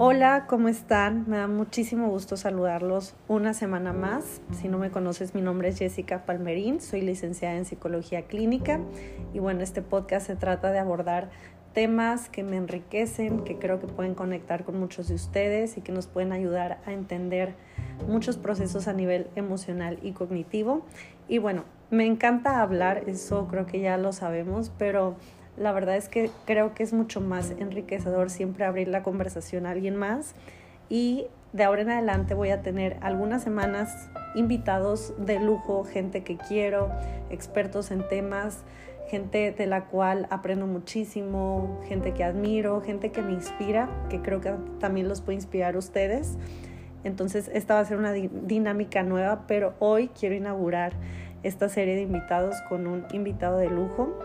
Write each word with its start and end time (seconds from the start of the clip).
Hola, 0.00 0.46
¿cómo 0.46 0.68
están? 0.68 1.24
Me 1.28 1.38
da 1.38 1.48
muchísimo 1.48 2.08
gusto 2.08 2.36
saludarlos 2.36 3.16
una 3.26 3.52
semana 3.52 3.92
más. 3.92 4.40
Si 4.52 4.68
no 4.68 4.78
me 4.78 4.92
conoces, 4.92 5.34
mi 5.34 5.40
nombre 5.40 5.70
es 5.70 5.78
Jessica 5.80 6.24
Palmerín, 6.24 6.80
soy 6.80 7.00
licenciada 7.00 7.56
en 7.56 7.64
psicología 7.64 8.22
clínica 8.28 8.78
y 9.34 9.40
bueno, 9.40 9.60
este 9.60 9.82
podcast 9.82 10.28
se 10.28 10.36
trata 10.36 10.70
de 10.70 10.78
abordar 10.78 11.30
temas 11.74 12.28
que 12.28 12.44
me 12.44 12.58
enriquecen, 12.58 13.42
que 13.42 13.58
creo 13.58 13.80
que 13.80 13.88
pueden 13.88 14.14
conectar 14.14 14.62
con 14.62 14.78
muchos 14.78 15.08
de 15.08 15.16
ustedes 15.16 15.76
y 15.76 15.80
que 15.80 15.90
nos 15.90 16.06
pueden 16.06 16.30
ayudar 16.30 16.78
a 16.86 16.92
entender 16.92 17.56
muchos 18.06 18.36
procesos 18.36 18.86
a 18.86 18.92
nivel 18.92 19.26
emocional 19.34 19.98
y 20.00 20.12
cognitivo. 20.12 20.82
Y 21.26 21.38
bueno, 21.38 21.64
me 21.90 22.06
encanta 22.06 22.62
hablar, 22.62 23.02
eso 23.08 23.48
creo 23.50 23.66
que 23.66 23.80
ya 23.80 23.96
lo 23.96 24.12
sabemos, 24.12 24.70
pero 24.78 25.16
la 25.58 25.72
verdad 25.72 25.96
es 25.96 26.08
que 26.08 26.30
creo 26.44 26.74
que 26.74 26.82
es 26.82 26.92
mucho 26.92 27.20
más 27.20 27.52
enriquecedor 27.58 28.30
siempre 28.30 28.64
abrir 28.64 28.88
la 28.88 29.02
conversación 29.02 29.66
a 29.66 29.70
alguien 29.70 29.96
más 29.96 30.34
y 30.88 31.26
de 31.52 31.64
ahora 31.64 31.82
en 31.82 31.90
adelante 31.90 32.34
voy 32.34 32.50
a 32.50 32.62
tener 32.62 32.98
algunas 33.00 33.42
semanas 33.42 34.08
invitados 34.34 35.14
de 35.18 35.40
lujo, 35.40 35.84
gente 35.84 36.22
que 36.22 36.36
quiero, 36.36 36.90
expertos 37.30 37.90
en 37.90 38.06
temas 38.08 38.64
gente 39.08 39.52
de 39.52 39.66
la 39.66 39.86
cual 39.86 40.26
aprendo 40.30 40.66
muchísimo, 40.66 41.80
gente 41.88 42.12
que 42.12 42.24
admiro, 42.24 42.80
gente 42.82 43.10
que 43.10 43.22
me 43.22 43.32
inspira, 43.32 43.88
que 44.10 44.20
creo 44.20 44.40
que 44.40 44.54
también 44.78 45.08
los 45.08 45.20
puede 45.20 45.36
inspirar 45.36 45.76
ustedes. 45.76 46.36
Entonces, 47.04 47.50
esta 47.52 47.74
va 47.74 47.80
a 47.80 47.84
ser 47.84 47.96
una 47.96 48.12
dinámica 48.12 49.02
nueva, 49.02 49.46
pero 49.46 49.74
hoy 49.78 50.08
quiero 50.08 50.34
inaugurar 50.34 50.92
esta 51.42 51.68
serie 51.68 51.94
de 51.94 52.02
invitados 52.02 52.56
con 52.68 52.86
un 52.86 53.06
invitado 53.12 53.58
de 53.58 53.70
lujo. 53.70 54.18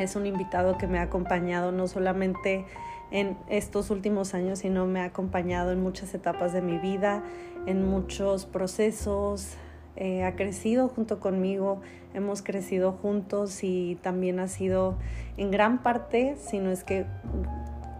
Es 0.00 0.16
un 0.16 0.24
invitado 0.24 0.78
que 0.78 0.86
me 0.86 0.98
ha 0.98 1.02
acompañado 1.02 1.72
no 1.72 1.86
solamente 1.86 2.64
en 3.10 3.36
estos 3.48 3.90
últimos 3.90 4.32
años, 4.32 4.60
sino 4.60 4.86
me 4.86 5.00
ha 5.00 5.04
acompañado 5.04 5.72
en 5.72 5.82
muchas 5.82 6.14
etapas 6.14 6.54
de 6.54 6.62
mi 6.62 6.78
vida, 6.78 7.22
en 7.66 7.86
muchos 7.86 8.46
procesos, 8.46 9.56
eh, 9.96 10.24
ha 10.24 10.36
crecido 10.36 10.88
junto 10.88 11.20
conmigo, 11.20 11.82
hemos 12.14 12.40
crecido 12.40 12.92
juntos 12.92 13.62
y 13.62 13.98
también 14.00 14.40
ha 14.40 14.48
sido 14.48 14.96
en 15.36 15.50
gran 15.50 15.82
parte, 15.82 16.36
si 16.36 16.58
no 16.58 16.70
es 16.70 16.82
que 16.82 17.04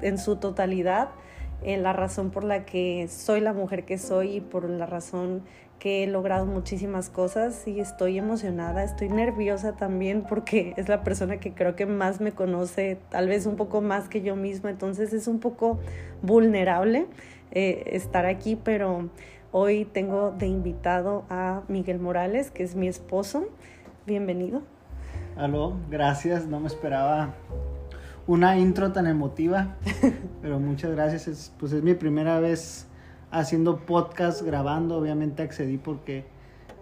en 0.01 0.17
su 0.17 0.37
totalidad, 0.37 1.11
eh, 1.63 1.77
la 1.77 1.93
razón 1.93 2.31
por 2.31 2.45
la 2.45 2.65
que 2.65 3.07
soy 3.09 3.41
la 3.41 3.53
mujer 3.53 3.85
que 3.85 3.99
soy 3.99 4.37
y 4.37 4.41
por 4.41 4.71
la 4.71 4.87
razón 4.87 5.43
que 5.81 6.05
he 6.05 6.07
logrado 6.07 6.47
muchísimas 6.47 7.11
cosas 7.11 7.67
y 7.67 7.81
estoy 7.81 8.19
emocionada, 8.19 8.85
estoy 8.85 9.09
nerviosa 9.09 9.73
también 9.73 10.23
porque 10.23 10.75
es 10.77 10.89
la 10.89 11.03
persona 11.03 11.39
que 11.39 11.53
creo 11.53 11.75
que 11.75 11.87
más 11.87 12.21
me 12.21 12.31
conoce, 12.31 12.99
tal 13.09 13.27
vez 13.27 13.47
un 13.47 13.57
poco 13.57 13.81
más 13.81 14.09
que 14.09 14.23
yo 14.23 14.37
misma, 14.37 14.71
entonces 14.71 15.13
es 15.13 15.27
un 15.27 15.41
poco 15.41 15.81
vulnerable 16.23 17.09
eh, 17.51 17.83
estar 17.87 18.27
aquí, 18.27 18.55
pero 18.55 19.11
Hoy 19.53 19.85
tengo 19.85 20.31
de 20.31 20.47
invitado 20.47 21.25
a 21.29 21.63
Miguel 21.67 21.99
Morales, 21.99 22.53
que 22.53 22.63
es 22.63 22.77
mi 22.77 22.87
esposo. 22.87 23.49
Bienvenido. 24.07 24.63
Aló, 25.37 25.77
gracias. 25.91 26.47
No 26.47 26.61
me 26.61 26.69
esperaba 26.69 27.35
una 28.29 28.57
intro 28.57 28.93
tan 28.93 29.09
emotiva, 29.09 29.75
pero 30.41 30.61
muchas 30.61 30.93
gracias. 30.93 31.27
Es, 31.27 31.53
pues 31.59 31.73
es 31.73 31.83
mi 31.83 31.95
primera 31.95 32.39
vez 32.39 32.87
haciendo 33.31 33.79
podcast, 33.87 34.43
grabando. 34.43 34.97
Obviamente 34.97 35.43
accedí 35.43 35.79
porque 35.79 36.25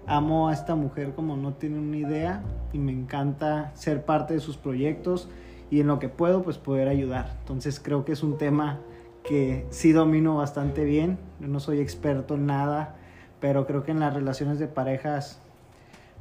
amo 0.06 0.48
a 0.48 0.54
esta 0.54 0.74
mujer 0.74 1.12
como 1.14 1.36
no 1.36 1.54
tiene 1.54 1.78
una 1.78 1.96
idea 1.96 2.42
y 2.72 2.78
me 2.78 2.92
encanta 2.92 3.70
ser 3.74 4.04
parte 4.04 4.34
de 4.34 4.40
sus 4.40 4.56
proyectos 4.56 5.28
y 5.70 5.80
en 5.80 5.86
lo 5.86 5.98
que 5.98 6.08
puedo 6.08 6.42
pues 6.42 6.58
poder 6.58 6.88
ayudar. 6.88 7.36
Entonces 7.40 7.80
creo 7.80 8.04
que 8.04 8.12
es 8.12 8.22
un 8.22 8.38
tema 8.38 8.80
que 9.22 9.66
sí 9.70 9.92
domino 9.92 10.36
bastante 10.36 10.84
bien. 10.84 11.18
Yo 11.40 11.48
no 11.48 11.60
soy 11.60 11.80
experto 11.80 12.34
en 12.34 12.46
nada, 12.46 12.96
pero 13.40 13.66
creo 13.66 13.84
que 13.84 13.90
en 13.90 14.00
las 14.00 14.14
relaciones 14.14 14.58
de 14.58 14.66
parejas 14.66 15.40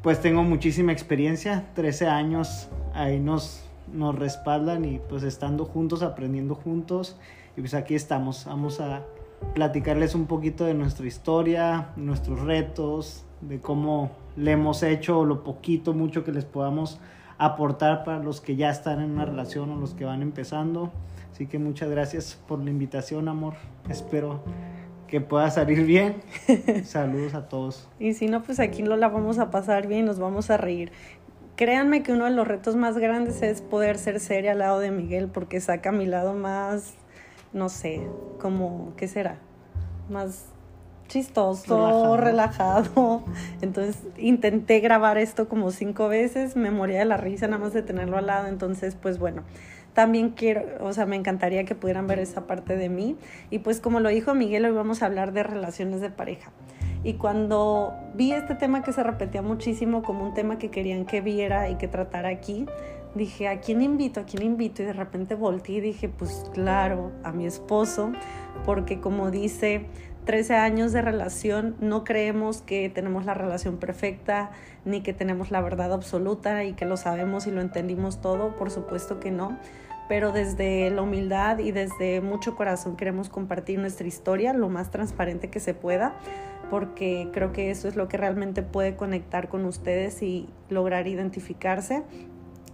pues 0.02 0.22
tengo 0.22 0.44
muchísima 0.44 0.92
experiencia. 0.92 1.66
13 1.74 2.08
años 2.08 2.70
ahí 2.94 3.20
nos, 3.20 3.64
nos 3.92 4.16
respaldan 4.16 4.86
y 4.86 5.00
pues 5.00 5.24
estando 5.24 5.66
juntos, 5.66 6.04
aprendiendo 6.04 6.56
juntos. 6.56 7.18
Y 7.56 7.62
pues 7.62 7.74
aquí 7.74 7.96
estamos. 7.96 8.46
Vamos 8.46 8.80
a 8.80 9.04
platicarles 9.54 10.16
un 10.16 10.26
poquito 10.26 10.66
de 10.66 10.74
nuestra 10.74 11.06
historia, 11.06 11.90
nuestros 11.96 12.42
retos, 12.42 13.26
de 13.42 13.60
cómo 13.60 14.12
le 14.36 14.52
hemos 14.52 14.84
hecho, 14.84 15.26
lo 15.26 15.44
poquito, 15.44 15.94
mucho 15.94 16.24
que 16.24 16.32
les 16.32 16.46
podamos 16.46 17.00
aportar 17.38 18.04
para 18.04 18.20
los 18.20 18.42
que 18.42 18.56
ya 18.56 18.70
están 18.70 19.00
en 19.00 19.12
una 19.12 19.26
relación 19.26 19.72
o 19.72 19.76
los 19.76 19.94
que 19.94 20.06
van 20.06 20.22
empezando. 20.22 20.92
Así 21.32 21.46
que 21.46 21.60
muchas 21.60 21.90
gracias 21.90 22.40
por 22.48 22.64
la 22.64 22.72
invitación, 22.72 23.28
amor. 23.28 23.54
Espero 23.90 24.42
que 25.08 25.22
pueda 25.22 25.50
salir 25.50 25.86
bien. 25.86 26.18
Saludos 26.84 27.34
a 27.34 27.48
todos. 27.48 27.88
Y 28.00 28.14
si 28.14 28.28
no, 28.28 28.44
pues 28.44 28.60
aquí 28.60 28.82
lo 28.82 28.98
la 28.98 29.08
vamos 29.10 29.40
a 29.40 29.52
pasar 29.52 29.88
bien, 29.88 30.06
nos 30.06 30.20
vamos 30.20 30.50
a 30.50 30.58
reír. 30.58 30.92
Créanme 31.56 32.04
que 32.04 32.12
uno 32.12 32.26
de 32.26 32.32
los 32.32 32.48
retos 32.48 32.76
más 32.76 32.98
grandes 32.98 33.42
es 33.42 33.62
poder 33.62 33.98
ser 33.98 34.20
seria 34.20 34.52
al 34.52 34.60
lado 34.60 34.80
de 34.80 34.92
Miguel 34.92 35.28
porque 35.28 35.60
saca 35.60 35.92
mi 35.92 36.06
lado 36.06 36.34
más, 36.34 36.96
no 37.54 37.70
sé, 37.70 38.08
como, 38.40 38.94
¿qué 38.98 39.08
será? 39.08 39.38
Más 40.10 40.46
chistoso, 41.08 42.18
relajado. 42.18 42.84
relajado. 42.84 43.24
Entonces 43.62 43.98
intenté 44.18 44.80
grabar 44.80 45.18
esto 45.18 45.48
como 45.48 45.72
cinco 45.72 46.08
veces, 46.08 46.56
me 46.56 46.72
moría 46.72 47.00
de 47.00 47.06
la 47.06 47.18
risa 47.18 47.48
nada 47.48 47.64
más 47.64 47.74
de 47.74 47.82
tenerlo 47.82 48.18
al 48.18 48.28
lado. 48.28 48.48
Entonces, 48.48 48.96
pues 48.96 49.20
bueno, 49.20 49.44
también 49.94 50.30
quiero, 50.30 50.64
o 50.82 50.94
sea, 50.94 51.06
me 51.06 51.16
encantaría 51.16 51.66
que 51.66 51.74
pudieran 51.74 52.08
ver 52.08 52.20
esa 52.20 52.46
parte 52.46 52.76
de 52.76 52.90
mí. 52.90 53.18
Y 53.50 53.60
pues 53.60 53.82
como 53.82 54.00
lo 54.00 54.10
dijo 54.10 54.36
Miguel, 54.36 54.66
hoy 54.66 54.72
vamos 54.72 55.02
a 55.02 55.08
hablar 55.08 55.34
de 55.34 55.44
relaciones 55.44 56.02
de 56.02 56.10
pareja. 56.10 56.52
Y 57.04 57.14
cuando 57.14 57.96
vi 58.16 58.32
este 58.32 58.56
tema 58.56 58.84
que 58.84 58.92
se 58.92 59.02
repetía 59.02 59.42
muchísimo 59.42 60.04
como 60.04 60.26
un 60.26 60.34
tema 60.34 60.58
que 60.58 60.70
querían 60.70 61.06
que 61.06 61.22
viera 61.22 61.70
y 61.70 61.76
que 61.76 61.88
tratara 61.88 62.30
aquí, 62.30 62.66
dije, 63.18 63.48
¿a 63.48 63.60
quién 63.60 63.82
invito? 63.82 64.22
¿A 64.22 64.26
quién 64.26 64.44
invito? 64.44 64.82
Y 64.82 64.86
de 64.86 64.94
repente 64.94 65.36
volteé 65.36 65.78
y 65.78 65.82
dije, 65.82 66.10
pues 66.10 66.50
claro, 66.54 67.12
a 67.24 67.32
mi 67.32 67.46
esposo, 67.46 68.12
porque 68.66 69.00
como 69.00 69.32
dice, 69.32 69.86
13 70.26 70.56
años 70.56 70.92
de 70.92 71.02
relación, 71.02 71.76
no 71.80 72.04
creemos 72.04 72.62
que 72.62 72.90
tenemos 72.90 73.26
la 73.26 73.34
relación 73.34 73.78
perfecta, 73.78 74.52
ni 74.86 75.02
que 75.02 75.14
tenemos 75.14 75.52
la 75.52 75.62
verdad 75.62 75.94
absoluta 75.94 76.64
y 76.64 76.74
que 76.74 76.86
lo 76.86 76.98
sabemos 76.98 77.48
y 77.48 77.52
lo 77.52 77.62
entendimos 77.62 78.22
todo, 78.22 78.56
por 78.56 78.72
supuesto 78.72 79.20
que 79.20 79.32
no 79.32 79.58
pero 80.08 80.32
desde 80.32 80.90
la 80.90 81.02
humildad 81.02 81.60
y 81.60 81.72
desde 81.72 82.22
mucho 82.22 82.56
corazón 82.56 82.96
queremos 82.96 83.30
compartir 83.30 83.80
nuestra 83.80 84.08
historia 84.08 84.54
lo 84.54 84.70
más 84.70 84.90
transparente 84.90 85.50
que 85.50 85.60
se 85.60 85.74
pueda, 85.74 86.16
porque 86.70 87.30
creo 87.34 87.52
que 87.52 87.72
eso 87.72 87.88
es 87.88 87.96
lo 87.96 88.08
que 88.08 88.18
realmente 88.18 88.64
puede 88.64 88.96
conectar 88.96 89.50
con 89.50 89.66
ustedes 89.66 90.22
y 90.22 90.48
lograr 90.70 91.08
identificarse 91.08 92.04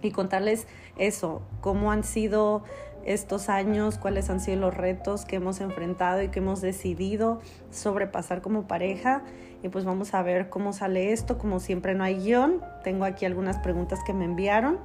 y 0.04 0.10
contarles 0.10 0.66
eso, 0.98 1.42
cómo 1.60 1.90
han 1.90 2.04
sido 2.04 2.62
estos 3.04 3.48
años, 3.48 3.98
cuáles 3.98 4.30
han 4.30 4.40
sido 4.40 4.58
los 4.58 4.76
retos 4.76 5.24
que 5.24 5.36
hemos 5.36 5.60
enfrentado 5.60 6.22
y 6.22 6.28
que 6.28 6.38
hemos 6.38 6.60
decidido 6.60 7.40
sobrepasar 7.70 8.40
como 8.40 8.66
pareja. 8.66 9.22
Y 9.62 9.68
pues 9.68 9.84
vamos 9.84 10.14
a 10.14 10.22
ver 10.22 10.50
cómo 10.50 10.72
sale 10.72 11.12
esto. 11.12 11.38
Como 11.38 11.60
siempre 11.60 11.94
no 11.94 12.04
hay 12.04 12.16
guion, 12.16 12.62
tengo 12.82 13.04
aquí 13.04 13.24
algunas 13.24 13.58
preguntas 13.58 14.00
que 14.04 14.12
me 14.12 14.24
enviaron. 14.24 14.78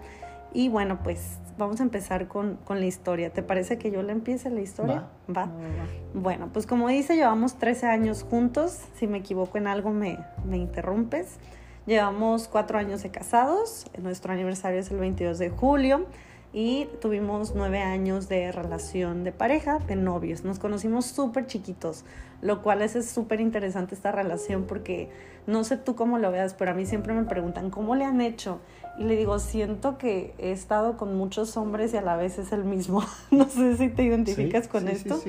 Y 0.53 0.69
bueno, 0.69 0.99
pues 1.03 1.37
vamos 1.57 1.79
a 1.79 1.83
empezar 1.83 2.27
con, 2.27 2.55
con, 2.63 2.79
la 2.79 2.87
historia. 2.87 3.31
¿Te 3.31 3.43
parece 3.43 3.77
que 3.77 3.91
yo 3.91 4.01
le 4.01 4.13
empiece 4.13 4.49
la 4.49 4.61
historia? 4.61 5.07
Va. 5.29 5.49
Bueno, 6.13 6.49
pues 6.51 6.65
como 6.65 6.87
dice, 6.87 7.15
llevamos 7.15 7.57
13 7.57 7.85
años 7.87 8.23
juntos. 8.23 8.79
Si 8.95 9.05
me 9.05 9.19
equivoco 9.19 9.57
en 9.57 9.67
algo, 9.67 9.91
me, 9.91 10.17
me 10.45 10.57
interrumpes. 10.57 11.37
Llevamos 11.85 12.47
cuatro 12.47 12.77
años 12.77 13.03
de 13.03 13.09
casados. 13.09 13.85
Nuestro 14.01 14.33
aniversario 14.33 14.79
es 14.79 14.91
el 14.91 14.99
22 14.99 15.39
de 15.39 15.49
julio. 15.49 16.05
Y 16.51 16.87
tuvimos 16.99 17.53
nueve 17.53 17.79
años 17.79 18.27
de 18.27 18.51
relación 18.51 19.23
de 19.23 19.31
pareja, 19.31 19.77
de 19.79 19.95
novios. 19.95 20.43
Nos 20.43 20.57
conocimos 20.57 21.05
súper 21.05 21.45
chiquitos, 21.45 22.05
lo 22.41 22.63
cual 22.63 22.81
es 22.81 23.07
súper 23.07 23.39
interesante 23.39 23.93
esta 23.93 24.11
relación 24.11 24.63
porque 24.63 25.09
no 25.45 25.63
sé 25.63 25.77
tú 25.77 25.95
cómo 25.95 26.17
lo 26.17 26.31
veas, 26.31 26.55
pero 26.55 26.71
a 26.71 26.73
mí 26.73 26.87
siempre 26.87 27.13
me 27.13 27.23
preguntan, 27.23 27.69
¿cómo 27.69 27.95
le 27.95 28.03
han 28.03 28.19
hecho? 28.19 28.61
Y 28.97 29.03
le 29.03 29.15
digo, 29.15 29.37
siento 29.37 29.99
que 29.99 30.33
he 30.39 30.51
estado 30.51 30.97
con 30.97 31.15
muchos 31.15 31.55
hombres 31.55 31.93
y 31.93 31.97
a 31.97 32.01
la 32.01 32.15
vez 32.17 32.39
es 32.39 32.51
el 32.51 32.63
mismo. 32.63 33.03
no 33.31 33.47
sé 33.47 33.77
si 33.77 33.89
te 33.89 34.03
identificas 34.03 34.67
con 34.67 34.87
esto, 34.87 35.21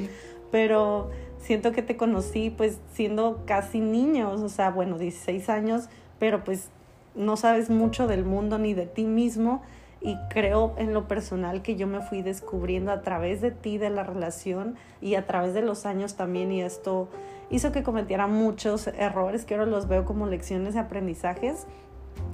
pero 0.50 1.10
siento 1.38 1.72
que 1.72 1.82
te 1.82 1.98
conocí 1.98 2.48
pues 2.48 2.78
siendo 2.94 3.42
casi 3.46 3.80
niños, 3.80 4.40
o 4.40 4.48
sea, 4.48 4.70
bueno, 4.70 4.98
16 4.98 5.50
años, 5.50 5.88
pero 6.20 6.44
pues 6.44 6.68
no 7.16 7.36
sabes 7.36 7.70
mucho 7.70 8.06
del 8.06 8.24
mundo 8.24 8.58
ni 8.58 8.74
de 8.74 8.86
ti 8.86 9.04
mismo 9.04 9.62
y 10.00 10.16
creo 10.30 10.74
en 10.78 10.94
lo 10.94 11.08
personal 11.08 11.62
que 11.62 11.74
yo 11.74 11.88
me 11.88 12.00
fui 12.00 12.22
descubriendo 12.22 12.92
a 12.92 13.02
través 13.02 13.40
de 13.40 13.50
ti, 13.50 13.76
de 13.76 13.90
la 13.90 14.04
relación 14.04 14.76
y 15.00 15.16
a 15.16 15.26
través 15.26 15.52
de 15.52 15.62
los 15.62 15.84
años 15.84 16.14
también 16.14 16.52
y 16.52 16.62
esto 16.62 17.08
hizo 17.50 17.72
que 17.72 17.82
cometiera 17.82 18.28
muchos 18.28 18.86
errores 18.86 19.44
que 19.44 19.54
ahora 19.54 19.66
los 19.66 19.88
veo 19.88 20.04
como 20.04 20.26
lecciones 20.26 20.74
de 20.74 20.80
aprendizajes 20.80 21.66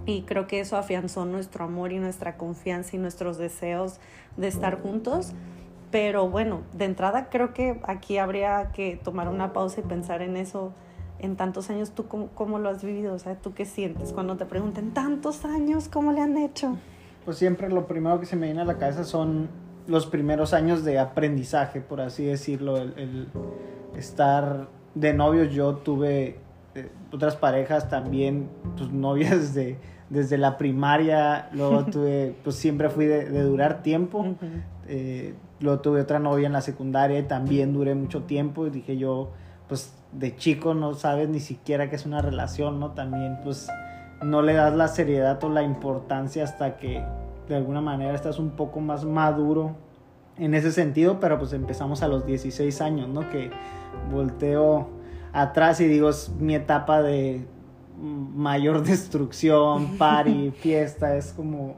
y 0.04 0.22
creo 0.22 0.46
que 0.46 0.60
eso 0.60 0.76
afianzó 0.76 1.24
nuestro 1.24 1.64
amor 1.64 1.92
y 1.92 1.98
nuestra 1.98 2.36
confianza 2.36 2.96
y 2.96 2.98
nuestros 2.98 3.38
deseos 3.38 3.98
de 4.36 4.48
estar 4.48 4.80
juntos. 4.80 5.32
Pero 5.90 6.28
bueno, 6.28 6.62
de 6.72 6.84
entrada 6.84 7.28
creo 7.28 7.52
que 7.54 7.80
aquí 7.84 8.18
habría 8.18 8.70
que 8.72 9.00
tomar 9.02 9.28
una 9.28 9.52
pausa 9.52 9.80
y 9.80 9.84
pensar 9.84 10.22
en 10.22 10.36
eso 10.36 10.72
en 11.18 11.36
tantos 11.36 11.70
años. 11.70 11.90
¿Tú 11.92 12.06
cómo, 12.06 12.28
cómo 12.34 12.58
lo 12.58 12.68
has 12.68 12.82
vivido? 12.82 13.14
O 13.14 13.18
sea, 13.18 13.36
¿tú 13.36 13.54
qué 13.54 13.64
sientes 13.64 14.12
cuando 14.12 14.36
te 14.36 14.46
pregunten 14.46 14.92
tantos 14.92 15.44
años? 15.44 15.88
¿Cómo 15.88 16.12
le 16.12 16.20
han 16.20 16.36
hecho? 16.36 16.76
Pues 17.24 17.38
siempre 17.38 17.68
lo 17.68 17.86
primero 17.86 18.20
que 18.20 18.26
se 18.26 18.36
me 18.36 18.46
viene 18.46 18.60
a 18.60 18.64
la 18.64 18.78
cabeza 18.78 19.04
son 19.04 19.48
los 19.86 20.06
primeros 20.06 20.52
años 20.52 20.84
de 20.84 20.98
aprendizaje, 20.98 21.80
por 21.80 22.00
así 22.00 22.24
decirlo, 22.24 22.76
el, 22.76 23.28
estar 23.96 24.68
de 24.94 25.12
novios. 25.12 25.52
Yo 25.52 25.76
tuve 25.76 26.38
eh, 26.74 26.88
otras 27.12 27.36
parejas 27.36 27.88
también, 27.88 28.48
pues 28.76 28.90
novias 28.90 29.54
de, 29.54 29.78
desde 30.10 30.38
la 30.38 30.56
primaria, 30.58 31.48
luego 31.52 31.84
tuve, 31.90 32.34
pues 32.44 32.56
siempre 32.56 32.90
fui 32.90 33.06
de, 33.06 33.42
durar 33.42 33.82
tiempo. 33.82 34.24
Eh, 34.88 35.34
luego 35.60 35.80
tuve 35.80 36.00
otra 36.00 36.18
novia 36.18 36.46
en 36.46 36.52
la 36.52 36.60
secundaria 36.60 37.18
y 37.18 37.24
también 37.24 37.72
duré 37.72 37.94
mucho 37.94 38.22
tiempo 38.22 38.66
y 38.66 38.70
dije 38.70 38.96
yo, 38.96 39.30
pues 39.68 39.94
de 40.12 40.36
chico 40.36 40.74
no 40.74 40.94
sabes 40.94 41.28
ni 41.28 41.40
siquiera 41.40 41.90
qué 41.90 41.96
es 41.96 42.06
una 42.06 42.22
relación, 42.22 42.80
¿no? 42.80 42.92
También 42.92 43.38
pues 43.42 43.68
no 44.22 44.42
le 44.42 44.54
das 44.54 44.74
la 44.74 44.88
seriedad 44.88 45.42
o 45.44 45.48
la 45.48 45.62
importancia 45.62 46.44
hasta 46.44 46.76
que 46.76 47.04
de 47.48 47.56
alguna 47.56 47.80
manera 47.80 48.14
estás 48.14 48.38
un 48.38 48.50
poco 48.50 48.80
más 48.80 49.04
maduro 49.04 49.76
en 50.38 50.54
ese 50.54 50.72
sentido, 50.72 51.20
pero 51.20 51.38
pues 51.38 51.52
empezamos 51.52 52.02
a 52.02 52.08
los 52.08 52.26
16 52.26 52.80
años, 52.80 53.08
¿no? 53.08 53.28
Que 53.30 53.50
volteo 54.10 54.88
atrás 55.32 55.80
y 55.80 55.86
digo, 55.86 56.08
es 56.08 56.30
mi 56.38 56.54
etapa 56.54 57.02
de 57.02 57.46
mayor 57.98 58.82
destrucción, 58.84 59.96
party, 59.98 60.50
fiesta, 60.60 61.16
es 61.16 61.32
como 61.32 61.76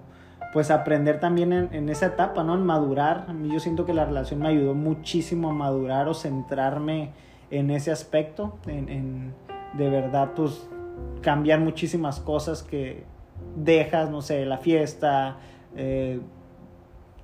pues 0.52 0.70
aprender 0.70 1.20
también 1.20 1.52
en, 1.52 1.88
esa 1.90 2.06
etapa, 2.06 2.42
¿no? 2.42 2.54
En 2.54 2.64
madurar. 2.64 3.26
A 3.28 3.34
mí 3.34 3.52
yo 3.52 3.60
siento 3.60 3.84
que 3.84 3.92
la 3.92 4.06
relación 4.06 4.40
me 4.40 4.48
ayudó 4.48 4.74
muchísimo 4.74 5.50
a 5.50 5.52
madurar 5.52 6.08
o 6.08 6.14
centrarme 6.14 7.12
en 7.50 7.70
ese 7.70 7.90
aspecto, 7.90 8.58
en, 8.66 9.34
de 9.74 9.90
verdad 9.90 10.32
pues 10.34 10.68
cambiar 11.22 11.60
muchísimas 11.60 12.20
cosas 12.20 12.62
que 12.62 13.04
dejas, 13.56 14.10
no 14.10 14.22
sé, 14.22 14.44
la 14.44 14.58
fiesta, 14.58 15.38
eh, 15.76 16.20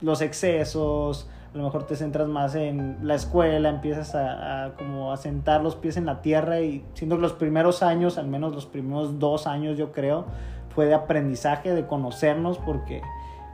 los 0.00 0.20
excesos, 0.20 1.28
a 1.54 1.56
lo 1.56 1.64
mejor 1.64 1.86
te 1.86 1.94
centras 1.94 2.28
más 2.28 2.54
en 2.56 2.98
la 3.02 3.14
escuela, 3.14 3.68
empiezas 3.68 4.14
a, 4.14 4.72
como 4.76 5.12
a 5.12 5.16
sentar 5.16 5.62
los 5.62 5.76
pies 5.76 5.96
en 5.96 6.06
la 6.06 6.20
tierra 6.20 6.60
y 6.60 6.84
siento 6.94 7.16
que 7.16 7.22
los 7.22 7.32
primeros 7.32 7.82
años, 7.82 8.18
al 8.18 8.26
menos 8.26 8.54
los 8.54 8.66
primeros 8.66 9.18
dos 9.20 9.46
años 9.46 9.78
yo 9.78 9.92
creo, 9.92 10.26
fue 10.74 10.86
de 10.86 10.94
aprendizaje, 10.94 11.72
de 11.72 11.86
conocernos 11.86 12.58
porque 12.58 13.02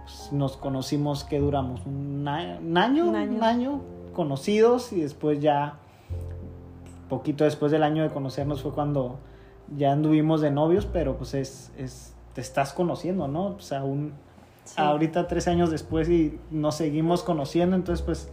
pues, 0.05 0.33
nos 0.33 0.57
conocimos 0.57 1.25
que 1.25 1.39
duramos 1.41 1.85
un 1.85 2.27
año, 2.27 2.59
un 2.61 2.77
año, 2.79 3.07
un 3.07 3.45
año 3.45 3.81
conocidos 4.15 4.93
y 4.93 5.03
después 5.03 5.41
ya 5.41 5.79
poquito 7.11 7.45
después 7.45 7.71
del 7.71 7.83
año 7.83 8.03
de 8.03 8.09
conocernos 8.09 8.63
fue 8.63 8.73
cuando 8.73 9.19
ya 9.77 9.93
anduvimos 9.93 10.41
de 10.41 10.51
novios, 10.51 10.87
pero 10.87 11.19
pues 11.19 11.35
es, 11.35 11.71
es 11.77 12.15
te 12.35 12.41
estás 12.41 12.73
conociendo, 12.73 13.29
¿no? 13.29 13.49
O 13.49 13.61
sea, 13.61 13.85
un, 13.85 14.15
ahorita 14.77 15.27
tres 15.27 15.49
años 15.49 15.71
después 15.71 16.09
y 16.09 16.39
nos 16.51 16.77
seguimos 16.77 17.23
conociendo, 17.23 17.77
entonces 17.77 18.05
pues 18.05 18.31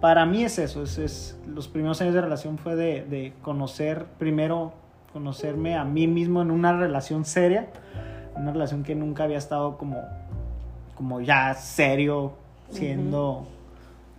para 0.00 0.26
mí 0.26 0.44
es 0.44 0.58
eso, 0.58 0.82
es, 0.82 0.98
es, 0.98 1.38
los 1.46 1.68
primeros 1.68 2.00
años 2.00 2.14
de 2.14 2.20
relación 2.20 2.58
fue 2.58 2.76
de, 2.76 3.04
de, 3.04 3.32
conocer, 3.42 4.06
primero 4.18 4.72
conocerme 5.12 5.76
a 5.76 5.84
mí 5.84 6.06
mismo 6.06 6.42
en 6.42 6.50
una 6.50 6.76
relación 6.76 7.24
seria, 7.24 7.68
una 8.36 8.52
relación 8.52 8.84
que 8.84 8.94
nunca 8.94 9.24
había 9.24 9.38
estado 9.38 9.76
como, 9.78 10.02
como 10.94 11.20
ya 11.20 11.54
serio, 11.54 12.32
siendo... 12.70 13.46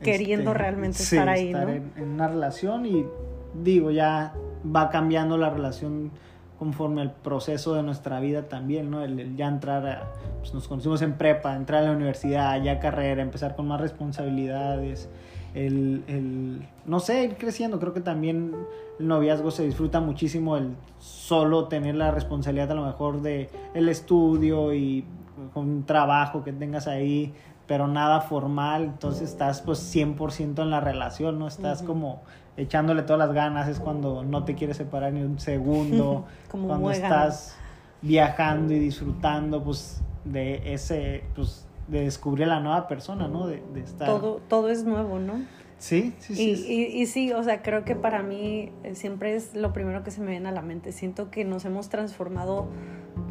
Queriendo 0.02 0.52
este, 0.52 0.64
realmente 0.64 1.04
estar 1.04 1.28
ahí, 1.28 1.48
estar 1.48 1.68
¿no? 1.68 1.74
en, 1.74 1.92
en 1.98 2.08
una 2.08 2.30
relación 2.30 2.86
y 2.86 3.06
digo, 3.54 3.92
ya 3.92 4.34
va 4.66 4.90
cambiando 4.90 5.38
la 5.38 5.50
relación 5.50 6.12
conforme 6.60 7.02
al 7.02 7.14
proceso 7.14 7.74
de 7.74 7.84
nuestra 7.84 8.20
vida 8.20 8.50
también, 8.50 8.92
¿no? 8.92 9.02
El, 9.02 9.38
ya 9.38 9.48
entrar 9.48 9.88
a, 9.88 10.12
pues 10.40 10.54
nos 10.54 10.68
conocimos 10.68 11.02
en 11.02 11.14
prepa, 11.14 11.56
entrar 11.56 11.84
a 11.84 11.88
la 11.88 11.94
universidad, 11.94 12.62
ya 12.62 12.80
carrera, 12.80 13.22
empezar 13.22 13.56
con 13.56 13.68
más 13.68 13.80
responsabilidades, 13.80 15.10
el, 15.56 16.04
el, 16.08 16.68
no 16.86 17.00
sé, 17.00 17.24
ir 17.24 17.38
creciendo, 17.38 17.80
creo 17.80 17.94
que 17.94 18.02
también 18.02 18.54
el 19.00 19.08
noviazgo 19.08 19.52
se 19.52 19.64
disfruta 19.64 20.02
muchísimo 20.02 20.58
el 20.58 20.76
solo 21.00 21.70
tener 21.70 21.96
la 21.96 22.12
responsabilidad 22.12 22.72
a 22.72 22.76
lo 22.76 22.86
mejor 22.86 23.22
de 23.22 23.50
el 23.74 23.88
estudio 23.88 24.74
y 24.74 25.06
con 25.54 25.70
un 25.70 25.86
trabajo 25.86 26.44
que 26.44 26.52
tengas 26.52 26.88
ahí, 26.88 27.34
pero 27.68 27.88
nada 27.88 28.22
formal, 28.22 28.84
entonces 28.84 29.30
estás 29.30 29.62
pues 29.62 29.96
100% 29.96 30.62
en 30.62 30.70
la 30.70 30.82
relación, 30.82 31.40
¿no? 31.40 31.48
Estás 31.48 31.84
como 31.84 32.22
echándole 32.60 33.04
todas 33.04 33.20
las 33.20 33.34
ganas, 33.34 33.68
es 33.70 33.80
cuando 33.80 34.24
no 34.24 34.44
te 34.44 34.56
quieres 34.56 34.78
separar 34.78 35.14
ni 35.14 35.22
un 35.22 35.40
segundo, 35.40 36.26
cuando 36.52 36.92
estás 36.92 37.56
viajando 38.02 38.74
y 38.74 38.80
disfrutando 38.80 39.64
pues 39.64 40.02
de 40.26 40.74
ese, 40.74 41.24
pues 41.36 41.68
de 41.88 42.02
descubrir 42.02 42.46
a 42.46 42.56
la 42.56 42.60
nueva 42.60 42.88
persona, 42.88 43.28
¿no? 43.28 43.48
De, 43.48 43.64
de 43.74 43.82
estar... 43.82 44.08
Todo, 44.08 44.42
todo 44.48 44.70
es 44.70 44.84
nuevo, 44.84 45.20
¿no? 45.20 45.42
Sí, 45.80 46.14
sí, 46.20 46.36
sí. 46.36 46.66
Y, 46.68 46.74
y, 46.74 47.02
y, 47.02 47.06
sí, 47.06 47.32
o 47.32 47.42
sea, 47.42 47.62
creo 47.62 47.86
que 47.86 47.96
para 47.96 48.22
mí 48.22 48.72
eh, 48.84 48.96
siempre 48.96 49.36
es 49.36 49.56
lo 49.56 49.72
primero 49.72 50.04
que 50.04 50.12
se 50.12 50.20
me 50.20 50.32
viene 50.32 50.50
a 50.50 50.52
la 50.52 50.62
mente. 50.62 50.92
Siento 50.92 51.32
que 51.32 51.46
nos 51.46 51.64
hemos 51.64 51.88
transformado 51.88 52.68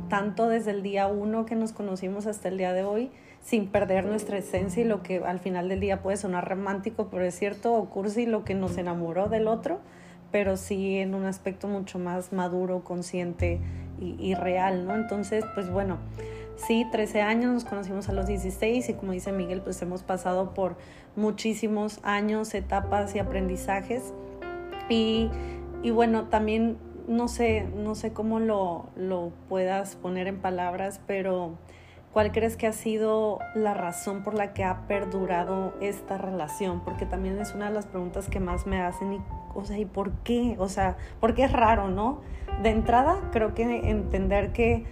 tanto 0.09 0.49
desde 0.49 0.71
el 0.71 0.83
día 0.83 1.07
uno 1.07 1.45
que 1.45 1.55
nos 1.55 1.73
conocimos 1.73 2.27
hasta 2.27 2.49
el 2.49 2.57
día 2.57 2.73
de 2.73 2.85
hoy 2.85 3.11
sin 3.43 3.69
perder 3.69 4.05
nuestra 4.05 4.39
esencia 4.39 4.83
y 4.83 4.87
lo 4.87 5.03
que 5.03 5.19
al 5.19 5.39
final 5.39 5.69
del 5.69 5.81
día 5.81 6.03
puede 6.03 6.17
sonar 6.17 6.49
romántico, 6.49 7.09
pero 7.11 7.25
es 7.25 7.39
cierto, 7.39 7.75
o 7.75 7.89
cursi 7.89 8.27
lo 8.27 8.45
que 8.45 8.55
nos 8.55 8.77
enamoró 8.77 9.29
del 9.29 9.49
otro, 9.49 9.81
pero 10.31 10.57
sí 10.57 10.99
en 10.99 11.15
un 11.15 11.25
aspecto 11.25 11.69
mucho 11.69 11.99
más 11.99 12.33
maduro, 12.33 12.85
consciente 12.85 13.61
y, 14.01 14.17
y 14.19 14.35
real, 14.35 14.87
¿no? 14.87 14.95
Entonces, 14.95 15.45
pues 15.55 15.71
bueno, 15.71 15.99
sí, 16.57 16.87
13 16.91 17.23
años, 17.23 17.53
nos 17.53 17.65
conocimos 17.65 18.09
a 18.09 18.13
los 18.13 18.27
16 18.27 18.89
y 18.89 18.95
como 18.95 19.13
dice 19.13 19.33
Miguel, 19.33 19.63
pues 19.63 19.81
hemos 19.81 20.03
pasado 20.03 20.53
por 20.53 20.77
muchísimos 21.17 22.01
años, 22.03 22.55
etapas 22.55 23.15
y 23.15 23.19
aprendizajes. 23.19 24.13
Y, 24.89 25.31
y 25.83 25.91
bueno, 25.91 26.25
también 26.29 26.79
no 27.09 27.29
sé, 27.29 27.67
no 27.75 27.95
sé 27.95 28.13
cómo 28.13 28.39
lo, 28.39 28.91
lo 28.97 29.33
puedas 29.49 29.97
poner 29.97 30.27
en 30.27 30.39
palabras, 30.39 31.01
pero 31.07 31.57
¿Cuál 32.13 32.33
crees 32.33 32.57
que 32.57 32.67
ha 32.67 32.73
sido 32.73 33.39
la 33.55 33.75
razón 33.75 34.23
por 34.23 34.35
la 34.35 34.55
que 34.55 34.65
ha 34.65 34.87
perdurado 34.89 35.75
esta 35.81 36.17
relación? 36.17 36.81
Porque 36.81 37.05
también 37.05 37.39
es 37.39 37.55
una 37.55 37.69
de 37.69 37.75
las 37.75 37.87
preguntas 37.87 38.29
que 38.29 38.41
más 38.41 38.67
me 38.67 38.81
hacen 38.81 39.13
y, 39.13 39.21
o 39.55 39.65
sea, 39.65 39.79
¿y 39.79 39.85
por 39.85 40.13
qué? 40.25 40.57
O 40.59 40.69
sea, 40.69 40.97
porque 41.21 41.45
es 41.45 41.53
raro, 41.53 41.89
¿no? 41.89 42.21
De 42.63 42.71
entrada, 42.71 43.29
creo 43.31 43.55
que 43.55 43.91
entender 43.91 44.53
que 44.53 44.87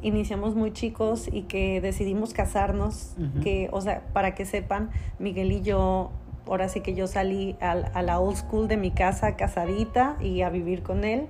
iniciamos 0.00 0.54
muy 0.54 0.72
chicos 0.72 1.28
y 1.30 1.42
que 1.42 1.80
decidimos 1.80 2.32
casarnos, 2.32 3.14
que, 3.42 3.68
o 3.70 3.80
sea, 3.80 4.02
para 4.12 4.34
que 4.34 4.46
sepan, 4.46 4.90
Miguel 5.18 5.52
y 5.52 5.60
yo, 5.60 6.10
ahora 6.48 6.68
sí 6.68 6.80
que 6.80 6.94
yo 6.94 7.06
salí 7.06 7.54
a, 7.60 7.72
a 7.72 8.02
la 8.02 8.18
old 8.18 8.36
school 8.36 8.66
de 8.66 8.78
mi 8.78 8.90
casa 8.90 9.36
casadita 9.36 10.16
y 10.20 10.40
a 10.40 10.48
vivir 10.48 10.82
con 10.82 11.04
él 11.04 11.28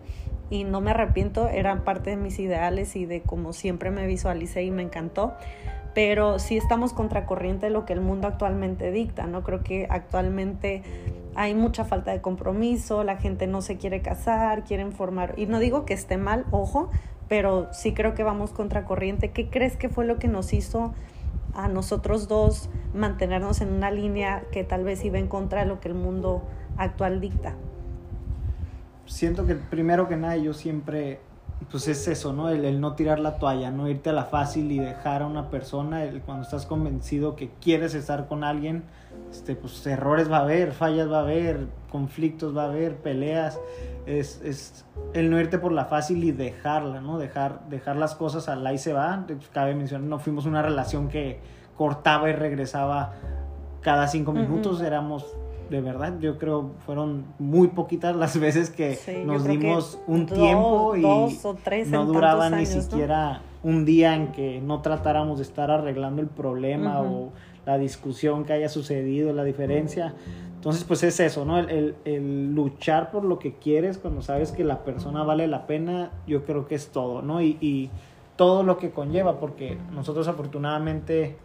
y 0.53 0.65
no 0.65 0.83
me 0.83 0.91
arrepiento, 0.91 1.49
eran 1.49 1.83
parte 1.83 2.11
de 2.11 2.17
mis 2.17 2.39
ideales 2.39 2.95
y 2.95 3.07
de 3.07 3.23
como 3.23 3.55
siempre 3.55 3.91
me 3.91 4.07
visualicé 4.07 4.63
y 4.63 4.71
me 4.71 4.83
encantó. 4.83 5.33
Pero 5.95 6.39
sí 6.39 6.59
estamos 6.59 6.93
contracorriente 6.93 7.67
de 7.67 7.73
lo 7.73 7.87
que 7.87 7.95
el 7.95 8.03
mundo 8.03 8.29
actualmente 8.29 8.91
dicta, 8.91 9.27
¿no? 9.27 9.43
Creo 9.45 9.63
que 9.63 9.87
actualmente 9.89 10.83
hay 11.35 11.55
mucha 11.55 11.87
falta 11.87 12.11
de 12.11 12.21
compromiso, 12.21 13.03
la 13.03 13.17
gente 13.17 13.47
no 13.47 13.63
se 13.63 13.79
quiere 13.79 14.03
casar, 14.03 14.65
quieren 14.65 14.93
formar, 14.93 15.33
y 15.39 15.47
no 15.47 15.59
digo 15.59 15.87
que 15.87 15.95
esté 15.95 16.19
mal, 16.19 16.45
ojo, 16.51 16.91
pero 17.29 17.73
sí 17.73 17.95
creo 17.95 18.13
que 18.13 18.23
vamos 18.23 18.53
contracorriente. 18.53 19.31
¿Qué 19.31 19.49
crees 19.49 19.79
que 19.79 19.89
fue 19.89 20.05
lo 20.05 20.19
que 20.19 20.29
nos 20.29 20.53
hizo 20.53 20.93
a 21.55 21.67
nosotros 21.67 22.29
dos 22.29 22.69
mantenernos 22.93 23.63
en 23.63 23.73
una 23.73 23.91
línea 23.91 24.45
que 24.53 24.65
tal 24.65 24.85
vez 24.85 25.03
iba 25.03 25.19
en 25.19 25.29
contra 25.29 25.61
de 25.61 25.67
lo 25.67 25.81
que 25.81 25.89
el 25.89 25.95
mundo 25.95 26.43
actual 26.77 27.23
dicta? 27.23 27.55
Siento 29.13 29.47
que 29.47 29.55
primero 29.55 30.09
que 30.09 30.17
nada 30.17 30.37
yo 30.37 30.55
siempre, 30.55 31.21
pues 31.71 31.87
es 31.87 32.09
eso, 32.09 32.33
¿no? 32.33 32.49
El, 32.49 32.81
no 32.81 32.95
tirar 32.95 33.21
la 33.21 33.39
toalla, 33.39 33.71
no 33.71 33.89
irte 33.89 34.11
a 34.11 34.13
la 34.13 34.25
fácil 34.25 34.73
y 34.73 34.79
dejar 34.79 35.23
a 35.23 35.27
una 35.27 35.51
persona, 35.51 36.05
el, 36.05 36.23
cuando 36.23 36.45
estás 36.45 36.67
convencido 36.67 37.37
que 37.37 37.51
quieres 37.61 37.95
estar 37.95 38.27
con 38.27 38.43
alguien, 38.43 38.85
este, 39.31 39.55
pues 39.55 39.87
errores 39.87 40.31
va 40.31 40.39
a 40.39 40.43
haber, 40.43 40.73
fallas 40.73 41.11
va 41.11 41.19
a 41.19 41.23
haber, 41.23 41.67
conflictos 41.91 42.57
va 42.57 42.65
a 42.65 42.67
haber, 42.67 42.97
peleas, 42.97 43.61
es, 44.07 44.41
es 44.43 44.87
el 45.13 45.31
no 45.31 45.39
irte 45.39 45.59
por 45.59 45.73
la 45.73 45.85
fácil 45.85 46.25
y 46.25 46.33
dejarla, 46.33 47.01
¿no? 47.03 47.19
Dejar, 47.19 47.69
dejar 47.69 47.97
las 47.97 48.15
cosas 48.15 48.49
al 48.49 48.67
ahí 48.67 48.79
se 48.79 48.95
va, 48.95 49.27
cabe 49.53 49.75
mencionar, 49.75 50.09
no 50.09 50.19
fuimos 50.19 50.47
una 50.47 50.63
relación 50.63 51.09
que 51.09 51.39
cortaba 51.77 52.31
y 52.31 52.33
regresaba 52.33 53.13
cada 53.83 54.09
cinco 54.09 54.33
minutos, 54.33 54.81
éramos 54.81 55.37
de 55.71 55.81
verdad, 55.81 56.19
yo 56.21 56.37
creo 56.37 56.73
fueron 56.85 57.25
muy 57.39 57.69
poquitas 57.69 58.15
las 58.15 58.39
veces 58.39 58.69
que 58.69 58.99
nos 59.25 59.45
dimos 59.45 59.99
un 60.07 60.27
tiempo 60.27 60.95
y 60.97 61.03
no 61.87 62.05
duraba 62.05 62.51
ni 62.51 62.67
siquiera 62.67 63.41
un 63.63 63.85
día 63.85 64.15
en 64.15 64.33
que 64.33 64.61
no 64.61 64.83
tratáramos 64.83 65.39
de 65.39 65.45
estar 65.45 65.71
arreglando 65.71 66.21
el 66.21 66.29
problema 66.29 67.01
o 67.01 67.31
la 67.65 67.79
discusión 67.79 68.45
que 68.45 68.53
haya 68.53 68.69
sucedido, 68.69 69.33
la 69.33 69.45
diferencia. 69.45 70.15
Entonces, 70.57 70.85
pues 70.85 71.03
es 71.03 71.19
eso, 71.21 71.45
¿no? 71.45 71.59
El, 71.59 71.97
el, 72.05 72.55
luchar 72.55 73.11
por 73.11 73.25
lo 73.25 73.39
que 73.39 73.55
quieres 73.55 73.99
cuando 73.99 74.23
sabes 74.23 74.53
que 74.53 74.65
la 74.65 74.85
persona 74.85 75.23
vale 75.25 75.47
la 75.47 75.67
pena, 75.67 76.11
yo 76.27 76.45
creo 76.45 76.67
que 76.67 76.75
es 76.75 76.89
todo, 76.89 77.23
¿no? 77.23 77.41
Y, 77.41 77.57
y 77.61 77.91
todo 78.37 78.63
lo 78.63 78.79
que 78.79 78.91
conlleva, 78.91 79.41
porque 79.41 79.79
nosotros 79.93 80.29
afortunadamente, 80.29 81.37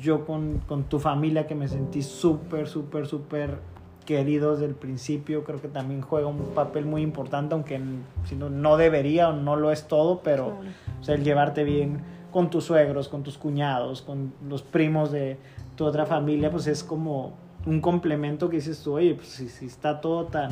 yo 0.00 0.24
con, 0.24 0.58
con 0.66 0.84
tu 0.84 0.98
familia 0.98 1.46
que 1.46 1.54
me 1.54 1.68
sentí 1.68 2.02
súper, 2.02 2.68
súper, 2.68 3.06
súper 3.06 3.58
querido 4.04 4.52
desde 4.52 4.66
el 4.66 4.74
principio, 4.74 5.44
creo 5.44 5.60
que 5.60 5.68
también 5.68 6.00
juega 6.00 6.26
un 6.26 6.38
papel 6.54 6.84
muy 6.84 7.02
importante, 7.02 7.54
aunque 7.54 7.80
si 8.24 8.34
no, 8.34 8.76
debería 8.76 9.28
o 9.28 9.32
no 9.32 9.56
lo 9.56 9.70
es 9.70 9.86
todo, 9.86 10.20
pero 10.22 10.58
o 11.00 11.04
sea, 11.04 11.14
el 11.14 11.24
llevarte 11.24 11.64
bien 11.64 12.00
con 12.30 12.50
tus 12.50 12.64
suegros, 12.64 13.08
con 13.08 13.22
tus 13.22 13.38
cuñados, 13.38 14.02
con 14.02 14.32
los 14.48 14.62
primos 14.62 15.12
de 15.12 15.38
tu 15.76 15.84
otra 15.84 16.06
familia, 16.06 16.50
pues 16.50 16.66
es 16.66 16.82
como 16.82 17.34
un 17.66 17.80
complemento 17.80 18.48
que 18.48 18.56
dices 18.56 18.82
tú, 18.82 18.94
oye, 18.94 19.14
pues 19.14 19.28
si, 19.28 19.66
está 19.66 20.00
todo 20.00 20.26
tan, 20.26 20.50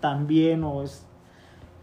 tan 0.00 0.26
bien 0.26 0.64
o 0.64 0.82
es, 0.82 1.05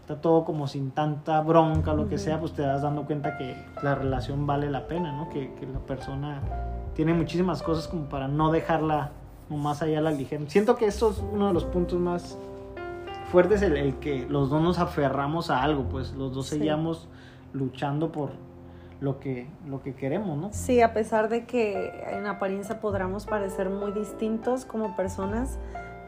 está 0.04 0.20
todo 0.20 0.44
como 0.44 0.66
sin 0.66 0.90
tanta 0.90 1.40
bronca 1.40 1.94
lo 1.94 2.10
que 2.10 2.18
sea, 2.18 2.38
pues 2.38 2.52
te 2.52 2.60
das 2.60 2.82
dando 2.82 3.06
cuenta 3.06 3.38
que 3.38 3.56
la 3.82 3.94
relación 3.94 4.46
vale 4.46 4.68
la 4.68 4.86
pena, 4.86 5.12
¿no? 5.12 5.30
Que, 5.30 5.54
que 5.54 5.66
la 5.66 5.78
persona 5.78 6.42
tiene 6.92 7.14
muchísimas 7.14 7.62
cosas 7.62 7.88
como 7.88 8.04
para 8.10 8.28
no 8.28 8.52
dejarla 8.52 9.12
más 9.48 9.80
allá 9.80 10.02
la 10.02 10.10
ligera. 10.10 10.44
Siento 10.48 10.76
que 10.76 10.84
eso 10.84 11.10
es 11.10 11.18
uno 11.32 11.46
de 11.46 11.54
los 11.54 11.64
puntos 11.64 11.98
más 11.98 12.36
fuertes, 13.32 13.62
el, 13.62 13.78
el 13.78 13.94
que 13.94 14.26
los 14.28 14.50
dos 14.50 14.60
nos 14.60 14.78
aferramos 14.78 15.48
a 15.48 15.62
algo, 15.62 15.84
pues 15.84 16.12
los 16.12 16.34
dos 16.34 16.48
seguíamos 16.48 17.08
luchando 17.54 18.12
por, 18.12 18.32
lo 19.00 19.20
que, 19.20 19.46
lo 19.66 19.82
que 19.82 19.94
queremos, 19.94 20.36
¿no? 20.36 20.50
Sí, 20.52 20.82
a 20.82 20.92
pesar 20.92 21.28
de 21.28 21.46
que 21.46 21.92
en 22.10 22.26
apariencia 22.26 22.80
podamos 22.80 23.24
parecer 23.26 23.70
muy 23.70 23.92
distintos 23.92 24.64
como 24.64 24.96
personas, 24.96 25.58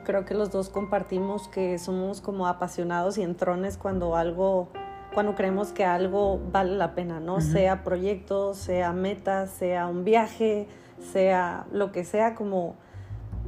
creo 0.07 0.25
que 0.25 0.35
los 0.35 0.51
dos 0.51 0.71
compartimos 0.71 1.49
que 1.49 1.79
somos 1.79 2.21
como 2.21 2.47
apasionados 2.47 3.19
y 3.19 3.23
entrones 3.23 3.77
cuando 3.77 4.17
algo, 4.17 4.69
cuando 5.13 5.35
creemos 5.35 5.73
que 5.73 5.85
algo 5.85 6.41
vale 6.53 6.77
la 6.77 6.95
pena, 6.95 7.19
¿no? 7.19 7.41
Sea 7.41 7.83
proyecto, 7.83 8.55
sea 8.55 8.93
meta, 8.93 9.49
sea 9.49 9.89
un 9.89 10.05
viaje, 10.05 10.69
sea 11.13 11.67
lo 11.73 11.91
que 11.91 12.05
sea, 12.05 12.37
como 12.37 12.77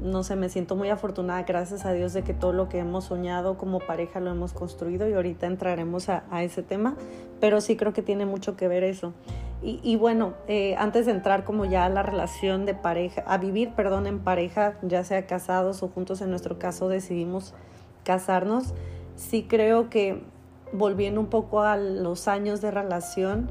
no 0.03 0.23
sé, 0.23 0.37
me 0.37 0.49
siento 0.49 0.77
muy 0.77 0.91
afortunada, 0.91 1.43
gracias 1.43 1.85
a 1.85 1.93
Dios, 1.93 2.13
de 2.13 2.23
que 2.23 2.35
todo 2.35 2.53
lo 2.53 2.69
que 2.69 2.79
hemos 2.79 3.05
soñado 3.05 3.59
como 3.59 3.81
pareja 3.81 4.21
lo 4.21 4.31
hemos 4.31 4.53
construido 4.53 5.09
y 5.09 5.13
ahorita 5.13 5.47
entraremos 5.47 6.09
a, 6.09 6.23
ese 6.43 6.63
tema, 6.63 6.97
pero 7.41 7.61
sí 7.61 7.77
creo 7.77 7.93
que 7.93 8.03
tiene 8.03 8.27
mucho 8.27 8.57
que 8.57 8.69
ver 8.69 8.85
eso. 8.85 9.13
Y, 9.61 9.97
bueno, 9.97 10.35
eh, 10.47 10.77
antes 10.79 11.05
de 11.05 11.11
entrar 11.11 11.43
como 11.43 11.65
ya 11.65 11.85
a 11.85 11.89
la 11.89 12.05
relación 12.05 12.65
de 12.65 12.75
pareja, 12.75 13.25
a 13.27 13.39
vivir, 13.39 13.73
perdón, 13.73 14.07
en 14.07 14.21
pareja, 14.21 14.79
ya 14.83 15.03
sea 15.03 15.27
casados 15.27 15.83
o 15.83 15.89
juntos, 15.89 16.21
en 16.21 16.31
nuestro 16.31 16.61
caso 16.61 16.89
decidimos 16.89 17.55
casarnos, 18.05 18.73
sí 19.17 19.47
creo 19.49 19.91
que 19.91 20.23
volviendo 20.73 21.21
un 21.21 21.27
poco 21.27 21.63
a 21.63 21.77
los 21.77 22.29
años 22.29 22.61
de 22.61 22.71
relación, 22.71 23.51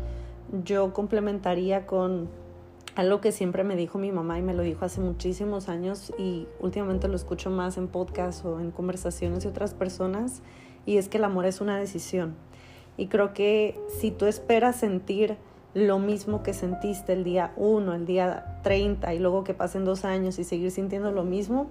yo 0.63 0.93
complementaría 0.93 1.85
con 1.85 2.29
algo 2.95 3.21
que 3.21 3.31
siempre 3.31 3.63
me 3.63 3.75
dijo 3.75 3.99
mi 3.99 4.11
mamá 4.11 4.39
y 4.39 4.41
me 4.41 4.53
lo 4.53 4.63
dijo 4.63 4.85
hace 4.85 5.01
muchísimos 5.01 5.69
años 5.69 6.13
y 6.17 6.47
últimamente 6.59 7.07
lo 7.07 7.15
escucho 7.15 7.49
más 7.49 7.77
en 7.77 7.87
podcast 7.89 8.45
o 8.45 8.59
en 8.59 8.71
conversaciones 8.71 9.43
de 9.43 9.49
otras 9.49 9.73
personas 9.73 10.41
y 10.85 10.97
es 10.97 11.09
que 11.09 11.17
el 11.17 11.25
amor 11.25 11.45
es 11.45 11.61
una 11.61 11.77
decisión. 11.77 12.35
Y 12.95 13.07
creo 13.07 13.33
que 13.33 13.79
si 13.99 14.09
tú 14.09 14.25
esperas 14.25 14.77
sentir 14.77 15.37
lo 15.77 15.99
mismo 15.99 16.41
que 16.41 16.53
sentiste 16.53 17.13
el 17.13 17.23
día 17.23 17.53
1, 17.55 17.93
el 17.93 18.05
día 18.07 18.59
30 18.63 19.13
y 19.13 19.19
luego 19.19 19.43
que 19.43 19.53
pasen 19.53 19.85
dos 19.85 20.05
años 20.05 20.39
y 20.39 20.43
seguir 20.43 20.71
sintiendo 20.71 21.11
lo 21.11 21.23
mismo, 21.23 21.67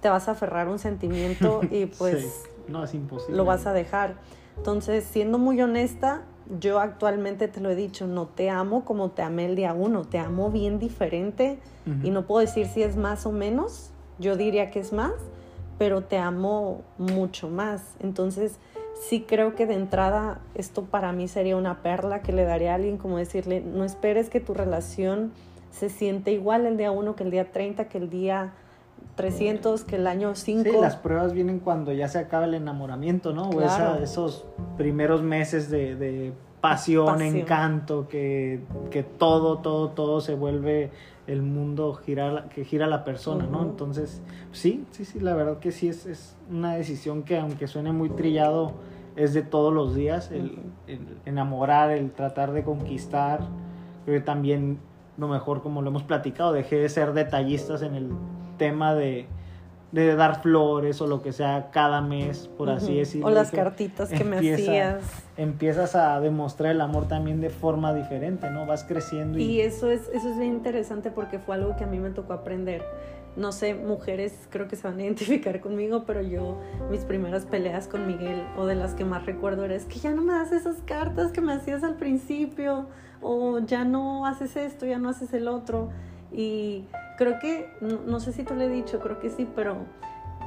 te 0.00 0.08
vas 0.08 0.28
a 0.28 0.30
aferrar 0.30 0.68
un 0.68 0.78
sentimiento 0.78 1.60
y 1.70 1.84
pues 1.86 2.44
no, 2.68 2.84
es 2.84 2.94
imposible. 2.94 3.36
lo 3.36 3.44
vas 3.44 3.66
a 3.66 3.74
dejar. 3.74 4.14
Entonces, 4.56 5.04
siendo 5.04 5.38
muy 5.38 5.60
honesta, 5.60 6.22
yo 6.58 6.80
actualmente 6.80 7.46
te 7.48 7.60
lo 7.60 7.68
he 7.68 7.76
dicho, 7.76 8.06
no 8.06 8.26
te 8.28 8.48
amo 8.48 8.86
como 8.86 9.10
te 9.10 9.20
amé 9.20 9.44
el 9.44 9.56
día 9.56 9.74
uno, 9.74 10.04
te 10.04 10.18
amo 10.18 10.50
bien 10.50 10.78
diferente 10.78 11.58
y 12.02 12.10
no 12.10 12.26
puedo 12.26 12.40
decir 12.40 12.66
si 12.66 12.82
es 12.82 12.96
más 12.96 13.26
o 13.26 13.32
menos, 13.32 13.90
yo 14.18 14.36
diría 14.36 14.70
que 14.70 14.80
es 14.80 14.94
más, 14.94 15.12
pero 15.76 16.02
te 16.02 16.16
amo 16.16 16.80
mucho 16.96 17.50
más. 17.50 17.82
Entonces, 18.00 18.58
sí 18.94 19.24
creo 19.26 19.54
que 19.54 19.66
de 19.66 19.74
entrada 19.74 20.40
esto 20.54 20.84
para 20.84 21.12
mí 21.12 21.28
sería 21.28 21.56
una 21.56 21.82
perla 21.82 22.22
que 22.22 22.32
le 22.32 22.44
daría 22.44 22.72
a 22.72 22.74
alguien 22.76 22.96
como 22.96 23.18
decirle, 23.18 23.60
no 23.60 23.84
esperes 23.84 24.30
que 24.30 24.40
tu 24.40 24.54
relación 24.54 25.32
se 25.70 25.88
siente 25.88 26.32
igual 26.32 26.66
el 26.66 26.76
día 26.76 26.90
uno 26.90 27.16
que 27.16 27.24
el 27.24 27.30
día 27.30 27.50
30, 27.50 27.88
que 27.88 27.98
el 27.98 28.08
día 28.08 28.52
300, 29.16 29.84
que 29.84 29.96
el 29.96 30.06
año 30.06 30.34
5. 30.34 30.62
Sí, 30.70 30.76
las 30.80 30.96
pruebas 30.96 31.32
vienen 31.32 31.60
cuando 31.60 31.92
ya 31.92 32.08
se 32.08 32.18
acaba 32.18 32.44
el 32.44 32.54
enamoramiento, 32.54 33.32
¿no? 33.32 33.50
O 33.50 33.60
esos 33.60 34.46
primeros 34.76 35.22
meses 35.22 35.70
de, 35.70 36.32
pasión, 36.64 37.20
encanto, 37.20 38.08
que, 38.08 38.60
que, 38.90 39.02
todo, 39.02 39.58
todo, 39.58 39.90
todo 39.90 40.22
se 40.22 40.34
vuelve 40.34 40.90
el 41.26 41.42
mundo 41.42 41.92
gira, 41.92 42.46
que 42.54 42.64
gira 42.64 42.86
la 42.86 43.04
persona, 43.04 43.44
¿no? 43.44 43.64
Entonces, 43.64 44.22
sí, 44.52 44.86
sí, 44.90 45.04
sí, 45.04 45.20
la 45.20 45.34
verdad 45.34 45.58
que 45.58 45.72
sí 45.72 45.88
es, 45.88 46.06
es, 46.06 46.38
una 46.50 46.74
decisión 46.74 47.22
que 47.22 47.38
aunque 47.38 47.66
suene 47.66 47.92
muy 47.92 48.08
trillado, 48.08 48.72
es 49.14 49.34
de 49.34 49.42
todos 49.42 49.74
los 49.74 49.94
días, 49.94 50.30
el, 50.30 50.58
el 50.86 51.18
enamorar, 51.26 51.90
el 51.90 52.12
tratar 52.12 52.52
de 52.52 52.64
conquistar, 52.64 53.40
creo 54.06 54.20
que 54.20 54.24
también 54.24 54.78
lo 55.18 55.28
mejor 55.28 55.60
como 55.60 55.82
lo 55.82 55.90
hemos 55.90 56.04
platicado, 56.04 56.54
dejé 56.54 56.76
de 56.76 56.88
ser 56.88 57.12
detallistas 57.12 57.82
en 57.82 57.94
el 57.94 58.08
tema 58.56 58.94
de, 58.94 59.26
de 59.94 60.16
dar 60.16 60.42
flores 60.42 61.00
o 61.00 61.06
lo 61.06 61.22
que 61.22 61.30
sea 61.30 61.70
cada 61.70 62.00
mes, 62.00 62.48
por 62.58 62.68
así 62.68 62.96
decirlo. 62.96 63.28
O 63.28 63.30
las 63.30 63.52
cartitas 63.52 64.08
que 64.08 64.24
me 64.24 64.38
hacías. 64.38 65.04
Empiezas 65.36 65.94
a 65.94 66.18
demostrar 66.20 66.72
el 66.72 66.80
amor 66.80 67.06
también 67.06 67.40
de 67.40 67.48
forma 67.48 67.94
diferente, 67.94 68.50
¿no? 68.50 68.66
Vas 68.66 68.82
creciendo. 68.82 69.38
Y, 69.38 69.42
y 69.44 69.60
eso, 69.60 69.88
es, 69.88 70.10
eso 70.12 70.30
es 70.30 70.36
bien 70.36 70.54
interesante 70.54 71.12
porque 71.12 71.38
fue 71.38 71.54
algo 71.54 71.76
que 71.76 71.84
a 71.84 71.86
mí 71.86 72.00
me 72.00 72.10
tocó 72.10 72.32
aprender. 72.32 72.82
No 73.36 73.52
sé, 73.52 73.74
mujeres 73.74 74.48
creo 74.50 74.66
que 74.66 74.74
se 74.74 74.88
van 74.88 74.98
a 74.98 75.04
identificar 75.04 75.60
conmigo, 75.60 76.02
pero 76.04 76.22
yo, 76.22 76.58
mis 76.90 77.02
primeras 77.02 77.46
peleas 77.46 77.86
con 77.86 78.04
Miguel, 78.08 78.42
o 78.56 78.66
de 78.66 78.74
las 78.74 78.94
que 78.94 79.04
más 79.04 79.24
recuerdo, 79.26 79.64
era 79.64 79.76
es 79.76 79.84
que 79.84 80.00
ya 80.00 80.10
no 80.10 80.22
me 80.22 80.32
das 80.32 80.50
esas 80.50 80.78
cartas 80.86 81.30
que 81.30 81.40
me 81.40 81.52
hacías 81.52 81.84
al 81.84 81.94
principio, 81.94 82.86
o 83.22 83.60
ya 83.60 83.84
no 83.84 84.26
haces 84.26 84.56
esto, 84.56 84.86
ya 84.86 84.98
no 84.98 85.08
haces 85.08 85.32
el 85.34 85.46
otro. 85.46 85.90
Y 86.32 86.84
creo 87.16 87.38
que, 87.38 87.70
no, 87.80 88.20
sé 88.20 88.32
si 88.32 88.42
tú 88.42 88.54
le 88.54 88.66
he 88.66 88.68
dicho, 88.68 89.00
creo 89.00 89.18
que 89.20 89.30
sí, 89.30 89.48
pero 89.54 89.76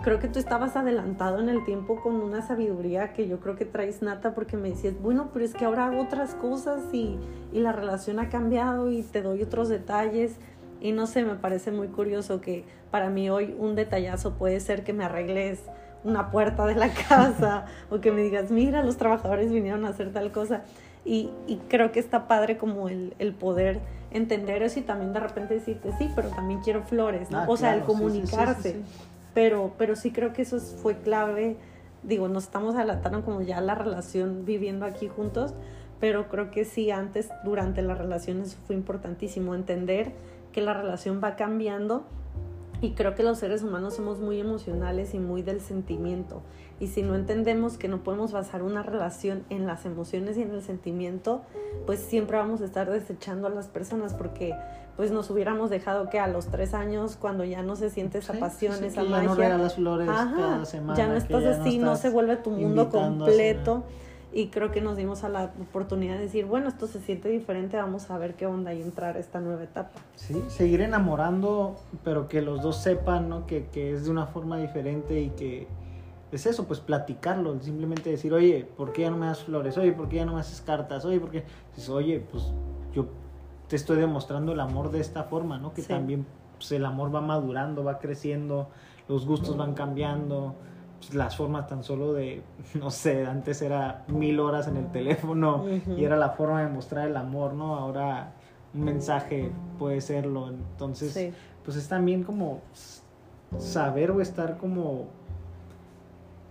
creo 0.03 0.19
que 0.19 0.27
tú 0.27 0.39
estabas 0.39 0.75
adelantado 0.75 1.39
en 1.39 1.49
el 1.49 1.63
tiempo 1.65 2.01
con 2.01 2.15
una 2.15 2.41
sabiduría 2.41 3.13
que 3.13 3.27
yo 3.27 3.39
creo 3.39 3.55
que 3.55 3.65
traes 3.65 4.01
nata 4.01 4.33
porque 4.33 4.57
me 4.57 4.69
decías, 4.69 4.93
bueno, 5.01 5.29
pero 5.33 5.45
es 5.45 5.53
que 5.53 5.65
ahora 5.65 5.87
hago 5.87 6.01
otras 6.01 6.35
cosas 6.35 6.81
y, 6.93 7.17
y 7.51 7.59
la 7.59 7.71
relación 7.71 8.19
ha 8.19 8.29
cambiado 8.29 8.91
y 8.91 9.01
te 9.03 9.21
doy 9.21 9.41
otros 9.41 9.69
detalles. 9.69 10.37
Y 10.79 10.91
no 10.91 11.07
sé, 11.07 11.23
me 11.23 11.35
parece 11.35 11.71
muy 11.71 11.87
curioso 11.87 12.39
que 12.39 12.63
para 12.91 13.09
mí 13.09 13.29
hoy 13.29 13.55
un 13.57 13.75
detallazo 13.75 14.35
puede 14.35 14.59
ser 14.59 14.83
que 14.83 14.93
me 14.93 15.05
arregles 15.05 15.63
una 16.03 16.29
puerta 16.29 16.65
de 16.65 16.75
la 16.75 16.89
casa 17.09 17.65
o 17.89 17.99
que 17.99 18.11
me 18.11 18.21
digas, 18.21 18.51
mira, 18.51 18.83
los 18.83 18.97
trabajadores 18.97 19.51
vinieron 19.51 19.85
a 19.85 19.89
hacer 19.89 20.11
tal 20.11 20.31
cosa. 20.31 20.63
Y, 21.03 21.31
y 21.47 21.57
creo 21.69 21.91
que 21.91 21.99
está 21.99 22.27
padre 22.27 22.57
como 22.57 22.89
el, 22.89 23.15
el 23.17 23.33
poder 23.33 23.79
entender 24.11 24.63
eso 24.63 24.79
y 24.79 24.83
también 24.83 25.13
de 25.13 25.19
repente 25.19 25.53
decirte, 25.55 25.91
sí, 25.97 26.09
pero 26.15 26.29
también 26.29 26.61
quiero 26.61 26.83
flores, 26.83 27.29
¿no? 27.31 27.39
Ah, 27.39 27.45
o 27.47 27.57
sea, 27.57 27.75
el 27.75 27.83
comunicarse. 27.83 28.81
pero, 29.33 29.73
pero 29.77 29.95
sí 29.95 30.11
creo 30.11 30.33
que 30.33 30.43
eso 30.43 30.59
fue 30.59 30.97
clave. 30.97 31.57
Digo, 32.03 32.27
nos 32.27 32.45
estamos 32.45 32.75
adelantando 32.75 33.23
como 33.23 33.41
ya 33.41 33.59
la 33.61 33.75
relación 33.75 34.45
viviendo 34.45 34.85
aquí 34.85 35.07
juntos, 35.07 35.53
pero 35.99 36.29
creo 36.29 36.51
que 36.51 36.63
sí, 36.63 36.91
antes, 36.91 37.29
durante 37.43 37.81
la 37.81 37.95
relación, 37.95 38.41
eso 38.41 38.57
fue 38.65 38.75
importantísimo, 38.75 39.55
entender 39.55 40.13
que 40.51 40.61
la 40.61 40.73
relación 40.73 41.21
va 41.23 41.35
cambiando 41.35 42.05
y 42.81 42.91
creo 42.91 43.15
que 43.15 43.23
los 43.23 43.39
seres 43.39 43.63
humanos 43.63 43.95
somos 43.95 44.19
muy 44.19 44.39
emocionales 44.39 45.13
y 45.13 45.19
muy 45.19 45.41
del 45.41 45.61
sentimiento. 45.61 46.41
Y 46.79 46.87
si 46.87 47.01
no 47.01 47.15
entendemos 47.15 47.77
que 47.77 47.87
no 47.87 48.03
podemos 48.03 48.31
basar 48.31 48.61
una 48.61 48.83
relación 48.83 49.43
en 49.49 49.65
las 49.65 49.85
emociones 49.85 50.37
y 50.37 50.43
en 50.43 50.51
el 50.51 50.61
sentimiento, 50.61 51.41
pues 51.85 51.99
siempre 51.99 52.37
vamos 52.37 52.61
a 52.61 52.65
estar 52.65 52.89
desechando 52.89 53.47
a 53.47 53.49
las 53.49 53.67
personas 53.67 54.13
porque 54.13 54.53
pues 54.95 55.11
nos 55.11 55.29
hubiéramos 55.29 55.69
dejado 55.69 56.09
que 56.09 56.19
a 56.19 56.27
los 56.27 56.47
tres 56.47 56.73
años, 56.73 57.17
cuando 57.19 57.43
ya 57.43 57.61
no 57.61 57.75
se 57.75 57.89
siente 57.89 58.17
esa 58.17 58.33
pasión, 58.33 58.83
esa 58.83 59.03
magia. 59.03 59.21
Ya 59.21 59.27
no 59.29 59.35
regalas 59.35 59.75
flores 59.75 60.07
cada 60.07 60.65
semana. 60.65 60.97
Ya 60.97 61.07
no 61.07 61.15
estás 61.15 61.45
así, 61.45 61.77
no, 61.77 61.95
se 61.95 62.09
vuelve 62.09 62.37
tu 62.37 62.51
mundo 62.51 62.89
completo. 62.89 63.83
Y 64.37 64.49
creo 64.49 64.69
que 64.69 64.81
nos 64.81 64.95
dimos 64.95 65.23
a 65.23 65.29
la 65.29 65.51
oportunidad 65.59 66.13
de 66.13 66.21
decir, 66.21 66.45
bueno, 66.45 66.67
esto 66.67 66.85
se 66.85 66.99
siente 66.99 67.27
diferente, 67.27 67.75
vamos 67.75 68.11
a 68.11 68.19
ver 68.19 68.35
qué 68.35 68.45
onda 68.45 68.71
y 68.71 68.83
entrar 68.83 69.15
a 69.15 69.19
esta 69.19 69.41
nueva 69.41 69.63
etapa. 69.63 69.99
Sí, 70.13 70.39
seguir 70.47 70.81
enamorando, 70.81 71.75
pero 72.03 72.27
que 72.27 72.43
los 72.43 72.61
dos 72.61 72.77
sepan, 72.77 73.29
¿no? 73.29 73.47
Que, 73.47 73.65
que 73.69 73.93
es 73.93 74.05
de 74.05 74.11
una 74.11 74.27
forma 74.27 74.59
diferente 74.59 75.19
y 75.19 75.29
que 75.31 75.67
es 76.31 76.45
eso, 76.45 76.67
pues 76.67 76.79
platicarlo, 76.79 77.59
simplemente 77.61 78.11
decir, 78.11 78.31
oye, 78.31 78.69
¿por 78.77 78.93
qué 78.93 79.01
ya 79.01 79.09
no 79.09 79.17
me 79.17 79.25
das 79.25 79.43
flores? 79.43 79.75
Oye, 79.75 79.91
¿por 79.91 80.07
qué 80.07 80.17
ya 80.17 80.25
no 80.27 80.35
me 80.35 80.41
haces 80.41 80.61
cartas? 80.61 81.03
Oye, 81.03 81.19
¿por 81.19 81.31
qué? 81.31 81.43
Dices, 81.75 81.89
oye, 81.89 82.19
pues 82.19 82.53
yo 82.93 83.07
te 83.67 83.75
estoy 83.75 83.97
demostrando 83.97 84.51
el 84.51 84.59
amor 84.59 84.91
de 84.91 84.99
esta 84.99 85.23
forma, 85.23 85.57
¿no? 85.57 85.73
Que 85.73 85.81
también 85.81 86.27
pues, 86.59 86.71
el 86.73 86.85
amor 86.85 87.13
va 87.13 87.21
madurando, 87.21 87.83
va 87.83 87.97
creciendo, 87.97 88.69
los 89.07 89.25
gustos 89.25 89.57
van 89.57 89.73
cambiando, 89.73 90.53
pues, 90.99 91.13
las 91.13 91.35
formas 91.35 91.67
tan 91.67 91.83
solo 91.83 92.13
de, 92.13 92.41
no 92.79 92.91
sé, 92.91 93.25
antes 93.25 93.61
era 93.61 94.05
mil 94.07 94.39
horas 94.39 94.67
en 94.67 94.77
el 94.77 94.91
teléfono 94.91 95.65
y 95.95 96.03
era 96.03 96.17
la 96.17 96.29
forma 96.29 96.61
de 96.63 96.69
mostrar 96.69 97.07
el 97.07 97.17
amor, 97.17 97.53
¿no? 97.53 97.75
Ahora 97.75 98.33
un 98.73 98.83
mensaje 98.83 99.51
puede 99.79 100.01
serlo, 100.01 100.49
entonces, 100.49 101.33
pues 101.63 101.77
es 101.77 101.87
también 101.87 102.23
como 102.23 102.61
saber 103.57 104.11
o 104.11 104.21
estar 104.21 104.57
como 104.57 105.07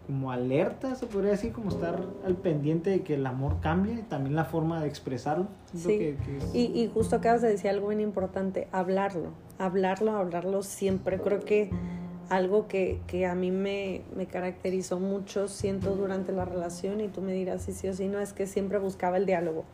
como 0.06 0.30
alerta, 0.30 0.94
se 0.94 1.06
podría 1.06 1.32
decir, 1.32 1.52
como 1.52 1.68
estar 1.68 2.00
al 2.24 2.36
pendiente 2.36 2.90
de 2.90 3.02
que 3.02 3.14
el 3.14 3.26
amor 3.26 3.56
cambie 3.60 3.94
y 3.94 4.02
también 4.02 4.36
la 4.36 4.44
forma 4.44 4.80
de 4.80 4.86
expresarlo. 4.86 5.48
Sí. 5.74 6.16
y, 6.54 6.60
y, 6.60 6.88
justo 6.94 7.16
acabas 7.16 7.42
de 7.42 7.48
decir 7.48 7.70
algo 7.70 7.88
bien 7.88 8.00
importante, 8.00 8.68
hablarlo, 8.70 9.30
hablarlo, 9.58 10.12
hablarlo 10.12 10.62
siempre. 10.62 11.18
Creo 11.18 11.40
que 11.40 11.70
algo 12.28 12.68
que, 12.68 13.00
que 13.06 13.26
a 13.26 13.34
mí 13.34 13.50
me, 13.50 14.02
me, 14.14 14.26
caracterizó 14.26 14.98
mucho, 14.98 15.48
siento, 15.48 15.94
durante 15.94 16.32
la 16.32 16.44
relación, 16.44 17.00
y 17.00 17.08
tú 17.08 17.20
me 17.20 17.32
dirás 17.32 17.62
si 17.62 17.72
sí 17.72 17.88
o 17.88 17.94
si 17.94 18.08
no, 18.08 18.20
es 18.20 18.32
que 18.32 18.46
siempre 18.46 18.78
buscaba 18.78 19.16
el 19.16 19.26
diálogo. 19.26 19.64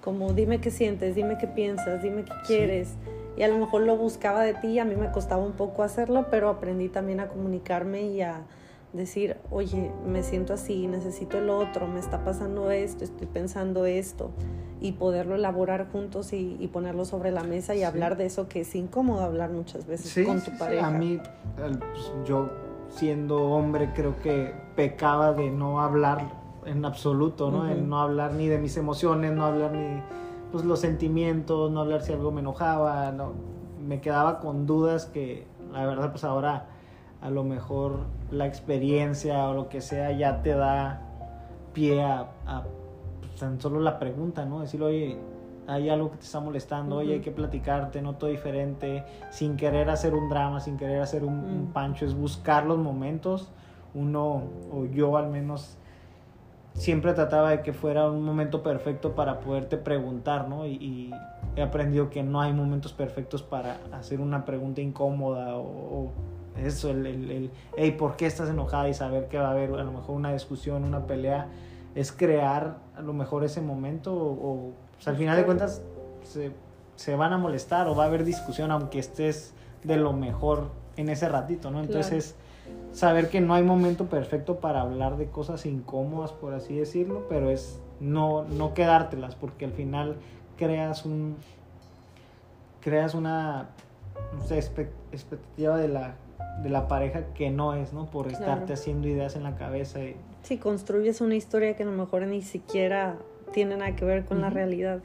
Como 0.00 0.32
dime 0.32 0.60
qué 0.60 0.70
sientes, 0.70 1.14
dime 1.14 1.36
qué 1.38 1.46
piensas, 1.46 2.02
dime 2.02 2.24
qué 2.24 2.32
quieres. 2.46 2.94
Y 3.36 3.42
a 3.42 3.48
lo 3.48 3.58
mejor 3.58 3.82
lo 3.82 3.96
buscaba 3.96 4.42
de 4.42 4.54
ti, 4.54 4.78
a 4.78 4.84
mí 4.84 4.96
me 4.96 5.10
costaba 5.10 5.44
un 5.44 5.52
poco 5.52 5.82
hacerlo, 5.82 6.26
pero 6.30 6.48
aprendí 6.48 6.88
también 6.88 7.20
a 7.20 7.28
comunicarme 7.28 8.02
y 8.02 8.22
a 8.22 8.42
decir, 8.92 9.36
oye, 9.50 9.92
me 10.06 10.22
siento 10.22 10.52
así, 10.52 10.86
necesito 10.86 11.38
el 11.38 11.50
otro, 11.50 11.86
me 11.86 12.00
está 12.00 12.24
pasando 12.24 12.70
esto, 12.70 13.04
estoy 13.04 13.26
pensando 13.26 13.84
esto, 13.86 14.30
y 14.80 14.92
poderlo 14.92 15.34
elaborar 15.34 15.90
juntos 15.90 16.32
y, 16.32 16.68
ponerlo 16.72 17.04
sobre 17.04 17.30
la 17.30 17.44
mesa 17.44 17.74
y 17.74 17.82
hablar 17.82 18.16
de 18.16 18.26
eso 18.26 18.48
que 18.48 18.60
es 18.60 18.74
incómodo 18.74 19.20
hablar 19.20 19.50
muchas 19.50 19.86
veces 19.86 20.26
con 20.26 20.40
tu 20.40 20.56
pareja. 20.56 20.86
a 20.86 20.90
mí, 20.90 21.20
pues, 21.56 22.12
yo 22.24 22.50
siendo 22.88 23.44
hombre 23.50 23.92
creo 23.94 24.20
que 24.20 24.52
pecaba 24.74 25.32
de 25.32 25.50
no 25.50 25.80
hablar 25.80 26.40
en 26.64 26.84
absoluto, 26.84 27.50
¿no? 27.50 27.68
En 27.68 27.88
no 27.88 28.00
hablar 28.00 28.32
ni 28.32 28.48
de 28.48 28.58
mis 28.58 28.76
emociones, 28.76 29.32
no 29.32 29.44
hablar 29.44 29.72
ni 29.72 30.02
pues 30.52 30.64
los 30.64 30.80
sentimientos, 30.80 31.70
no 31.70 31.80
hablar 31.80 32.02
si 32.02 32.12
algo 32.12 32.32
me 32.32 32.40
enojaba, 32.40 33.12
no 33.12 33.32
me 33.80 34.00
quedaba 34.00 34.40
con 34.40 34.66
dudas 34.66 35.06
que 35.06 35.46
la 35.72 35.86
verdad 35.86 36.10
pues 36.10 36.24
ahora 36.24 36.66
a 37.20 37.30
lo 37.30 37.44
mejor 37.44 38.06
la 38.30 38.46
experiencia 38.46 39.48
o 39.48 39.54
lo 39.54 39.68
que 39.68 39.80
sea 39.80 40.12
ya 40.12 40.42
te 40.42 40.54
da 40.54 41.02
pie 41.72 42.02
a, 42.02 42.30
pues, 43.20 43.34
tan 43.36 43.60
solo 43.60 43.80
la 43.80 43.98
pregunta, 43.98 44.44
¿no? 44.44 44.60
Decir, 44.60 44.82
oye, 44.82 45.18
hay 45.66 45.88
algo 45.88 46.10
que 46.10 46.16
te 46.16 46.24
está 46.24 46.40
molestando, 46.40 46.96
oye, 46.96 47.14
hay 47.14 47.20
que 47.20 47.30
platicarte, 47.30 48.00
noto 48.02 48.26
diferente, 48.26 49.04
sin 49.30 49.56
querer 49.56 49.90
hacer 49.90 50.14
un 50.14 50.28
drama, 50.28 50.60
sin 50.60 50.76
querer 50.76 51.00
hacer 51.00 51.24
un, 51.24 51.68
mm. 51.68 51.72
pancho, 51.72 52.06
es 52.06 52.14
buscar 52.14 52.66
los 52.66 52.78
momentos. 52.78 53.50
Uno, 53.92 54.42
o 54.72 54.86
yo 54.86 55.16
al 55.16 55.28
menos, 55.30 55.76
siempre 56.74 57.12
trataba 57.12 57.50
de 57.50 57.62
que 57.62 57.72
fuera 57.72 58.10
un 58.10 58.24
momento 58.24 58.62
perfecto 58.62 59.14
para 59.14 59.40
poderte 59.40 59.76
preguntar, 59.76 60.48
¿no? 60.48 60.66
Y, 60.66 61.12
he 61.56 61.62
aprendido 61.62 62.10
que 62.10 62.22
no 62.22 62.40
hay 62.40 62.52
momentos 62.52 62.92
perfectos 62.92 63.42
para 63.42 63.78
hacer 63.92 64.20
una 64.20 64.44
pregunta 64.44 64.80
incómoda 64.80 65.56
o 65.56 66.12
eso, 66.66 66.90
el, 66.90 67.06
el, 67.06 67.30
el, 67.30 67.50
hey, 67.76 67.92
¿por 67.92 68.16
qué 68.16 68.26
estás 68.26 68.48
enojada? 68.48 68.88
Y 68.88 68.94
saber 68.94 69.28
que 69.28 69.38
va 69.38 69.48
a 69.48 69.50
haber 69.52 69.72
a 69.72 69.84
lo 69.84 69.92
mejor 69.92 70.16
una 70.16 70.32
discusión, 70.32 70.84
una 70.84 71.06
pelea, 71.06 71.48
es 71.94 72.12
crear 72.12 72.78
a 72.96 73.02
lo 73.02 73.12
mejor 73.12 73.44
ese 73.44 73.60
momento 73.60 74.14
o, 74.14 74.72
pues, 74.94 75.08
al 75.08 75.16
final 75.16 75.36
de 75.36 75.44
cuentas 75.44 75.82
se, 76.22 76.52
se, 76.96 77.16
van 77.16 77.32
a 77.32 77.38
molestar 77.38 77.88
o 77.88 77.94
va 77.94 78.04
a 78.04 78.06
haber 78.06 78.24
discusión 78.24 78.70
aunque 78.70 78.98
estés 78.98 79.54
de 79.82 79.96
lo 79.96 80.12
mejor 80.12 80.70
en 80.96 81.08
ese 81.08 81.28
ratito, 81.28 81.70
¿no? 81.70 81.80
Entonces, 81.80 82.36
saber 82.92 83.30
que 83.30 83.40
no 83.40 83.54
hay 83.54 83.62
momento 83.62 84.06
perfecto 84.06 84.60
para 84.60 84.82
hablar 84.82 85.16
de 85.16 85.26
cosas 85.26 85.66
incómodas, 85.66 86.32
por 86.32 86.54
así 86.54 86.76
decirlo, 86.76 87.26
pero 87.28 87.50
es 87.50 87.80
no, 88.00 88.44
no 88.44 88.74
quedártelas, 88.74 89.34
porque 89.34 89.64
al 89.64 89.72
final 89.72 90.16
creas 90.56 91.04
un 91.04 91.36
creas 92.80 93.14
una 93.14 93.68
no 94.34 94.42
sé, 94.42 94.58
expectativa 94.58 95.76
de 95.76 95.88
la 95.88 96.14
de 96.62 96.68
la 96.68 96.88
pareja 96.88 97.32
que 97.34 97.50
no 97.50 97.74
es, 97.74 97.92
¿no? 97.92 98.10
Por 98.10 98.28
estarte 98.28 98.74
haciendo 98.74 99.08
ideas 99.08 99.36
en 99.36 99.42
la 99.42 99.56
cabeza. 99.56 100.00
Y... 100.00 100.16
Sí, 100.42 100.58
construyes 100.58 101.20
una 101.20 101.34
historia 101.34 101.76
que 101.76 101.82
a 101.82 101.86
lo 101.86 101.92
mejor 101.92 102.26
ni 102.26 102.42
siquiera 102.42 103.16
tiene 103.52 103.76
nada 103.76 103.96
que 103.96 104.04
ver 104.04 104.24
con 104.24 104.40
la 104.40 104.50
realidad. 104.50 105.00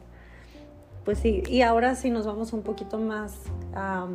Pues 1.04 1.20
sí, 1.20 1.44
y 1.48 1.62
ahora 1.62 1.96
sí 1.96 2.10
nos 2.10 2.26
vamos 2.26 2.52
un 2.54 2.62
poquito 2.62 2.98
más 2.98 3.38
a 3.74 4.08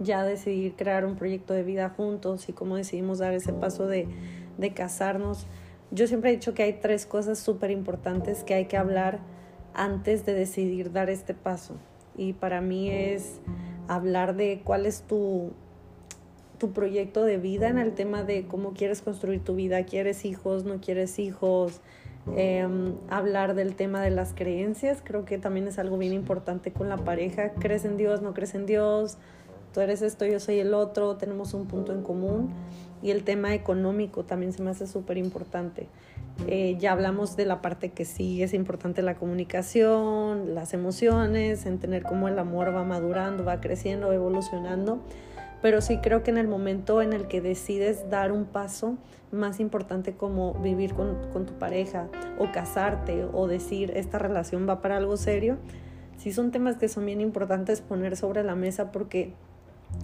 ya 0.00 0.24
decidir 0.24 0.74
crear 0.74 1.04
un 1.04 1.14
proyecto 1.14 1.54
de 1.54 1.62
vida 1.62 1.88
juntos 1.90 2.48
y 2.48 2.52
cómo 2.52 2.76
decidimos 2.76 3.18
dar 3.18 3.32
ese 3.34 3.52
paso 3.52 3.86
de, 3.86 4.08
de 4.58 4.74
casarnos. 4.74 5.46
Yo 5.90 6.06
siempre 6.06 6.30
he 6.30 6.32
dicho 6.32 6.54
que 6.54 6.64
hay 6.64 6.72
tres 6.74 7.06
cosas 7.06 7.38
súper 7.38 7.70
importantes 7.70 8.42
que 8.42 8.54
hay 8.54 8.66
que 8.66 8.76
hablar 8.76 9.20
antes 9.74 10.26
de 10.26 10.34
decidir 10.34 10.92
dar 10.92 11.08
este 11.08 11.34
paso. 11.34 11.74
Y 12.16 12.32
para 12.32 12.60
mí 12.60 12.90
es 12.90 13.40
hablar 13.88 14.34
de 14.34 14.62
cuál 14.64 14.86
es 14.86 15.02
tu 15.02 15.52
tu 16.64 16.72
proyecto 16.72 17.24
de 17.24 17.36
vida 17.36 17.68
en 17.68 17.76
el 17.76 17.92
tema 17.92 18.24
de 18.24 18.46
cómo 18.46 18.72
quieres 18.72 19.02
construir 19.02 19.44
tu 19.44 19.54
vida, 19.54 19.84
quieres 19.84 20.24
hijos, 20.24 20.64
no 20.64 20.80
quieres 20.80 21.18
hijos, 21.18 21.82
em, 22.36 22.94
hablar 23.10 23.54
del 23.54 23.74
tema 23.74 24.00
de 24.00 24.08
las 24.08 24.32
creencias, 24.32 25.02
creo 25.04 25.26
que 25.26 25.36
también 25.36 25.68
es 25.68 25.78
algo 25.78 25.98
bien 25.98 26.14
importante 26.14 26.72
con 26.72 26.88
la 26.88 26.96
pareja, 26.96 27.52
crees 27.52 27.84
en 27.84 27.98
Dios, 27.98 28.22
no 28.22 28.32
crees 28.32 28.54
en 28.54 28.64
Dios, 28.64 29.18
tú 29.74 29.82
eres 29.82 30.00
esto, 30.00 30.24
yo 30.24 30.40
soy 30.40 30.58
el 30.58 30.72
otro, 30.72 31.16
tenemos 31.16 31.52
un 31.52 31.66
punto 31.66 31.92
en 31.92 32.00
común. 32.00 32.48
Y 33.02 33.10
el 33.10 33.24
tema 33.24 33.52
económico 33.52 34.24
también 34.24 34.54
se 34.54 34.62
me 34.62 34.70
hace 34.70 34.86
súper 34.86 35.18
importante. 35.18 35.88
Eh, 36.46 36.78
ya 36.80 36.92
hablamos 36.92 37.36
de 37.36 37.44
la 37.44 37.60
parte 37.60 37.90
que 37.90 38.06
sí 38.06 38.42
es 38.42 38.54
importante 38.54 39.02
la 39.02 39.16
comunicación, 39.16 40.54
las 40.54 40.72
emociones, 40.72 41.66
en 41.66 41.78
tener 41.78 42.04
cómo 42.04 42.28
el 42.28 42.38
amor 42.38 42.74
va 42.74 42.84
madurando, 42.84 43.44
va 43.44 43.60
creciendo, 43.60 44.10
evolucionando 44.14 45.00
pero 45.64 45.80
sí 45.80 45.96
creo 45.96 46.22
que 46.22 46.30
en 46.30 46.36
el 46.36 46.46
momento 46.46 47.00
en 47.00 47.14
el 47.14 47.26
que 47.26 47.40
decides 47.40 48.10
dar 48.10 48.32
un 48.32 48.44
paso 48.44 48.98
más 49.32 49.60
importante 49.60 50.12
como 50.12 50.52
vivir 50.52 50.92
con, 50.92 51.16
tu 51.46 51.54
pareja 51.54 52.08
o 52.38 52.52
casarte 52.52 53.24
o 53.32 53.46
decir 53.46 53.90
esta 53.96 54.18
relación 54.18 54.68
va 54.68 54.82
para 54.82 54.98
algo 54.98 55.16
serio, 55.16 55.56
sí 56.18 56.34
son 56.34 56.50
temas 56.50 56.76
que 56.76 56.90
son 56.90 57.06
bien 57.06 57.22
importantes 57.22 57.80
poner 57.80 58.14
sobre 58.18 58.44
la 58.44 58.54
mesa 58.54 58.92
porque 58.92 59.32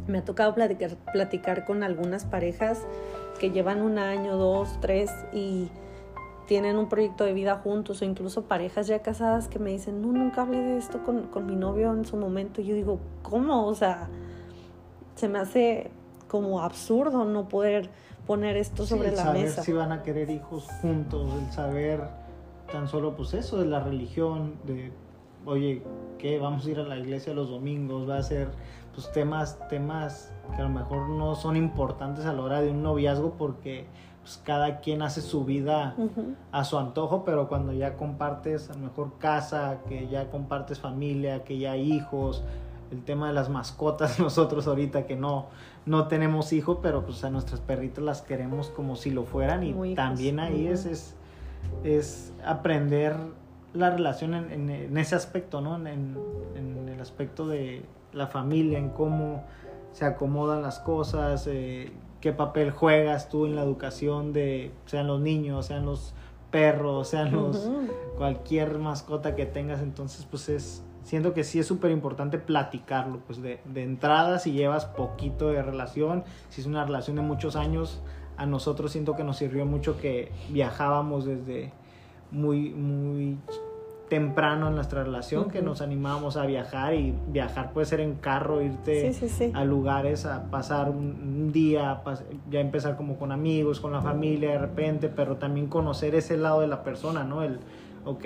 me 0.06 0.16
ha 0.16 0.24
tocado 0.24 0.54
platicar, 0.54 0.96
platicar 1.12 1.66
con 1.66 1.82
algunas 1.82 2.24
parejas 2.24 2.80
que 3.38 3.50
llevan 3.50 3.82
un 3.82 3.98
año, 3.98 4.38
dos, 4.38 4.78
tres 4.80 5.10
y 5.30 5.68
tienen 6.46 6.78
un 6.78 6.88
proyecto 6.88 7.24
de 7.24 7.34
vida 7.34 7.56
juntos 7.56 8.00
o 8.00 8.06
incluso 8.06 8.44
parejas 8.44 8.86
ya 8.86 9.00
casadas 9.02 9.48
que 9.48 9.58
me 9.58 9.72
dicen, 9.72 10.00
no, 10.00 10.08
nunca 10.10 10.40
hablé 10.40 10.62
de 10.62 10.78
esto 10.78 11.02
con, 11.02 11.24
con 11.24 11.44
mi 11.44 11.54
novio 11.54 11.92
en 11.92 12.06
su 12.06 12.16
momento. 12.16 12.62
Y 12.62 12.64
yo 12.64 12.74
digo, 12.74 12.98
¿cómo? 13.22 13.66
O 13.66 13.74
sea, 13.74 14.08
se 15.20 15.28
me 15.28 15.38
hace 15.38 15.90
como 16.28 16.62
absurdo 16.62 17.24
no 17.26 17.48
poder 17.48 17.90
poner 18.26 18.56
esto 18.56 18.86
sobre 18.86 19.10
la 19.10 19.24
saber 19.24 19.44
mesa. 19.44 19.62
si 19.62 19.72
van 19.72 19.92
a 19.92 20.02
querer 20.02 20.30
hijos 20.30 20.66
juntos, 20.80 21.30
el 21.34 21.52
saber 21.52 22.00
tan 22.72 22.88
solo 22.88 23.16
pues 23.16 23.34
eso 23.34 23.58
de 23.58 23.66
la 23.66 23.80
religión, 23.80 24.54
de 24.64 24.92
oye, 25.44 25.82
¿qué? 26.18 26.38
Vamos 26.38 26.64
a 26.64 26.70
ir 26.70 26.78
a 26.78 26.84
la 26.84 26.96
iglesia 26.96 27.34
los 27.34 27.50
domingos, 27.50 28.08
va 28.08 28.16
a 28.16 28.22
ser 28.22 28.48
pues 28.94 29.12
temas, 29.12 29.58
temas 29.68 30.32
que 30.54 30.62
a 30.62 30.64
lo 30.64 30.70
mejor 30.70 31.10
no 31.10 31.34
son 31.34 31.56
importantes 31.56 32.24
a 32.24 32.32
la 32.32 32.40
hora 32.40 32.62
de 32.62 32.70
un 32.70 32.82
noviazgo 32.82 33.34
porque 33.36 33.84
pues 34.22 34.40
cada 34.42 34.80
quien 34.80 35.02
hace 35.02 35.20
su 35.20 35.44
vida 35.44 35.96
a 36.50 36.64
su 36.64 36.78
antojo, 36.78 37.24
pero 37.24 37.46
cuando 37.48 37.74
ya 37.74 37.96
compartes 37.96 38.70
a 38.70 38.74
lo 38.74 38.80
mejor 38.80 39.18
casa, 39.18 39.80
que 39.86 40.08
ya 40.08 40.30
compartes 40.30 40.78
familia, 40.78 41.44
que 41.44 41.58
ya 41.58 41.76
hijos, 41.76 42.42
el 42.90 43.02
tema 43.04 43.28
de 43.28 43.34
las 43.34 43.48
mascotas, 43.48 44.18
nosotros 44.20 44.66
ahorita 44.66 45.06
que 45.06 45.16
no, 45.16 45.46
no 45.86 46.08
tenemos 46.08 46.52
hijos, 46.52 46.78
pero 46.82 47.04
pues 47.04 47.24
a 47.24 47.30
nuestras 47.30 47.60
perritas 47.60 48.04
las 48.04 48.22
queremos 48.22 48.70
como 48.70 48.96
si 48.96 49.10
lo 49.10 49.24
fueran 49.24 49.62
y 49.62 49.94
también 49.94 50.40
ahí 50.40 50.66
es, 50.66 50.86
es, 50.86 51.14
es, 51.84 52.32
aprender 52.44 53.16
la 53.72 53.90
relación 53.90 54.34
en, 54.34 54.70
en, 54.70 54.96
ese 54.98 55.14
aspecto, 55.14 55.60
¿no? 55.60 55.76
En, 55.76 56.16
en, 56.56 56.88
el 56.88 57.00
aspecto 57.00 57.46
de 57.46 57.82
la 58.12 58.26
familia, 58.26 58.78
en 58.78 58.90
cómo 58.90 59.44
se 59.92 60.04
acomodan 60.04 60.60
las 60.60 60.80
cosas, 60.80 61.46
eh, 61.46 61.92
qué 62.20 62.32
papel 62.32 62.72
juegas 62.72 63.28
tú 63.28 63.46
en 63.46 63.56
la 63.56 63.62
educación 63.62 64.32
de, 64.32 64.72
sean 64.86 65.06
los 65.06 65.20
niños, 65.20 65.66
sean 65.66 65.86
los 65.86 66.12
perros, 66.50 67.08
sean 67.08 67.32
los, 67.32 67.70
cualquier 68.18 68.78
mascota 68.78 69.34
que 69.34 69.46
tengas, 69.46 69.80
entonces 69.80 70.26
pues 70.28 70.48
es 70.48 70.82
siento 71.02 71.34
que 71.34 71.44
sí 71.44 71.58
es 71.58 71.66
súper 71.66 71.90
importante 71.90 72.38
platicarlo, 72.38 73.20
pues 73.26 73.42
de, 73.42 73.60
de 73.64 73.82
entrada, 73.82 74.38
si 74.38 74.52
llevas 74.52 74.84
poquito 74.84 75.48
de 75.48 75.62
relación, 75.62 76.24
si 76.48 76.60
es 76.60 76.66
una 76.66 76.84
relación 76.84 77.16
de 77.16 77.22
muchos 77.22 77.56
años, 77.56 78.00
a 78.36 78.46
nosotros 78.46 78.92
siento 78.92 79.16
que 79.16 79.24
nos 79.24 79.36
sirvió 79.36 79.66
mucho 79.66 79.98
que 79.98 80.32
viajábamos 80.50 81.26
desde 81.26 81.72
muy, 82.30 82.70
muy 82.70 83.38
temprano 84.10 84.68
en 84.68 84.74
nuestra 84.74 85.04
relación 85.04 85.50
que 85.50 85.62
nos 85.62 85.80
animábamos 85.80 86.36
a 86.36 86.44
viajar 86.44 86.94
y 86.94 87.14
viajar 87.28 87.72
puede 87.72 87.86
ser 87.86 88.00
en 88.00 88.16
carro, 88.16 88.60
irte 88.60 89.12
a 89.54 89.64
lugares, 89.64 90.26
a 90.26 90.50
pasar 90.50 90.90
un, 90.90 91.52
día, 91.52 92.02
ya 92.50 92.60
empezar 92.60 92.96
como 92.96 93.16
con 93.16 93.32
amigos, 93.32 93.80
con 93.80 93.92
la 93.92 94.02
familia 94.02 94.50
de 94.50 94.58
repente, 94.58 95.08
pero 95.08 95.36
también 95.36 95.68
conocer 95.68 96.14
ese 96.14 96.36
lado 96.36 96.60
de 96.60 96.66
la 96.66 96.82
persona, 96.82 97.24
¿no? 97.24 97.42
El, 97.42 97.60
ok, 98.04 98.24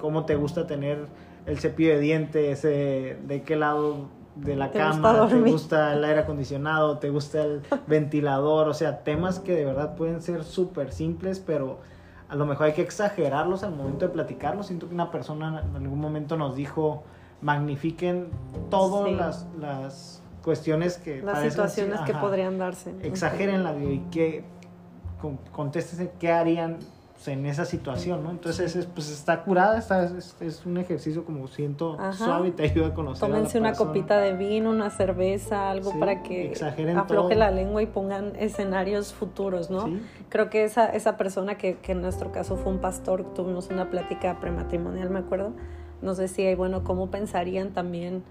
¿cómo 0.00 0.24
te 0.24 0.34
gusta 0.34 0.66
tener 0.66 1.06
el 1.46 1.58
cepillo 1.58 1.94
de 1.94 2.00
dientes? 2.00 2.62
¿De 2.62 3.42
qué 3.44 3.56
lado 3.56 4.08
de 4.36 4.56
la 4.56 4.70
cama? 4.70 5.28
¿Te 5.28 5.40
gusta 5.40 5.94
el 5.94 6.04
aire 6.04 6.20
acondicionado? 6.20 6.98
¿Te 6.98 7.10
gusta 7.10 7.42
el 7.42 7.62
ventilador? 7.86 8.68
O 8.68 8.74
sea, 8.74 9.02
temas 9.04 9.38
que 9.38 9.54
de 9.54 9.64
verdad 9.64 9.94
pueden 9.96 10.22
ser 10.22 10.44
súper 10.44 10.92
simples, 10.92 11.40
pero 11.40 11.80
a 12.28 12.36
lo 12.36 12.46
mejor 12.46 12.66
hay 12.66 12.72
que 12.72 12.82
exagerarlos 12.82 13.62
al 13.62 13.74
momento 13.74 14.06
de 14.06 14.12
platicarlos. 14.12 14.66
Siento 14.66 14.88
que 14.88 14.94
una 14.94 15.10
persona 15.10 15.62
en 15.68 15.76
algún 15.76 16.00
momento 16.00 16.36
nos 16.36 16.56
dijo, 16.56 17.02
magnifiquen 17.40 18.30
todas 18.70 19.12
las, 19.12 19.46
las, 19.60 20.22
cuestiones 20.42 20.98
que... 20.98 21.22
Las 21.22 21.42
situaciones 21.42 22.00
que 22.00 22.14
podrían 22.14 22.58
darse. 22.58 22.94
Exagérenla 23.02 23.76
y 23.76 23.98
que 24.10 24.44
contéstense 25.52 26.12
qué 26.18 26.32
harían 26.32 26.78
en 27.28 27.46
esa 27.46 27.64
situación, 27.64 28.22
¿no? 28.22 28.30
Entonces, 28.30 28.76
es, 28.76 28.86
pues 28.86 29.10
está 29.10 29.42
curada, 29.42 29.78
está, 29.78 30.04
es, 30.40 30.62
un 30.66 30.78
ejercicio 30.78 31.24
como 31.24 31.48
siento 31.48 31.96
suave 32.12 32.48
y 32.48 32.50
te 32.52 32.64
ayuda 32.64 32.88
a 32.88 32.94
conocer 32.94 33.28
Tómense 33.28 33.58
una 33.58 33.72
copita 33.74 34.18
de 34.18 34.34
vino, 34.34 34.70
una 34.70 34.90
cerveza, 34.90 35.70
algo 35.70 35.98
para 35.98 36.22
que 36.22 36.52
afloje 36.96 37.34
la 37.34 37.50
lengua 37.50 37.82
y 37.82 37.86
pongan 37.86 38.32
escenarios 38.36 39.12
futuros, 39.12 39.70
¿no? 39.70 39.90
Creo 40.28 40.50
que 40.50 40.64
esa, 40.64 40.86
esa 40.86 41.16
persona 41.16 41.56
que, 41.56 41.76
que 41.78 41.92
en 41.92 42.02
nuestro 42.02 42.32
caso 42.32 42.56
fue 42.56 42.72
un 42.72 42.78
pastor, 42.78 43.34
tuvimos 43.34 43.68
una 43.70 43.90
plática 43.90 44.38
prematrimonial, 44.40 45.10
me 45.10 45.20
acuerdo, 45.20 45.52
nos 46.00 46.16
decía, 46.16 46.50
y 46.50 46.54
bueno, 46.54 46.84
¿cómo 46.84 47.10
pensarían 47.10 47.72
también 47.72 48.22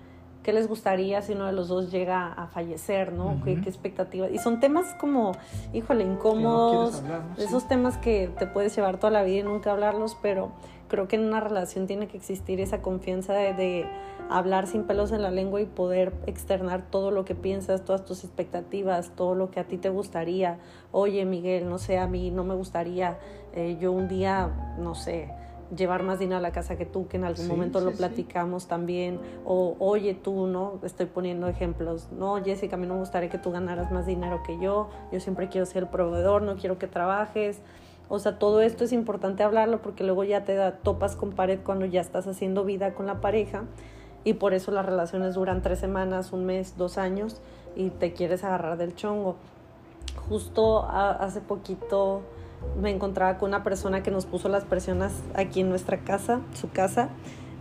qué 0.43 0.53
les 0.53 0.67
gustaría 0.67 1.21
si 1.21 1.33
uno 1.33 1.45
de 1.45 1.51
los 1.51 1.67
dos 1.67 1.91
llega 1.91 2.27
a 2.27 2.47
fallecer, 2.47 3.13
¿no? 3.13 3.41
¿Qué, 3.43 3.53
expectativas? 3.53 4.31
Y 4.31 4.37
son 4.39 4.59
temas 4.59 4.95
como, 4.99 5.33
híjole, 5.73 6.03
incómodos, 6.03 7.03
esos 7.37 7.67
temas 7.67 7.97
que 7.97 8.29
te 8.39 8.47
puedes 8.47 8.75
llevar 8.75 8.97
toda 8.97 9.11
la 9.11 9.23
vida 9.23 9.39
y 9.39 9.43
nunca 9.43 9.71
hablarlos, 9.71 10.17
pero 10.21 10.51
creo 10.87 11.07
que 11.07 11.15
en 11.15 11.23
una 11.23 11.39
relación 11.39 11.87
tiene 11.87 12.07
que 12.07 12.17
existir 12.17 12.59
esa 12.59 12.81
confianza 12.81 13.33
de, 13.33 13.87
hablar 14.29 14.65
sin 14.65 14.83
pelos 14.83 15.11
en 15.11 15.21
la 15.21 15.29
lengua 15.29 15.59
y 15.59 15.65
poder 15.65 16.13
externar 16.25 16.83
todo 16.89 17.11
lo 17.11 17.25
que 17.25 17.35
piensas, 17.35 17.83
todas 17.83 18.05
tus 18.05 18.23
expectativas, 18.23 19.11
todo 19.15 19.35
lo 19.35 19.51
que 19.51 19.59
a 19.59 19.65
ti 19.65 19.77
te 19.77 19.89
gustaría. 19.89 20.57
Oye, 20.93 21.25
Miguel, 21.25 21.67
no 21.67 21.77
sé, 21.77 21.99
a 21.99 22.07
mí 22.07 22.31
no 22.31 22.45
me 22.45 22.55
gustaría, 22.55 23.19
eh, 23.53 23.77
yo 23.79 23.91
un 23.91 24.07
día, 24.07 24.75
no 24.79 24.95
sé, 24.95 25.29
llevar 25.75 26.03
más 26.03 26.19
dinero 26.19 26.37
a 26.37 26.41
la 26.41 26.51
casa 26.51 26.77
que 26.77 26.85
tú, 26.85 27.07
que 27.07 27.17
en 27.17 27.23
algún 27.23 27.47
momento 27.47 27.79
lo 27.79 27.91
platicamos 27.91 28.67
también, 28.67 29.19
o 29.45 29.75
oye 29.79 30.13
tú, 30.13 30.47
¿no? 30.47 30.79
Estoy 30.83 31.05
poniendo 31.05 31.47
ejemplos, 31.47 32.09
no, 32.11 32.43
Jessica, 32.43 32.75
a 32.75 32.79
mí 32.79 32.87
no 32.87 32.95
me 32.95 32.99
gustaría 32.99 33.29
que 33.29 33.37
tú 33.37 33.51
ganaras 33.51 33.91
más 33.91 34.05
dinero 34.05 34.43
que 34.43 34.59
yo, 34.59 34.89
yo 35.11 35.19
siempre 35.19 35.49
quiero 35.49 35.65
ser 35.65 35.83
el 35.83 35.89
proveedor, 35.89 36.41
no 36.41 36.55
quiero 36.55 36.77
que 36.77 36.87
trabajes. 36.87 37.61
O 38.09 38.19
sea, 38.19 38.37
todo 38.37 38.61
esto 38.61 38.83
es 38.83 38.91
importante 38.91 39.41
hablarlo 39.41 39.81
porque 39.81 40.03
luego 40.03 40.25
ya 40.25 40.43
te 40.43 40.53
da, 40.53 40.73
topas 40.73 41.15
con 41.15 41.31
pared 41.31 41.59
cuando 41.63 41.85
ya 41.85 42.01
estás 42.01 42.27
haciendo 42.27 42.65
vida 42.65 42.93
con 42.93 43.07
la 43.07 43.21
pareja 43.21 43.63
y 44.25 44.33
por 44.33 44.53
eso 44.53 44.71
las 44.71 44.85
relaciones 44.85 45.35
duran 45.35 45.61
tres 45.61 45.79
semanas, 45.79 46.33
un 46.33 46.45
mes, 46.45 46.75
dos 46.77 46.97
años 46.97 47.39
y 47.73 47.89
te 47.89 48.11
quieres 48.11 48.43
agarrar 48.43 48.77
del 48.77 48.95
chongo. 48.95 49.37
Justo 50.27 50.85
hace 50.85 51.39
poquito 51.39 52.21
me 52.79 52.91
encontraba 52.91 53.37
con 53.37 53.49
una 53.49 53.63
persona 53.63 54.03
que 54.03 54.11
nos 54.11 54.25
puso 54.25 54.49
las 54.49 54.65
presiones 54.65 55.13
aquí 55.35 55.61
en 55.61 55.69
nuestra 55.69 55.99
casa, 55.99 56.41
su 56.53 56.69
casa, 56.69 57.09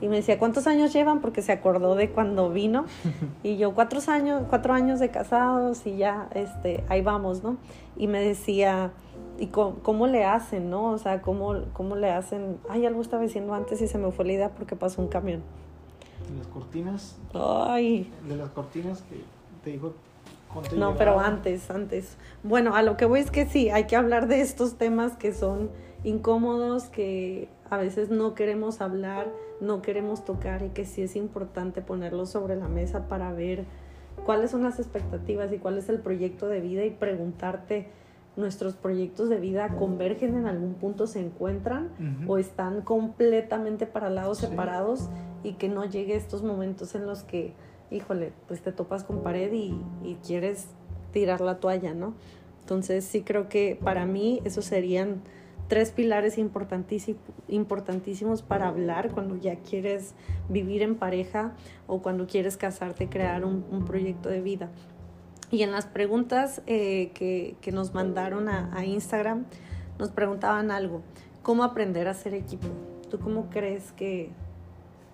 y 0.00 0.08
me 0.08 0.16
decía, 0.16 0.38
¿cuántos 0.38 0.66
años 0.66 0.92
llevan? 0.92 1.20
Porque 1.20 1.42
se 1.42 1.52
acordó 1.52 1.94
de 1.94 2.10
cuando 2.10 2.50
vino. 2.50 2.86
Y 3.42 3.56
yo, 3.56 3.74
cuatro 3.74 4.00
años, 4.08 4.42
cuatro 4.48 4.72
años 4.72 4.98
de 4.98 5.10
casados 5.10 5.86
y 5.86 5.96
ya, 5.96 6.28
este, 6.34 6.84
ahí 6.88 7.02
vamos, 7.02 7.42
¿no? 7.42 7.56
Y 7.96 8.06
me 8.06 8.20
decía, 8.20 8.92
¿y 9.38 9.48
cómo, 9.48 10.06
le 10.06 10.24
hacen, 10.24 10.70
no? 10.70 10.84
O 10.84 10.98
sea, 10.98 11.20
¿cómo, 11.22 11.54
¿cómo 11.72 11.96
le 11.96 12.10
hacen? 12.10 12.58
Ay, 12.68 12.86
algo 12.86 13.00
estaba 13.00 13.22
diciendo 13.22 13.54
antes 13.54 13.80
y 13.82 13.88
se 13.88 13.98
me 13.98 14.10
fue 14.10 14.24
la 14.24 14.32
idea 14.32 14.48
porque 14.50 14.76
pasó 14.76 15.02
un 15.02 15.08
camión. 15.08 15.42
¿De 16.30 16.36
las 16.38 16.46
cortinas? 16.46 17.18
Ay. 17.34 18.10
De 18.26 18.36
las 18.36 18.50
cortinas 18.50 19.02
que 19.02 19.22
te 19.64 19.70
dijo 19.70 19.94
no, 20.76 20.96
pero 20.96 21.20
antes, 21.20 21.70
antes. 21.70 22.16
Bueno, 22.42 22.74
a 22.74 22.82
lo 22.82 22.96
que 22.96 23.04
voy 23.04 23.20
es 23.20 23.30
que 23.30 23.46
sí, 23.46 23.70
hay 23.70 23.84
que 23.84 23.96
hablar 23.96 24.26
de 24.26 24.40
estos 24.40 24.76
temas 24.76 25.16
que 25.16 25.32
son 25.32 25.70
incómodos, 26.04 26.84
que 26.84 27.48
a 27.68 27.76
veces 27.76 28.10
no 28.10 28.34
queremos 28.34 28.80
hablar, 28.80 29.28
no 29.60 29.82
queremos 29.82 30.24
tocar 30.24 30.62
y 30.62 30.70
que 30.70 30.84
sí 30.84 31.02
es 31.02 31.14
importante 31.16 31.82
ponerlos 31.82 32.30
sobre 32.30 32.56
la 32.56 32.68
mesa 32.68 33.06
para 33.08 33.32
ver 33.32 33.64
cuáles 34.24 34.50
son 34.50 34.62
las 34.62 34.78
expectativas 34.78 35.52
y 35.52 35.58
cuál 35.58 35.78
es 35.78 35.88
el 35.88 36.00
proyecto 36.00 36.48
de 36.48 36.60
vida 36.60 36.84
y 36.84 36.90
preguntarte, 36.90 37.88
¿nuestros 38.36 38.74
proyectos 38.74 39.28
de 39.28 39.38
vida 39.38 39.76
convergen 39.76 40.36
en 40.36 40.46
algún 40.46 40.74
punto, 40.74 41.06
se 41.06 41.20
encuentran 41.20 41.90
o 42.26 42.38
están 42.38 42.82
completamente 42.82 43.86
para 43.86 44.10
lados 44.10 44.38
separados 44.38 45.08
y 45.42 45.54
que 45.54 45.68
no 45.68 45.84
llegue 45.84 46.16
estos 46.16 46.42
momentos 46.42 46.94
en 46.94 47.06
los 47.06 47.22
que 47.22 47.54
híjole, 47.90 48.32
pues 48.46 48.62
te 48.62 48.72
topas 48.72 49.04
con 49.04 49.22
pared 49.22 49.52
y, 49.52 49.74
quieres 50.26 50.66
tirar 51.12 51.40
la 51.40 51.58
toalla, 51.58 51.94
¿no? 51.94 52.14
Entonces 52.60 53.04
sí 53.04 53.22
creo 53.22 53.48
que 53.48 53.78
para 53.82 54.06
mí 54.06 54.40
esos 54.44 54.64
serían 54.64 55.22
tres 55.68 55.90
pilares 55.90 56.38
importantísimos 56.38 58.42
para 58.42 58.68
hablar 58.68 59.10
cuando 59.10 59.36
ya 59.36 59.56
quieres 59.56 60.14
vivir 60.48 60.82
en 60.82 60.96
pareja 60.96 61.54
o 61.86 62.02
cuando 62.02 62.26
quieres 62.26 62.56
casarte, 62.56 63.08
crear 63.08 63.44
un, 63.44 63.84
proyecto 63.86 64.28
de 64.28 64.40
vida. 64.40 64.68
Y 65.50 65.62
en 65.62 65.72
las 65.72 65.86
preguntas 65.86 66.62
eh, 66.66 67.10
que, 67.14 67.72
nos 67.72 67.92
mandaron 67.92 68.48
a, 68.48 68.76
a, 68.76 68.84
Instagram, 68.84 69.46
nos 69.98 70.10
preguntaban 70.10 70.70
algo, 70.70 71.02
¿cómo 71.42 71.64
aprender 71.64 72.08
a 72.08 72.14
ser 72.14 72.34
equipo? 72.34 72.68
¿Tú 73.10 73.18
cómo 73.18 73.50
crees 73.50 73.92
que, 73.92 74.30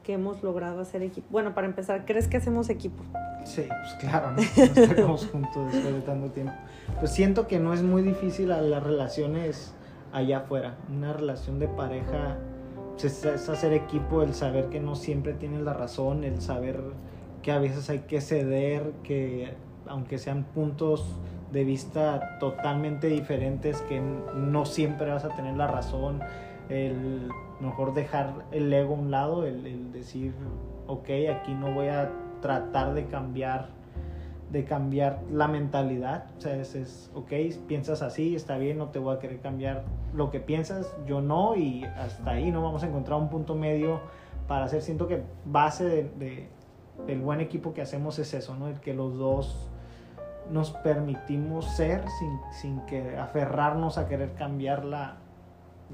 que 0.06 0.12
hemos 0.12 0.40
logrado 0.44 0.80
hacer 0.80 1.02
equipo? 1.02 1.26
Bueno, 1.30 1.52
para 1.52 1.66
empezar, 1.66 2.04
¿crees 2.04 2.28
que 2.28 2.36
hacemos 2.36 2.70
equipo? 2.70 3.02
Sí, 3.44 3.64
pues 3.66 3.94
claro, 3.94 4.30
¿no? 4.30 4.38
Estamos 4.56 5.26
juntos 5.26 5.72
después 5.72 5.94
de 5.94 6.00
tanto 6.02 6.30
tiempo. 6.30 6.52
Pues 7.00 7.10
siento 7.10 7.48
que 7.48 7.58
no 7.58 7.74
es 7.74 7.82
muy 7.82 8.02
difícil 8.02 8.52
a 8.52 8.60
las 8.60 8.84
relaciones 8.84 9.74
allá 10.12 10.38
afuera. 10.38 10.76
Una 10.88 11.12
relación 11.12 11.58
de 11.58 11.66
pareja 11.66 12.38
pues, 12.92 13.24
es, 13.24 13.48
hacer 13.48 13.72
equipo, 13.72 14.22
el 14.22 14.32
saber 14.32 14.66
que 14.66 14.78
no 14.78 14.94
siempre 14.94 15.32
tienes 15.32 15.62
la 15.62 15.72
razón, 15.72 16.22
el 16.22 16.40
saber 16.40 16.80
que 17.42 17.50
a 17.50 17.58
veces 17.58 17.90
hay 17.90 18.00
que 18.00 18.20
ceder, 18.20 18.92
que 19.02 19.54
aunque 19.88 20.18
sean 20.18 20.44
puntos 20.44 21.04
de 21.50 21.64
vista 21.64 22.38
totalmente 22.38 23.08
diferentes, 23.08 23.82
que 23.82 24.00
no 24.00 24.66
siempre 24.66 25.10
vas 25.10 25.24
a 25.24 25.30
tener 25.30 25.56
la 25.56 25.66
razón, 25.66 26.20
el 26.68 27.28
mejor 27.60 27.94
dejar 27.94 28.44
el 28.52 28.72
ego 28.72 28.94
a 28.94 28.98
un 28.98 29.10
lado, 29.10 29.46
el, 29.46 29.92
decir, 29.92 30.34
ok, 30.86 31.08
aquí 31.34 31.54
no 31.54 31.72
voy 31.72 31.88
a 31.88 32.10
tratar 32.40 32.94
de 32.94 33.06
cambiar 33.06 33.74
de 34.50 34.64
cambiar 34.64 35.22
la 35.28 35.48
mentalidad, 35.48 36.26
o 36.38 36.40
sea, 36.40 36.54
es, 36.54 36.76
es, 36.76 37.10
ok, 37.14 37.32
piensas 37.66 38.00
así, 38.00 38.36
está 38.36 38.58
bien, 38.58 38.78
no 38.78 38.90
te 38.90 39.00
voy 39.00 39.16
a 39.16 39.18
querer 39.18 39.40
cambiar 39.40 39.82
lo 40.14 40.30
que 40.30 40.38
piensas, 40.38 40.96
yo 41.04 41.20
no, 41.20 41.56
y 41.56 41.82
hasta 41.82 42.30
ahí 42.30 42.52
no 42.52 42.62
vamos 42.62 42.84
a 42.84 42.86
encontrar 42.86 43.18
un 43.18 43.28
punto 43.28 43.56
medio 43.56 44.00
para 44.46 44.66
hacer, 44.66 44.82
siento 44.82 45.08
que 45.08 45.24
base 45.44 45.84
de, 45.84 46.48
del 47.08 47.20
buen 47.20 47.40
equipo 47.40 47.74
que 47.74 47.82
hacemos 47.82 48.20
es 48.20 48.34
eso, 48.34 48.54
¿no? 48.54 48.68
El 48.68 48.78
que 48.80 48.94
los 48.94 49.18
dos 49.18 49.68
nos 50.48 50.70
permitimos 50.70 51.64
ser 51.64 52.04
sin, 52.18 52.38
sin 52.52 52.80
que 52.86 53.16
aferrarnos 53.16 53.98
a 53.98 54.06
querer 54.06 54.34
cambiar 54.34 54.84
la, 54.84 55.16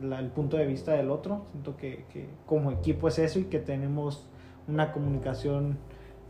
el 0.00 0.28
punto 0.28 0.56
de 0.56 0.66
vista 0.66 0.92
del 0.92 1.10
otro. 1.10 1.42
Siento 1.52 1.76
que, 1.76 2.04
que, 2.12 2.28
como 2.46 2.70
equipo 2.70 3.08
es 3.08 3.18
eso 3.18 3.38
y 3.38 3.44
que 3.44 3.58
tenemos 3.58 4.26
una 4.68 4.92
comunicación, 4.92 5.78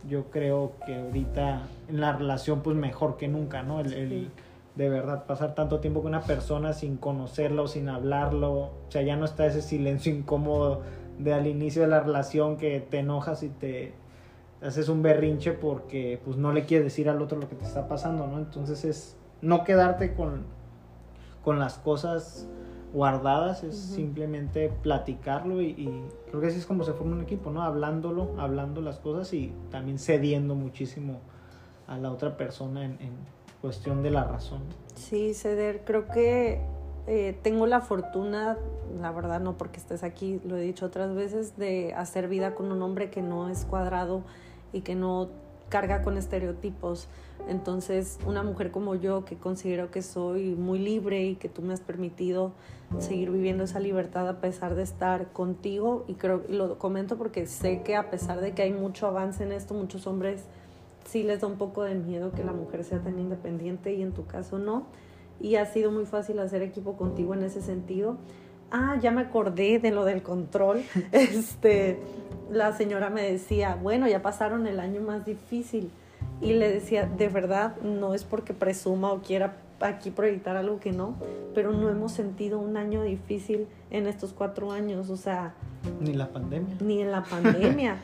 yo 0.07 0.29
creo 0.31 0.73
que 0.85 0.95
ahorita 0.95 1.63
en 1.87 2.01
la 2.01 2.13
relación 2.13 2.61
pues 2.61 2.75
mejor 2.75 3.17
que 3.17 3.27
nunca, 3.27 3.63
¿no? 3.63 3.79
El, 3.79 4.31
de 4.75 4.89
verdad 4.89 5.25
pasar 5.25 5.53
tanto 5.53 5.79
tiempo 5.79 6.01
con 6.01 6.09
una 6.09 6.21
persona 6.21 6.73
sin 6.73 6.97
conocerlo, 6.97 7.67
sin 7.67 7.89
hablarlo, 7.89 8.53
o 8.53 8.71
sea, 8.89 9.03
ya 9.03 9.15
no 9.15 9.25
está 9.25 9.45
ese 9.45 9.61
silencio 9.61 10.13
incómodo 10.13 10.81
de 11.19 11.33
al 11.33 11.45
inicio 11.45 11.83
de 11.83 11.89
la 11.89 11.99
relación 11.99 12.57
que 12.57 12.79
te 12.79 12.99
enojas 12.99 13.43
y 13.43 13.49
te 13.49 13.93
haces 14.63 14.89
un 14.89 15.03
berrinche 15.03 15.51
porque 15.51 16.19
pues 16.25 16.37
no 16.37 16.53
le 16.53 16.65
quieres 16.65 16.85
decir 16.85 17.07
al 17.07 17.21
otro 17.21 17.37
lo 17.37 17.47
que 17.47 17.55
te 17.55 17.65
está 17.65 17.87
pasando, 17.87 18.25
¿no? 18.25 18.39
Entonces 18.39 18.83
es 18.83 19.15
no 19.41 19.63
quedarte 19.63 20.15
con, 20.15 20.45
con 21.43 21.59
las 21.59 21.77
cosas 21.77 22.47
guardadas, 22.93 23.63
es 23.63 23.75
simplemente 23.75 24.69
platicarlo 24.69 25.61
y, 25.61 25.89
creo 26.29 26.41
que 26.41 26.47
así 26.47 26.59
es 26.59 26.65
como 26.67 26.83
se 26.83 26.93
forma 26.93 27.15
un 27.15 27.23
equipo, 27.23 27.49
¿no? 27.49 27.63
Hablándolo, 27.63 28.35
hablando 28.37 28.81
las 28.81 28.99
cosas 28.99 29.33
y 29.33 29.51
también 29.71 29.97
cediendo 29.97 30.53
muchísimo 30.53 31.19
a 31.87 31.97
la 31.97 32.11
otra 32.11 32.37
persona 32.37 32.85
en, 32.85 33.33
cuestión 33.61 34.03
de 34.03 34.11
la 34.11 34.25
razón. 34.25 34.59
Sí, 34.95 35.33
ceder, 35.33 35.85
creo 35.85 36.07
que 36.09 36.61
eh, 37.07 37.39
tengo 37.43 37.65
la 37.65 37.79
fortuna, 37.79 38.57
la 38.99 39.09
verdad 39.11 39.39
no 39.39 39.57
porque 39.57 39.77
estés 39.77 40.03
aquí, 40.03 40.41
lo 40.43 40.57
he 40.57 40.61
dicho 40.61 40.85
otras 40.85 41.15
veces, 41.15 41.57
de 41.57 41.93
hacer 41.93 42.27
vida 42.27 42.55
con 42.55 42.73
un 42.73 42.81
hombre 42.81 43.09
que 43.09 43.21
no 43.21 43.47
es 43.47 43.63
cuadrado 43.63 44.21
y 44.73 44.81
que 44.81 44.95
no 44.95 45.29
carga 45.69 46.01
con 46.01 46.17
estereotipos. 46.17 47.07
Entonces, 47.47 48.19
una 48.25 48.41
mujer 48.41 48.71
como 48.71 48.95
yo, 48.95 49.25
que 49.25 49.35
considero 49.35 49.91
que 49.91 50.01
soy 50.01 50.55
muy 50.55 50.79
libre 50.79 51.25
y 51.25 51.35
que 51.35 51.49
tú 51.49 51.61
me 51.61 51.73
has 51.73 51.81
permitido 51.81 52.53
seguir 52.99 53.31
viviendo 53.31 53.63
esa 53.63 53.79
libertad 53.79 54.29
a 54.29 54.39
pesar 54.39 54.75
de 54.75 54.83
estar 54.83 55.31
contigo, 55.33 56.05
y 56.07 56.13
creo 56.13 56.43
lo 56.47 56.77
comento 56.77 57.17
porque 57.17 57.47
sé 57.47 57.81
que 57.81 57.95
a 57.95 58.09
pesar 58.09 58.39
de 58.39 58.53
que 58.53 58.61
hay 58.61 58.71
mucho 58.71 59.07
avance 59.07 59.43
en 59.43 59.51
esto, 59.51 59.73
muchos 59.73 60.05
hombres 60.07 60.45
sí 61.05 61.23
les 61.23 61.41
da 61.41 61.47
un 61.47 61.57
poco 61.57 61.83
de 61.83 61.95
miedo 61.95 62.31
que 62.31 62.43
la 62.43 62.53
mujer 62.53 62.83
sea 62.83 62.99
tan 62.99 63.19
independiente 63.19 63.93
y 63.93 64.01
en 64.01 64.13
tu 64.13 64.25
caso 64.25 64.57
no. 64.59 64.85
Y 65.41 65.55
ha 65.55 65.65
sido 65.65 65.91
muy 65.91 66.05
fácil 66.05 66.39
hacer 66.39 66.61
equipo 66.61 66.95
contigo 66.95 67.33
en 67.33 67.43
ese 67.43 67.61
sentido. 67.61 68.17
Ah, 68.71 68.97
ya 69.01 69.11
me 69.11 69.21
acordé 69.21 69.79
de 69.79 69.91
lo 69.91 70.05
del 70.05 70.23
control. 70.23 70.83
Este, 71.11 71.99
la 72.51 72.73
señora 72.73 73.09
me 73.09 73.23
decía, 73.23 73.77
bueno, 73.81 74.07
ya 74.07 74.21
pasaron 74.21 74.67
el 74.67 74.79
año 74.79 75.01
más 75.01 75.25
difícil. 75.25 75.91
Y 76.41 76.53
le 76.53 76.69
decía, 76.69 77.05
de 77.05 77.29
verdad, 77.29 77.75
no 77.81 78.13
es 78.13 78.23
porque 78.23 78.53
presuma 78.53 79.11
o 79.11 79.21
quiera 79.21 79.57
aquí 79.79 80.11
proyectar 80.11 80.55
algo 80.55 80.79
que 80.79 80.91
no, 80.91 81.15
pero 81.53 81.71
no 81.71 81.89
hemos 81.89 82.11
sentido 82.11 82.59
un 82.59 82.77
año 82.77 83.03
difícil 83.03 83.67
en 83.91 84.07
estos 84.07 84.33
cuatro 84.33 84.71
años, 84.71 85.09
o 85.09 85.17
sea... 85.17 85.53
Ni 85.99 86.13
la 86.13 86.29
pandemia. 86.29 86.75
Ni 86.79 87.01
en 87.01 87.11
la 87.11 87.23
pandemia, 87.29 87.97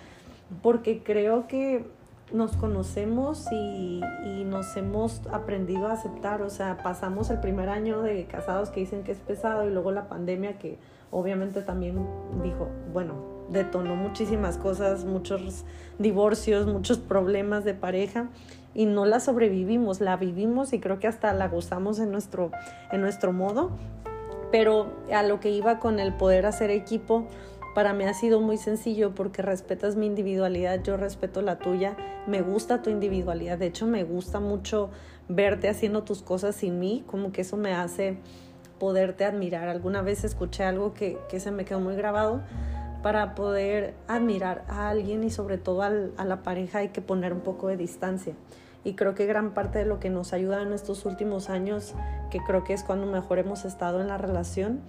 porque 0.62 1.02
creo 1.04 1.48
que 1.48 1.86
nos 2.34 2.56
conocemos 2.58 3.48
y, 3.52 4.02
y, 4.24 4.44
nos 4.44 4.78
hemos 4.78 5.26
aprendido 5.32 5.88
a 5.88 5.94
aceptar, 5.94 6.44
o 6.44 6.50
sea, 6.52 6.78
pasamos 6.84 7.32
el 7.32 7.40
primer 7.40 7.70
año 7.70 8.02
de 8.04 8.26
casados 8.26 8.70
que 8.70 8.82
dicen 8.82 9.04
que 9.04 9.12
es 9.12 9.18
pesado 9.18 9.68
y 9.68 9.74
luego 9.74 9.92
la 9.92 10.08
pandemia 10.08 10.60
que 10.60 10.78
obviamente 11.10 11.64
también 11.64 12.06
dijo, 12.44 12.68
bueno, 12.94 13.39
detonó 13.52 13.96
muchísimas 13.96 14.58
cosas, 14.58 15.06
muchos 15.06 15.66
divorcios, 15.98 16.68
muchos 16.68 16.98
problemas 16.98 17.64
de 17.64 17.74
pareja 17.74 18.30
y 18.74 18.86
no 18.86 19.06
la 19.06 19.20
sobrevivimos, 19.20 20.02
la 20.02 20.18
vivimos 20.18 20.74
y 20.74 20.80
creo 20.80 21.00
que 21.00 21.08
hasta 21.08 21.34
la 21.34 21.48
gozamos 21.48 22.00
en 22.00 22.12
nuestro, 22.12 22.52
en 22.92 23.02
nuestro 23.02 23.34
modo, 23.34 23.72
pero 24.52 24.94
a 25.14 25.24
lo 25.24 25.40
que 25.40 25.50
iba 25.50 25.80
con 25.80 26.00
el 26.00 26.14
poder 26.14 26.46
hacer 26.46 26.70
equipo, 26.70 27.28
para 27.76 27.94
mí 27.94 28.04
ha 28.04 28.14
sido 28.14 28.42
muy 28.42 28.58
sencillo 28.58 29.14
porque 29.14 29.42
respetas 29.42 29.96
mi 29.96 30.06
individualidad, 30.06 30.82
yo 30.84 30.98
respeto 30.98 31.42
la 31.42 31.60
tuya, 31.60 31.96
me 32.28 32.42
gusta 32.42 32.82
tu 32.82 32.90
individualidad, 32.90 33.58
de 33.58 33.68
hecho 33.68 33.86
me 33.88 34.04
gusta 34.04 34.40
mucho 34.40 34.90
verte 35.28 35.70
haciendo 35.70 36.04
tus 36.04 36.22
cosas 36.22 36.56
sin 36.56 36.80
mí, 36.80 37.04
como 37.06 37.32
que 37.32 37.42
eso 37.42 37.58
me 37.58 37.74
hace 37.74 38.18
poderte 38.80 39.26
admirar. 39.26 39.68
Alguna 39.68 40.02
vez 40.02 40.24
escuché 40.24 40.64
algo 40.64 40.94
que, 40.94 41.20
que 41.30 41.40
se 41.40 41.52
me 41.52 41.66
quedó 41.66 41.80
muy 41.80 41.96
grabado, 41.96 42.42
para 43.02 43.36
poder 43.36 43.94
admirar 44.08 44.66
a 44.68 44.90
alguien 44.90 45.24
y 45.24 45.30
sobre 45.30 45.58
todo 45.58 45.84
al, 45.84 46.14
a 46.18 46.26
la 46.26 46.44
pareja 46.44 46.80
hay 46.80 46.90
que 46.90 47.02
poner 47.02 47.34
un 47.34 47.42
poco 47.42 47.68
de 47.68 47.78
distancia. 47.78 48.34
Y 48.84 48.94
creo 48.94 49.14
que 49.14 49.26
gran 49.26 49.54
parte 49.54 49.80
de 49.80 49.86
lo 49.86 50.00
que 50.00 50.10
nos 50.10 50.34
ayuda 50.34 50.62
en 50.62 50.74
estos 50.74 51.06
últimos 51.06 51.50
años, 51.50 51.96
que 52.32 52.40
creo 52.40 52.64
que 52.64 52.74
es 52.74 52.84
cuando 52.84 53.06
mejor 53.08 53.40
hemos 53.40 53.66
estado 53.66 54.00
en 54.02 54.08
la 54.08 54.18
relación, 54.18 54.82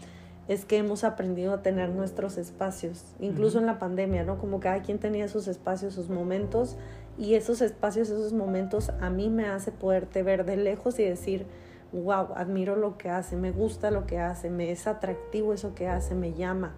es 0.49 0.65
que 0.65 0.79
hemos 0.79 1.05
aprendido 1.05 1.53
a 1.53 1.63
tener 1.63 1.91
nuestros 1.91 2.37
espacios, 2.37 3.05
incluso 3.21 3.59
en 3.59 3.67
la 3.67 3.79
pandemia, 3.79 4.25
¿no? 4.25 4.39
Como 4.39 4.59
cada 4.59 4.83
quien 4.83 4.99
tenía 4.99 5.29
sus 5.29 5.47
espacios, 5.47 5.95
sus 5.95 6.09
momentos, 6.09 6.77
y 7.19 7.35
esos 7.35 7.61
espacios, 7.61 8.09
esos 8.09 8.33
momentos 8.33 8.91
a 9.01 9.11
mí 9.11 9.29
me 9.29 9.47
hace 9.47 9.73
poderte 9.73 10.23
ver 10.23 10.45
de 10.45 10.57
lejos 10.57 10.99
y 10.99 11.05
decir, 11.05 11.47
wow, 11.93 12.29
admiro 12.35 12.77
lo 12.77 12.97
que 12.97 13.11
hace, 13.11 13.37
me 13.37 13.53
gusta 13.53 13.91
lo 13.91 14.07
que 14.07 14.19
hace, 14.19 14.51
me 14.51 14.71
es 14.71 14.87
atractivo 14.87 15.53
eso 15.53 15.75
que 15.75 15.87
hace, 15.87 16.15
me 16.15 16.33
llama. 16.33 16.75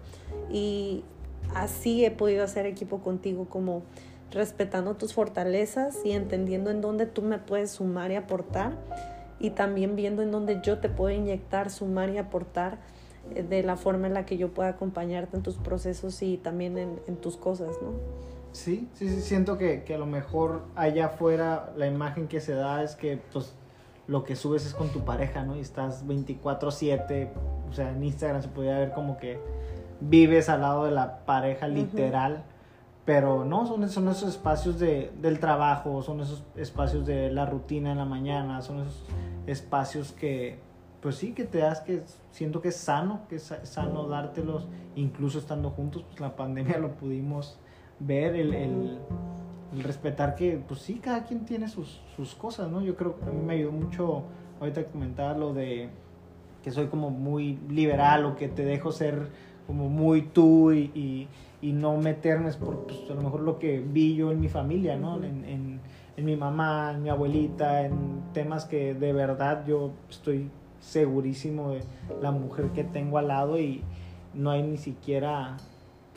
Y 0.51 1.03
así 1.55 2.05
he 2.05 2.11
podido 2.11 2.43
hacer 2.43 2.65
equipo 2.65 2.99
contigo, 2.99 3.45
como 3.49 3.83
respetando 4.31 4.95
tus 4.95 5.13
fortalezas 5.13 5.97
y 6.03 6.11
entendiendo 6.11 6.71
en 6.71 6.81
dónde 6.81 7.05
tú 7.05 7.21
me 7.21 7.37
puedes 7.37 7.71
sumar 7.71 8.11
y 8.11 8.15
aportar, 8.15 8.77
y 9.39 9.51
también 9.51 9.95
viendo 9.95 10.21
en 10.21 10.31
dónde 10.31 10.61
yo 10.63 10.79
te 10.79 10.89
puedo 10.89 11.15
inyectar, 11.15 11.69
sumar 11.69 12.09
y 12.09 12.17
aportar 12.17 12.79
de 13.29 13.63
la 13.63 13.77
forma 13.77 14.07
en 14.07 14.13
la 14.13 14.25
que 14.25 14.37
yo 14.37 14.53
pueda 14.53 14.69
acompañarte 14.69 15.37
en 15.37 15.43
tus 15.43 15.55
procesos 15.55 16.21
y 16.21 16.37
también 16.37 16.77
en, 16.77 16.99
en 17.07 17.15
tus 17.15 17.37
cosas, 17.37 17.77
¿no? 17.81 17.91
Sí, 18.51 18.87
sí, 18.93 19.09
sí, 19.09 19.21
siento 19.21 19.57
que, 19.57 19.83
que, 19.83 19.95
a 19.95 19.97
lo 19.97 20.05
mejor 20.05 20.63
allá 20.75 21.07
afuera 21.07 21.73
la 21.75 21.87
imagen 21.87 22.27
que 22.27 22.39
se 22.39 22.53
da 22.53 22.83
es 22.83 22.95
que 22.95 23.19
pues 23.31 23.53
lo 24.07 24.23
que 24.23 24.35
subes 24.35 24.65
es 24.65 24.73
con 24.73 24.89
tu 24.89 25.05
pareja, 25.05 25.43
¿no? 25.43 25.55
Y 25.55 25.61
estás 25.61 26.05
24/7, 26.05 27.29
o 27.69 27.73
sea, 27.73 27.91
en 27.91 28.03
Instagram 28.03 28.41
se 28.43 28.49
podía 28.49 28.77
ver 28.77 28.91
como 28.91 29.17
que 29.17 29.39
vives 30.09 30.49
al 30.49 30.61
lado 30.61 30.85
de 30.85 30.91
la 30.91 31.25
pareja 31.25 31.67
literal, 31.67 32.33
uh 32.33 32.35
-huh. 32.37 33.03
pero 33.05 33.45
no, 33.45 33.65
son, 33.65 33.87
son 33.89 34.07
esos 34.07 34.29
espacios 34.29 34.79
de, 34.79 35.11
del 35.21 35.39
trabajo, 35.39 36.01
son 36.01 36.21
esos 36.21 36.43
espacios 36.55 37.05
de 37.05 37.31
la 37.31 37.45
rutina 37.45 37.91
en 37.91 37.97
la 37.97 38.05
mañana, 38.05 38.61
son 38.61 38.81
esos 38.81 39.05
espacios 39.45 40.11
que 40.11 40.59
pues 41.03 41.17
sí, 41.17 41.33
que 41.33 41.43
te 41.43 41.57
das 41.57 41.81
que 41.81 42.01
siento 42.31 42.61
que 42.61 42.69
es 42.69 42.77
sano, 42.77 43.27
que 43.27 43.35
es 43.35 43.53
sano 43.63 44.07
dártelos, 44.07 44.69
incluso 44.95 45.37
estando 45.37 45.69
juntos, 45.69 46.05
pues 46.07 46.21
la 46.21 46.37
pandemia 46.37 46.77
lo 46.77 46.91
pudimos 46.95 47.59
ver, 47.99 48.35
el, 48.35 48.53
el, 48.53 48.99
el 49.73 49.83
respetar 49.83 50.33
que, 50.33 50.63
pues 50.65 50.79
sí, 50.79 50.99
cada 51.03 51.25
quien 51.25 51.43
tiene 51.43 51.67
sus, 51.67 52.01
sus, 52.15 52.35
cosas, 52.35 52.71
¿no? 52.71 52.81
Yo 52.81 52.95
creo 52.95 53.19
que 53.19 53.25
a 53.25 53.33
mí 53.33 53.41
me 53.41 53.55
ayudó 53.55 53.73
mucho, 53.73 54.23
ahorita 54.61 54.85
comentaba 54.85 55.37
lo 55.37 55.53
de 55.53 55.89
que 56.63 56.71
soy 56.71 56.87
como 56.87 57.09
muy 57.09 57.59
liberal 57.67 58.23
o 58.23 58.37
que 58.37 58.47
te 58.47 58.63
dejo 58.63 58.93
ser 58.93 59.27
como 59.67 59.89
muy 59.89 60.23
tú 60.23 60.71
y, 60.71 60.91
y, 60.93 61.27
y 61.61 61.73
no 61.73 61.97
meterme 61.97 62.51
por 62.53 62.85
pues, 62.85 63.09
a 63.09 63.13
lo 63.13 63.21
mejor 63.21 63.41
lo 63.41 63.59
que 63.59 63.79
vi 63.79 64.15
yo 64.15 64.31
en 64.31 64.39
mi 64.39 64.49
familia, 64.49 64.97
¿no? 64.97 65.17
En, 65.17 65.45
en, 65.45 65.79
en 66.17 66.25
mi 66.25 66.35
mamá, 66.35 66.91
en 66.93 67.03
mi 67.03 67.09
abuelita, 67.09 67.85
en 67.85 68.21
temas 68.33 68.65
que 68.65 68.93
de 68.93 69.13
verdad 69.13 69.65
yo 69.65 69.91
estoy 70.09 70.49
segurísimo 70.79 71.71
de 71.71 71.81
la 72.21 72.31
mujer 72.31 72.71
que 72.71 72.83
tengo 72.83 73.17
al 73.17 73.29
lado 73.29 73.57
y 73.57 73.83
no 74.33 74.51
hay 74.51 74.63
ni 74.63 74.77
siquiera 74.77 75.57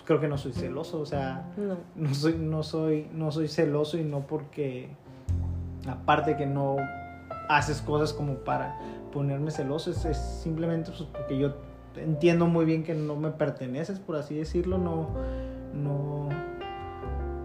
creo 0.05 0.21
que 0.21 0.29
no 0.29 0.39
soy 0.39 0.53
celoso, 0.53 1.01
o 1.01 1.07
sea, 1.07 1.45
no, 1.57 1.77
no 1.97 2.15
soy 2.15 2.35
no 2.35 2.63
soy 2.63 3.09
no 3.13 3.33
soy 3.33 3.49
celoso 3.49 3.99
y 3.99 4.05
no 4.05 4.21
porque 4.21 4.89
aparte 5.89 6.37
que 6.37 6.47
no 6.47 6.77
haces 7.49 7.83
cosas 7.83 8.13
como 8.13 8.35
para 8.35 8.79
ponerme 9.13 9.51
celoso, 9.51 9.91
es, 9.91 10.05
es 10.05 10.17
simplemente 10.17 10.91
pues 10.91 11.03
porque 11.03 11.39
yo 11.39 11.55
entiendo 11.97 12.47
muy 12.47 12.65
bien 12.65 12.85
que 12.85 12.95
no 12.95 13.17
me 13.17 13.31
perteneces, 13.31 13.99
por 13.99 14.17
así 14.17 14.37
decirlo, 14.37 14.79
no 14.79 15.09
no 15.75 16.29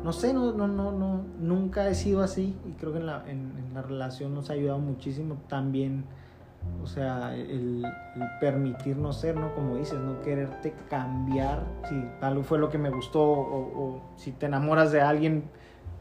no 0.04 0.14
sé, 0.14 0.34
no, 0.34 0.52
no, 0.52 0.68
no, 0.68 0.92
no, 0.92 1.24
nunca 1.40 1.88
he 1.88 1.94
sido 1.94 2.24
así 2.24 2.58
y 2.66 2.72
creo 2.72 2.92
que 2.92 3.00
en 3.00 3.06
la, 3.06 3.24
en, 3.28 3.72
la 3.74 3.84
relación 3.84 4.34
nos 4.34 4.50
ha 4.50 4.54
ayudado 4.54 4.80
muchísimo 4.80 5.38
también 5.48 6.06
o 6.84 6.88
sea, 6.88 7.36
el, 7.36 7.84
el, 7.84 8.24
permitirnos 8.40 9.20
ser, 9.20 9.36
¿no? 9.36 9.54
Como 9.56 9.78
dices, 9.78 10.00
no 10.00 10.22
quererte 10.22 10.76
cambiar, 10.90 11.64
si 11.90 12.04
algo 12.22 12.44
fue 12.44 12.60
lo 12.60 12.70
que 12.70 12.78
me 12.78 12.90
gustó, 12.92 13.22
o, 13.24 13.60
o, 13.60 14.02
si 14.16 14.32
te 14.32 14.46
enamoras 14.46 14.92
de 14.92 15.02
alguien 15.02 15.50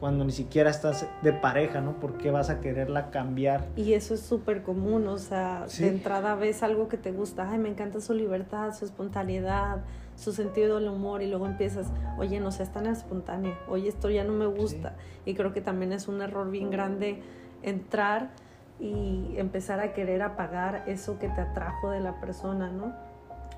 cuando 0.01 0.25
ni 0.25 0.31
siquiera 0.31 0.71
estás 0.71 1.07
de 1.21 1.31
pareja, 1.31 1.79
¿no? 1.79 1.99
¿Por 1.99 2.17
qué 2.17 2.31
vas 2.31 2.49
a 2.49 2.59
quererla 2.59 3.11
cambiar? 3.11 3.67
Y 3.75 3.93
eso 3.93 4.15
es 4.15 4.21
súper 4.21 4.63
común, 4.63 5.07
o 5.07 5.19
sea, 5.19 5.65
¿Sí? 5.67 5.83
de 5.83 5.89
entrada 5.89 6.33
ves 6.33 6.63
algo 6.63 6.87
que 6.87 6.97
te 6.97 7.11
gusta, 7.11 7.51
ay, 7.51 7.59
me 7.59 7.69
encanta 7.69 8.01
su 8.01 8.15
libertad, 8.15 8.73
su 8.73 8.83
espontaneidad, 8.83 9.83
su 10.15 10.33
sentido 10.33 10.79
del 10.79 10.89
humor, 10.89 11.21
y 11.21 11.27
luego 11.27 11.45
empiezas, 11.45 11.85
oye, 12.17 12.39
no 12.39 12.51
seas 12.51 12.73
tan 12.73 12.87
espontánea, 12.87 13.55
oye, 13.69 13.89
esto 13.89 14.09
ya 14.09 14.23
no 14.23 14.33
me 14.33 14.47
gusta. 14.47 14.95
Sí. 15.23 15.31
Y 15.31 15.33
creo 15.35 15.53
que 15.53 15.61
también 15.61 15.93
es 15.93 16.07
un 16.07 16.19
error 16.23 16.49
bien 16.49 16.71
grande 16.71 17.21
entrar 17.61 18.31
y 18.79 19.35
empezar 19.37 19.79
a 19.81 19.93
querer 19.93 20.23
apagar 20.23 20.83
eso 20.87 21.19
que 21.19 21.29
te 21.29 21.41
atrajo 21.41 21.91
de 21.91 21.99
la 21.99 22.19
persona, 22.19 22.71
¿no? 22.71 22.91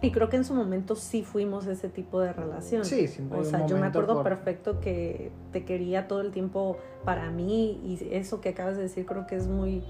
Y 0.04 0.12
creo 0.12 0.30
que 0.30 0.36
en 0.36 0.44
su 0.44 0.54
momento 0.54 0.96
sí 0.96 1.24
fuimos 1.24 1.66
ese 1.66 1.88
tipo 1.88 2.20
de 2.20 2.34
relación. 2.34 2.84
Sí, 2.84 3.08
siempre. 3.08 3.40
O 3.40 3.44
sea, 3.46 3.66
yo 3.66 3.78
me 3.78 3.88
acuerdo 3.88 4.16
por... 4.16 4.24
perfecto 4.24 4.82
que 4.82 5.32
te 5.54 5.64
quería 5.64 6.10
todo 6.10 6.20
el 6.20 6.32
tiempo 6.32 6.78
para 7.06 7.32
mí 7.32 7.80
y 7.86 8.10
eso 8.12 8.42
que 8.42 8.50
acabas 8.50 8.76
de 8.76 8.84
decir 8.84 9.06
creo 9.06 9.26
que 9.28 9.36
es 9.36 9.48
muy 9.48 9.84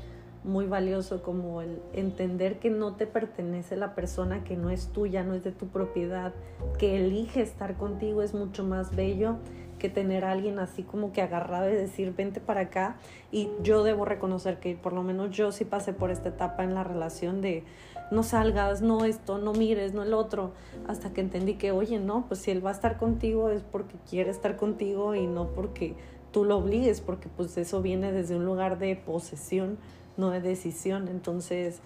muy 0.43 0.65
valioso 0.67 1.23
como 1.23 1.61
el 1.61 1.81
entender 1.93 2.59
que 2.59 2.69
no 2.69 2.95
te 2.95 3.07
pertenece 3.07 3.77
la 3.77 3.95
persona 3.95 4.43
que 4.43 4.57
no 4.57 4.69
es 4.69 4.87
tuya, 4.87 5.23
no 5.23 5.33
es 5.33 5.43
de 5.43 5.53
tu 5.53 5.67
propiedad, 5.67 6.33
que 6.77 6.97
elige 6.97 7.41
estar 7.41 7.77
contigo 7.77 8.21
es 8.21 8.33
mucho 8.33 8.65
más 8.65 8.93
bello 8.93 9.37
que 9.83 9.89
tener 9.89 10.23
a 10.23 10.31
alguien 10.31 10.59
así 10.59 10.83
como 10.83 11.11
que 11.11 11.21
agarrado 11.21 11.69
y 11.69 11.73
decir, 11.73 12.13
vente 12.15 12.39
para 12.39 12.61
acá. 12.61 12.95
Y 13.33 13.49
yo 13.63 13.83
debo 13.83 14.05
reconocer 14.05 14.59
que 14.61 14.77
por 14.77 14.93
lo 14.93 15.03
menos 15.03 15.31
yo 15.31 15.51
sí 15.51 15.65
pasé 15.65 15.91
por 15.91 16.09
esta 16.09 16.29
etapa 16.29 16.63
en 16.63 16.73
la 16.73 16.85
relación 16.85 17.41
de 17.41 17.65
no 18.13 18.23
salgas, 18.23 18.81
no 18.81 19.05
esto, 19.05 19.37
no 19.37 19.53
mires, 19.53 19.93
no 19.93 20.03
el 20.03 20.13
otro, 20.13 20.53
hasta 20.87 21.11
que 21.11 21.21
entendí 21.21 21.55
que, 21.55 21.71
oye, 21.71 21.99
no, 21.99 22.25
pues 22.27 22.41
si 22.41 22.51
él 22.51 22.65
va 22.65 22.69
a 22.69 22.73
estar 22.73 22.97
contigo 22.97 23.49
es 23.49 23.61
porque 23.63 23.95
quiere 24.09 24.29
estar 24.29 24.55
contigo 24.55 25.15
y 25.15 25.27
no 25.27 25.47
porque 25.47 25.95
tú 26.31 26.45
lo 26.45 26.57
obligues, 26.57 27.01
porque 27.01 27.29
pues 27.29 27.57
eso 27.57 27.81
viene 27.81 28.11
desde 28.11 28.35
un 28.35 28.45
lugar 28.45 28.79
de 28.79 28.95
posesión, 28.95 29.77
no 30.17 30.29
de 30.29 30.41
decisión. 30.41 31.07
Entonces, 31.07 31.79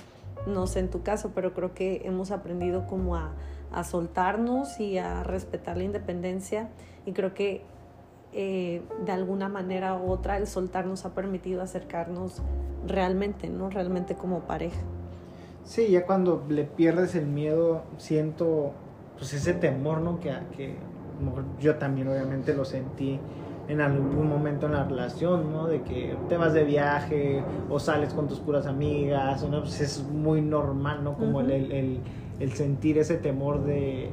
no 0.45 0.67
sé 0.67 0.79
en 0.79 0.89
tu 0.89 1.01
caso, 1.01 1.31
pero 1.33 1.53
creo 1.53 1.73
que 1.73 2.01
hemos 2.05 2.31
aprendido 2.31 2.87
como 2.87 3.15
a, 3.15 3.33
a 3.71 3.83
soltarnos 3.83 4.79
y 4.79 4.97
a 4.97 5.23
respetar 5.23 5.77
la 5.77 5.83
independencia 5.83 6.69
y 7.05 7.13
creo 7.13 7.33
que 7.33 7.63
eh, 8.33 8.81
de 9.05 9.11
alguna 9.11 9.49
manera 9.49 9.95
u 9.95 10.11
otra 10.11 10.37
el 10.37 10.47
soltar 10.47 10.85
nos 10.85 11.05
ha 11.05 11.13
permitido 11.13 11.61
acercarnos 11.61 12.41
realmente, 12.85 13.49
¿no? 13.49 13.69
Realmente 13.69 14.15
como 14.15 14.41
pareja. 14.41 14.79
Sí, 15.67 15.89
ya 15.89 16.05
cuando 16.05 16.45
le 16.47 16.63
pierdes 16.63 17.13
el 17.15 17.25
miedo, 17.25 17.83
siento 17.97 18.71
pues 19.17 19.33
ese 19.33 19.53
temor, 19.53 19.99
¿no? 19.99 20.17
Que, 20.21 20.31
que 20.55 20.75
yo 21.59 21.75
también 21.75 22.07
obviamente 22.07 22.53
lo 22.53 22.63
sentí 22.63 23.19
en 23.67 23.81
algún 23.81 24.29
momento 24.29 24.67
en 24.67 24.71
la 24.71 24.85
relación, 24.85 25.51
¿no? 25.51 25.67
De 25.67 25.81
que 25.81 26.15
te 26.29 26.37
vas 26.37 26.53
de 26.53 26.63
viaje 26.63 27.43
o 27.69 27.79
sales 27.79 28.13
con 28.13 28.29
tus 28.29 28.39
puras 28.39 28.65
amigas, 28.65 29.43
¿no? 29.43 29.59
Pues 29.59 29.81
es 29.81 30.07
muy 30.07 30.41
normal, 30.41 31.03
¿no? 31.03 31.17
Como 31.17 31.41
el, 31.41 31.51
el, 31.51 31.99
el, 32.39 32.53
sentir 32.53 32.97
ese 32.97 33.17
temor 33.17 33.65
de, 33.65 34.09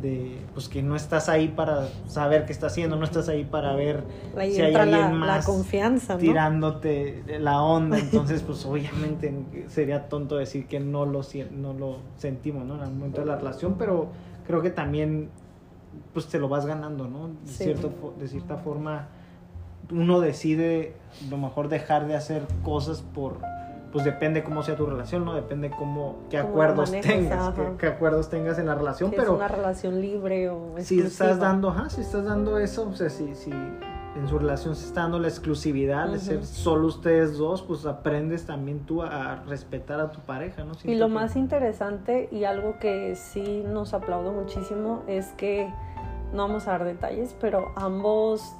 de, 0.00 0.38
pues 0.54 0.68
que 0.68 0.82
no 0.82 0.96
estás 0.96 1.28
ahí 1.28 1.48
para 1.48 1.88
saber 2.06 2.46
qué 2.46 2.52
está 2.52 2.68
haciendo, 2.68 2.96
no 2.96 3.04
estás 3.04 3.28
ahí 3.28 3.44
para 3.44 3.74
ver 3.74 4.04
si 4.50 4.60
hay 4.60 4.74
alguien 4.74 5.14
más 5.14 5.46
confianza, 5.46 6.18
tirándote 6.18 7.24
la 7.40 7.62
onda, 7.62 7.98
entonces 7.98 8.42
pues 8.42 8.64
obviamente 8.66 9.34
sería 9.68 10.08
tonto 10.08 10.36
decir 10.36 10.66
que 10.66 10.80
no 10.80 11.06
lo, 11.06 11.22
no 11.52 11.72
lo 11.72 11.98
sentimos, 12.16 12.64
¿no? 12.64 12.76
En 12.76 12.82
el 12.82 12.94
momento 12.94 13.20
de 13.20 13.26
la 13.26 13.36
relación, 13.36 13.76
pero 13.78 14.08
creo 14.46 14.62
que 14.62 14.70
también 14.70 15.30
pues 16.12 16.26
te 16.26 16.38
lo 16.38 16.48
vas 16.48 16.66
ganando, 16.66 17.08
¿no? 17.08 17.28
De, 17.28 17.34
cierto, 17.46 18.14
de 18.18 18.28
cierta 18.28 18.56
forma, 18.56 19.08
uno 19.90 20.20
decide 20.20 20.94
a 21.26 21.30
lo 21.30 21.38
mejor 21.38 21.68
dejar 21.68 22.06
de 22.06 22.16
hacer 22.16 22.46
cosas 22.62 23.02
por, 23.02 23.40
pues 23.92 24.04
depende 24.04 24.44
cómo 24.44 24.62
sea 24.62 24.76
tu 24.76 24.86
relación, 24.86 25.24
¿no? 25.24 25.34
Depende 25.34 25.70
cómo, 25.70 26.16
qué 26.30 26.38
acuerdos 26.38 26.90
tengas, 26.90 27.54
qué, 27.78 27.86
acuerdos 27.86 28.28
tengas 28.28 28.58
en 28.58 28.66
la 28.66 28.74
relación, 28.74 29.10
pero... 29.10 29.22
Es 29.22 29.28
una 29.30 29.48
relación 29.48 30.00
libre 30.00 30.48
o 30.50 30.78
exclusiva. 30.78 31.02
Si 31.02 31.12
estás 31.12 31.38
dando, 31.38 31.70
ajá, 31.70 31.90
si 31.90 32.00
estás 32.00 32.24
dando 32.24 32.58
eso, 32.58 32.88
o 32.88 32.94
sea, 32.94 33.08
si, 33.08 33.34
si 33.34 33.50
en 33.50 34.28
su 34.28 34.38
relación 34.38 34.74
se 34.74 34.86
está 34.86 35.02
dando 35.02 35.18
la 35.18 35.28
exclusividad 35.28 36.08
de 36.08 36.18
ser 36.18 36.44
solo 36.44 36.88
ustedes 36.88 37.38
dos, 37.38 37.62
pues 37.62 37.86
aprendes 37.86 38.46
también 38.46 38.80
tú 38.80 39.02
a, 39.02 39.42
respetar 39.46 40.00
a 40.00 40.10
tu 40.10 40.20
pareja, 40.20 40.64
¿no? 40.64 40.72
y 40.84 40.94
lo 40.94 41.08
más 41.08 41.36
interesante 41.36 42.28
y 42.32 42.44
algo 42.44 42.78
que 42.78 43.14
sí 43.16 43.62
nos 43.66 43.94
aplaudo 43.94 44.32
muchísimo 44.32 45.02
es 45.06 45.28
que 45.36 45.72
no 46.32 46.46
vamos 46.46 46.66
a 46.68 46.72
dar 46.72 46.84
detalles, 46.84 47.34
pero 47.40 47.72
ambos, 47.76 48.54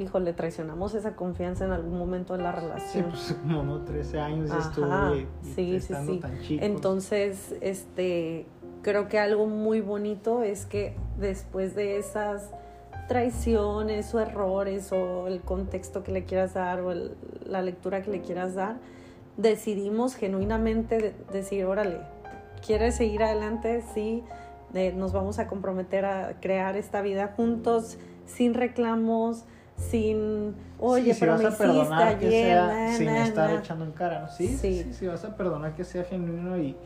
híjole, 0.00 0.32
traicionamos 0.32 0.94
esa 0.94 1.14
confianza 1.14 1.64
en 1.64 1.72
algún 1.72 1.98
momento 1.98 2.36
de 2.36 2.42
la 2.42 2.52
relación. 2.52 3.04
Sí, 3.04 3.08
pues 3.10 3.38
como 3.42 3.62
no, 3.62 3.80
13 3.84 4.20
años 4.20 4.50
estuve 4.50 5.26
sí, 5.42 5.80
sí, 5.80 5.94
sí. 6.42 6.58
Entonces, 6.60 7.54
este, 7.60 8.46
creo 8.82 9.08
que 9.08 9.18
algo 9.18 9.46
muy 9.46 9.80
bonito 9.80 10.42
es 10.42 10.66
que 10.66 10.96
después 11.18 11.74
de 11.74 11.98
esas 11.98 12.50
traiciones 13.08 14.14
o 14.14 14.20
errores 14.20 14.92
o 14.92 15.26
el 15.26 15.40
contexto 15.40 16.02
que 16.02 16.12
le 16.12 16.24
quieras 16.24 16.54
dar 16.54 16.80
o 16.80 16.94
la 17.44 17.62
lectura 17.62 18.02
que 18.02 18.10
le 18.10 18.20
quieras 18.20 18.54
dar, 18.54 18.76
decidimos 19.36 20.14
genuinamente 20.14 21.14
decir, 21.32 21.64
órale, 21.64 22.00
¿quieres 22.64 22.96
seguir 22.96 23.22
adelante? 23.22 23.82
Sí 23.94 24.22
nos 24.94 25.12
vamos 25.12 25.38
a 25.38 25.48
comprometer 25.48 26.04
a 26.04 26.40
crear 26.40 26.76
esta 26.76 27.02
vida 27.02 27.32
juntos, 27.36 27.98
sin 28.26 28.54
reclamos, 28.54 29.44
sin, 29.80 30.54
oye, 30.78 31.14
pero 31.18 31.32
me 31.38 31.44
hiciste 31.48 31.94
ayer, 32.26 32.56
sin 32.96 33.08
estar 33.22 33.50
echando 33.60 33.84
en 33.84 33.92
cara, 33.92 34.20
¿no? 34.20 34.28
Sí, 34.28 34.48
sí, 34.84 34.92
sí, 34.94 35.06
vas 35.06 35.24
a 35.24 35.36
perdonar 35.36 35.74
que 35.74 35.84
sea 35.84 36.04
genuino 36.04 36.58
y, 36.58 36.76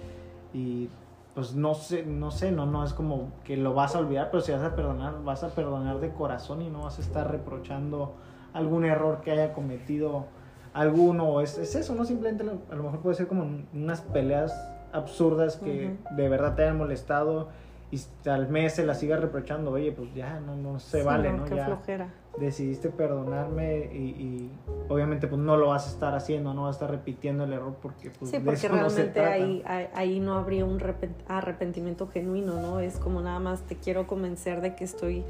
y 0.52 0.88
pues 1.34 1.54
no 1.54 1.74
sé, 1.74 2.04
no 2.04 2.30
sé, 2.30 2.52
no, 2.52 2.64
no 2.66 2.84
es 2.84 2.92
como 2.94 3.32
que 3.44 3.56
lo 3.56 3.74
vas 3.74 3.96
a 3.96 3.98
olvidar, 3.98 4.30
pero 4.30 4.40
si 4.40 4.52
vas 4.52 4.62
a 4.62 4.76
perdonar, 4.76 5.22
vas 5.24 5.42
a 5.42 5.48
perdonar 5.48 5.98
de 6.00 6.10
corazón 6.12 6.62
y 6.62 6.70
no 6.70 6.82
vas 6.84 6.98
a 6.98 7.02
estar 7.02 7.30
reprochando 7.30 8.14
algún 8.52 8.84
error 8.84 9.20
que 9.20 9.32
haya 9.32 9.52
cometido 9.52 10.26
alguno, 10.72 11.40
es, 11.40 11.58
es 11.58 11.74
eso, 11.74 11.94
no 11.94 12.04
simplemente 12.04 12.44
a 12.70 12.74
lo 12.74 12.82
mejor 12.84 13.00
puede 13.00 13.16
ser 13.16 13.26
como 13.26 13.44
unas 13.72 14.00
peleas 14.00 14.52
absurdas 14.92 15.56
que 15.56 15.96
de 16.10 16.28
verdad 16.28 16.54
te 16.54 16.62
hayan 16.62 16.78
molestado 16.78 17.48
y 17.90 18.28
al 18.28 18.48
mes 18.48 18.74
se 18.74 18.84
la 18.84 18.94
siga 18.94 19.16
reprochando, 19.16 19.70
oye, 19.70 19.92
pues 19.92 20.12
ya 20.14 20.40
no, 20.40 20.56
no 20.56 20.78
se 20.80 21.02
vale, 21.02 21.32
¿no? 21.32 21.44
Qué 21.44 21.56
ya 21.56 21.66
flojera. 21.66 22.08
Decidiste 22.38 22.88
perdonarme 22.88 23.84
y, 23.94 24.50
obviamente 24.88 25.28
pues 25.28 25.40
no 25.40 25.56
lo 25.56 25.68
vas 25.68 25.86
a 25.86 25.90
estar 25.90 26.14
haciendo, 26.14 26.52
no 26.52 26.64
vas 26.64 26.76
a 26.76 26.78
estar 26.78 26.90
repitiendo 26.90 27.44
el 27.44 27.52
error 27.52 27.76
porque 27.80 28.10
pues 28.10 28.30
Sí, 28.32 28.38
porque 28.44 28.68
realmente 28.68 29.20
ahí, 29.20 29.62
ahí 29.94 30.18
no 30.18 30.34
habría 30.34 30.64
un 30.64 30.82
arrepentimiento 31.28 32.08
genuino, 32.08 32.60
¿no? 32.60 32.80
Es 32.80 32.98
como 32.98 33.20
nada 33.20 33.38
más 33.38 33.62
te 33.62 33.76
quiero 33.76 34.08
convencer 34.08 34.60
de 34.60 34.74
que 34.74 34.82
estoy 34.82 35.24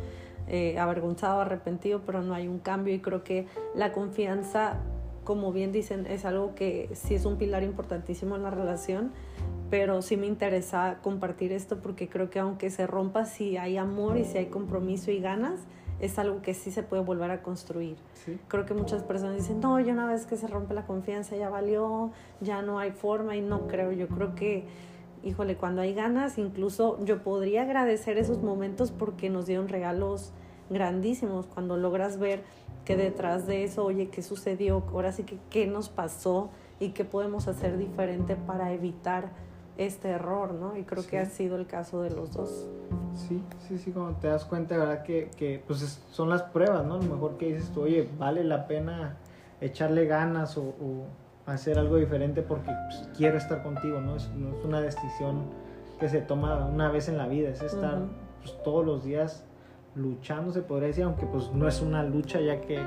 eh, 0.47 0.79
avergonzado, 0.79 1.41
arrepentido, 1.41 2.03
pero 2.07 2.23
no 2.23 2.35
hay 2.35 2.49
un 2.49 2.59
cambio 2.59 2.95
y 2.95 3.01
creo 3.01 3.25
que 3.25 3.47
la 3.75 3.93
confianza, 3.93 4.79
como 5.25 5.53
bien 5.53 5.73
dicen, 5.73 6.07
es 6.07 6.25
algo 6.25 6.55
que 6.55 6.91
sí 6.95 7.15
es 7.15 7.27
un 7.27 7.37
pilar 7.37 7.63
importantísimo 7.63 8.37
en 8.37 8.43
la 8.43 8.51
relación 8.51 9.13
pero 9.71 10.03
sí 10.03 10.17
me 10.17 10.27
interesa 10.27 10.99
compartir 11.03 11.53
esto 11.53 11.81
porque 11.81 12.09
creo 12.09 12.31
que 12.31 12.39
aunque 12.39 12.71
se 12.71 12.87
rompa, 12.87 13.25
si 13.25 13.57
hay 13.57 13.77
amor 13.77 14.19
y 14.19 14.25
si 14.25 14.39
hay 14.39 14.47
compromiso 14.47 15.11
y 15.11 15.21
ganas, 15.21 15.61
es 16.01 16.19
algo 16.19 16.43
que 16.43 16.55
sí 16.55 16.71
se 16.71 16.83
puede 16.83 17.03
volver 17.03 17.31
a 17.31 17.43
construir. 17.43 17.97
Creo 18.49 18.67
que 18.67 18.75
muchas 18.75 19.03
personas 19.03 19.37
dicen, 19.37 19.61
no, 19.61 19.79
ya 19.81 19.93
una 19.93 20.07
vez 20.07 20.27
que 20.27 20.37
se 20.37 20.47
rompe 20.47 20.75
la 20.75 20.87
confianza 20.87 21.37
ya 21.37 21.49
valió, 21.49 22.11
ya 22.41 22.63
no 22.63 22.79
hay 22.79 22.91
forma 22.91 23.37
y 23.37 23.41
no 23.41 23.67
creo, 23.67 23.93
yo 23.93 24.09
creo 24.09 24.35
que, 24.35 24.65
híjole, 25.23 25.57
cuando 25.57 25.83
hay 25.83 25.95
ganas, 25.95 26.39
incluso 26.39 27.03
yo 27.05 27.23
podría 27.23 27.63
agradecer 27.63 28.19
esos 28.19 28.43
momentos 28.43 28.91
porque 28.91 29.31
nos 29.31 29.47
dieron 29.47 29.69
regalos 29.69 30.33
grandísimos, 30.71 31.47
cuando 31.47 31.77
logras 31.77 32.19
ver 32.19 32.43
que 32.85 32.97
detrás 32.97 33.47
de 33.47 33.65
eso, 33.65 33.85
oye, 33.85 34.09
¿qué 34.09 34.23
sucedió? 34.23 34.85
Ahora 34.93 35.13
sí 35.13 35.25
que, 35.25 35.39
¿qué 35.51 35.67
nos 35.67 35.89
pasó? 35.89 36.51
Y 36.81 36.91
qué 36.91 37.05
podemos 37.05 37.49
hacer 37.49 37.79
diferente 37.79 38.37
para 38.37 38.73
evitar 38.73 39.31
este 39.77 40.11
error, 40.11 40.55
¿no? 40.55 40.77
Y 40.77 40.85
creo 40.85 41.07
que 41.07 41.19
ha 41.19 41.27
sido 41.27 41.57
el 41.57 41.67
caso 41.67 42.03
de 42.03 42.11
los 42.11 42.33
dos. 42.33 42.69
Sí, 43.15 43.43
sí, 43.67 43.79
sí, 43.79 43.91
cuando 43.91 44.17
te 44.19 44.29
das 44.29 44.45
cuenta, 44.45 44.77
¿verdad? 44.77 45.03
Que, 45.03 45.31
que 45.37 45.63
pues 45.67 46.01
son 46.11 46.29
las 46.29 46.43
pruebas, 46.43 46.85
¿no? 46.85 46.95
A 46.95 46.99
lo 46.99 47.05
mejor 47.05 47.37
que 47.37 47.55
dices 47.55 47.71
tú, 47.71 47.83
oye, 47.83 48.09
vale 48.19 48.45
la 48.45 48.67
pena 48.67 49.17
echarle 49.61 50.07
ganas 50.07 50.57
o, 50.59 50.73
hacer 51.47 51.79
algo 51.79 51.97
diferente 51.97 52.41
porque 52.41 52.71
pues, 52.89 53.07
quiero 53.19 53.37
estar 53.37 53.63
contigo, 53.63 54.01
¿no? 54.01 54.17
Es, 54.17 54.31
no 54.31 54.57
es 54.57 54.65
una 54.65 54.81
decisión 54.81 55.43
que 56.01 56.09
se 56.09 56.23
toma 56.23 56.65
una 56.65 56.91
vez 56.91 57.09
en 57.09 57.19
la 57.19 57.27
vida, 57.27 57.51
es 57.51 57.63
estar 57.63 57.99
pues, 58.43 58.57
todos 58.63 58.85
los 58.85 59.05
días 59.05 59.45
luchando, 59.95 60.53
se 60.53 60.63
podría 60.63 60.89
decir, 60.89 61.05
aunque 61.05 61.27
pues 61.27 61.53
no 61.53 61.69
es 61.69 61.83
una 61.83 62.03
lucha 62.03 62.41
ya 62.41 62.63
que 62.63 62.83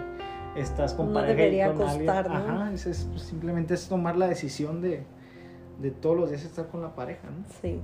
estás 0.55 0.93
con 0.93 1.13
no 1.13 1.21
debería 1.21 1.73
costar, 1.73 2.29
¿no? 2.29 2.35
Ajá, 2.35 2.73
es, 2.73 2.83
pues, 2.83 3.21
simplemente 3.21 3.75
es 3.75 3.87
tomar 3.87 4.17
la 4.17 4.27
decisión 4.27 4.81
de, 4.81 5.05
de 5.79 5.91
todos 5.91 6.17
los 6.17 6.29
días 6.29 6.43
estar 6.43 6.67
con 6.67 6.81
la 6.81 6.95
pareja, 6.95 7.27
¿no? 7.27 7.45
Sí. 7.61 7.79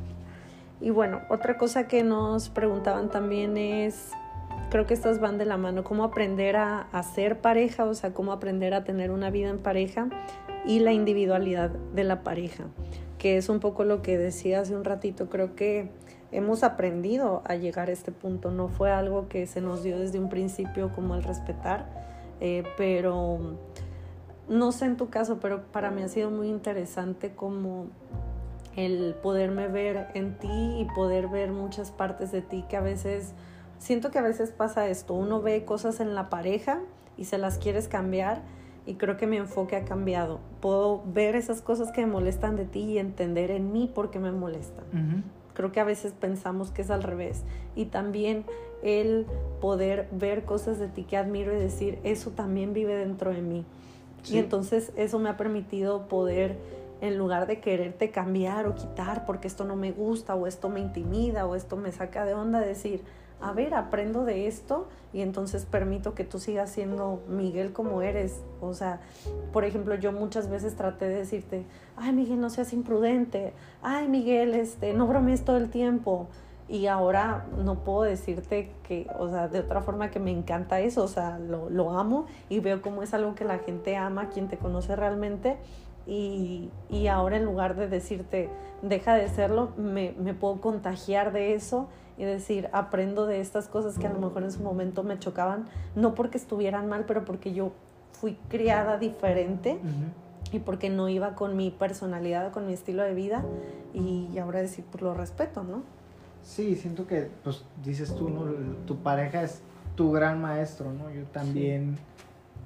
Y 0.82 0.90
bueno, 0.90 1.22
otra 1.30 1.58
cosa 1.58 1.88
que 1.88 2.04
nos 2.04 2.50
preguntaban 2.50 3.10
también 3.10 3.58
es, 3.58 4.12
creo 4.70 4.86
que 4.86 4.94
estas 4.94 5.20
van 5.20 5.38
de 5.38 5.46
la 5.46 5.58
mano, 5.58 5.84
cómo 5.84 6.04
aprender 6.04 6.58
a, 6.58 6.88
ser 7.16 7.40
pareja, 7.40 7.86
o 7.86 7.94
sea, 7.94 8.14
cómo 8.14 8.32
aprender 8.32 8.74
a 8.74 8.84
tener 8.84 9.12
una 9.12 9.30
vida 9.30 9.50
en 9.50 9.60
pareja 9.60 10.10
y 10.66 10.80
la 10.80 10.92
individualidad 10.92 11.70
de 11.70 12.04
la 12.04 12.24
pareja, 12.24 12.66
que 13.18 13.38
es 13.38 13.50
un 13.50 13.60
poco 13.60 13.84
lo 13.84 14.02
que 14.02 14.18
decía 14.18 14.62
hace 14.62 14.76
un 14.76 14.84
ratito, 14.84 15.30
creo 15.30 15.56
que 15.56 15.90
hemos 16.32 16.64
aprendido 16.64 17.44
a 17.46 17.56
llegar 17.56 17.90
a 17.90 17.92
este 17.92 18.12
punto, 18.12 18.52
no 18.52 18.68
fue 18.68 18.92
algo 18.92 19.30
que 19.30 19.46
se 19.46 19.62
nos 19.62 19.84
dio 19.84 20.00
desde 20.00 20.20
un 20.20 20.30
principio 20.30 20.92
como 20.92 21.16
el 21.16 21.24
respetar, 21.24 21.86
eh, 22.42 22.64
pero 22.76 23.58
no 24.48 24.72
sé 24.72 24.86
en 24.86 24.98
tu 24.98 25.10
caso, 25.10 25.40
pero 25.40 25.64
para 25.72 25.92
mí 25.92 26.02
ha 26.02 26.08
sido 26.08 26.30
muy 26.30 26.50
interesante 26.50 27.34
como 27.34 27.88
el 28.76 29.16
poderme 29.22 29.68
ver 29.68 30.08
en 30.14 30.38
ti 30.38 30.48
y 30.80 30.88
poder 30.96 31.28
ver 31.28 31.52
muchas 31.52 31.92
partes 31.92 32.32
de 32.32 32.42
ti 32.42 32.66
que 32.68 32.78
a 32.78 32.82
veces, 32.82 33.34
siento 33.78 34.12
que 34.12 34.20
a 34.20 34.24
veces 34.24 34.52
pasa 34.52 34.88
esto, 34.88 35.14
uno 35.14 35.42
ve 35.42 35.64
cosas 35.66 36.00
en 36.00 36.16
la 36.16 36.30
pareja 36.30 36.80
y 37.18 37.26
se 37.26 37.38
las 37.38 37.58
quieres 37.58 37.88
cambiar 37.88 38.42
y 38.86 38.96
creo 38.96 39.18
que 39.18 39.28
mi 39.28 39.38
enfoque 39.38 39.76
ha 39.76 39.86
cambiado. 39.86 40.40
Puedo 40.60 41.04
ver 41.06 41.36
esas 41.36 41.62
cosas 41.62 41.92
que 41.92 42.02
me 42.02 42.12
molestan 42.12 42.56
de 42.56 42.66
ti 42.66 42.82
y 42.82 42.98
entender 42.98 43.52
en 43.52 43.72
mí 43.72 43.90
por 43.94 44.12
qué 44.12 44.20
me 44.20 44.32
molestan. 44.32 45.24
Creo 45.54 45.72
que 45.72 45.80
a 45.80 45.84
veces 45.84 46.14
pensamos 46.14 46.72
que 46.72 46.82
es 46.82 46.90
al 46.90 47.04
revés. 47.04 47.44
Y 47.76 47.86
también 47.86 48.44
el 48.82 49.26
poder 49.62 50.10
ver 50.12 50.44
cosas 50.44 50.80
de 50.80 50.88
ti 50.88 51.04
que 51.04 51.16
admiro 51.16 51.56
y 51.56 51.60
decir, 51.60 52.00
eso 52.04 52.32
también 52.32 52.74
vive 52.74 52.96
dentro 52.96 53.32
de 53.32 53.42
mí. 53.42 53.66
Y 54.30 54.38
entonces 54.38 54.92
eso 54.96 55.20
me 55.20 55.30
ha 55.30 55.38
permitido 55.38 56.08
poder, 56.08 56.58
en 57.02 57.18
lugar 57.18 57.48
de 57.48 57.60
quererte 57.60 58.12
cambiar 58.12 58.66
o 58.68 58.76
quitar 58.76 59.26
porque 59.26 59.48
esto 59.48 59.66
no 59.66 59.76
me 59.76 59.92
gusta 59.92 60.36
o 60.36 60.48
esto 60.48 60.70
me 60.70 60.80
intimida 60.80 61.46
o 61.46 61.56
esto 61.56 61.76
me 61.76 61.92
saca 61.92 62.24
de 62.26 62.34
onda, 62.34 62.60
decir, 62.60 63.04
a 63.44 63.52
ver, 63.52 63.74
aprendo 63.74 64.24
de 64.24 64.48
esto 64.48 64.88
y 65.12 65.20
entonces 65.20 65.66
permito 65.66 66.16
que 66.16 66.24
tú 66.24 66.40
sigas 66.40 66.70
siendo 66.70 67.22
Miguel 67.28 67.74
como 67.74 68.02
eres. 68.02 68.42
O 68.62 68.74
sea, 68.74 69.02
por 69.52 69.66
ejemplo, 69.66 69.96
yo 69.96 70.14
muchas 70.14 70.50
veces 70.50 70.76
traté 70.76 71.10
de 71.10 71.16
decirte, 71.16 71.66
ay 71.98 72.14
Miguel, 72.14 72.40
no 72.40 72.50
seas 72.50 72.72
imprudente, 72.72 73.52
ay 73.82 74.08
Miguel, 74.08 74.54
este, 74.54 74.94
no 74.94 75.08
bromees 75.08 75.44
todo 75.44 75.58
el 75.58 75.70
tiempo. 75.70 76.30
Y 76.70 76.88
ahora 76.88 77.46
no 77.58 77.84
puedo 77.84 78.04
decirte 78.04 78.72
que, 78.84 79.08
o 79.20 79.30
sea, 79.30 79.48
de 79.48 79.60
otra 79.60 79.82
forma 79.82 80.10
que 80.12 80.20
me 80.20 80.32
encanta 80.32 80.80
eso, 80.80 81.04
o 81.04 81.08
sea, 81.08 81.38
lo, 81.38 81.70
lo 81.70 81.98
amo 81.98 82.26
y 82.50 82.60
veo 82.60 82.82
como 82.82 83.04
es 83.04 83.14
algo 83.14 83.36
que 83.36 83.44
la 83.44 83.60
gente 83.60 83.98
ama, 83.98 84.30
quien 84.30 84.48
te 84.48 84.58
conoce 84.58 84.96
realmente. 84.96 85.58
Y, 86.06 86.70
y 86.90 87.08
ahora 87.08 87.38
en 87.38 87.46
lugar 87.46 87.76
de 87.76 87.88
decirte, 87.88 88.50
deja 88.82 89.16
de 89.16 89.30
serlo, 89.30 89.72
me, 89.78 90.14
me 90.18 90.34
puedo 90.34 90.60
contagiar 90.62 91.32
de 91.32 91.54
eso 91.54 91.88
y 92.18 92.26
decir, 92.26 92.70
aprendo 92.74 93.26
de 93.26 93.40
estas 93.40 93.68
cosas 93.68 93.98
que 93.98 94.08
a 94.08 94.14
lo 94.14 94.20
mejor 94.20 94.44
en 94.44 94.52
su 94.52 94.62
momento 94.62 95.04
me 95.04 95.18
chocaban, 95.18 95.66
no 95.96 96.14
porque 96.14 96.38
estuvieran 96.38 96.88
mal, 96.88 97.06
pero 97.06 97.26
porque 97.26 97.54
yo 97.54 97.72
fui 98.12 98.38
criada 98.50 98.98
diferente 98.98 99.80
y 100.52 100.60
porque 100.60 100.90
no 100.90 101.10
iba 101.10 101.36
con 101.36 101.58
mi 101.58 101.72
personalidad, 101.72 102.52
con 102.52 102.68
mi 102.68 102.74
estilo 102.74 103.04
de 103.04 103.14
vida 103.14 103.44
y 103.94 104.38
ahora 104.38 104.62
decir, 104.62 104.86
pues 104.92 105.02
lo 105.02 105.14
respeto, 105.14 105.64
¿no? 105.64 105.82
Sí, 106.44 106.76
siento 106.76 107.08
que, 107.08 107.30
pues 107.44 107.66
dices 107.84 108.14
tú, 108.16 108.30
¿no? 108.30 108.44
Tu 108.86 108.98
pareja 108.98 109.44
es 109.44 109.62
tu 109.96 110.12
gran 110.12 110.42
maestro, 110.42 110.92
¿no? 110.92 111.10
Yo 111.10 111.24
también 111.26 111.98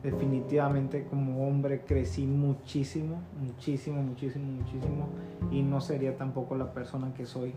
definitivamente 0.03 1.05
como 1.09 1.47
hombre 1.47 1.81
crecí 1.81 2.25
muchísimo, 2.25 3.21
muchísimo, 3.39 4.01
muchísimo, 4.01 4.45
muchísimo 4.45 5.07
y 5.51 5.61
no 5.61 5.81
sería 5.81 6.15
tampoco 6.17 6.55
la 6.55 6.71
persona 6.71 7.13
que 7.13 7.25
soy 7.25 7.53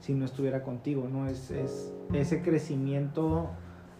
si 0.00 0.14
no 0.14 0.24
estuviera 0.24 0.62
contigo, 0.62 1.08
¿no? 1.10 1.26
Es, 1.28 1.50
es 1.50 1.92
ese 2.12 2.42
crecimiento 2.42 3.48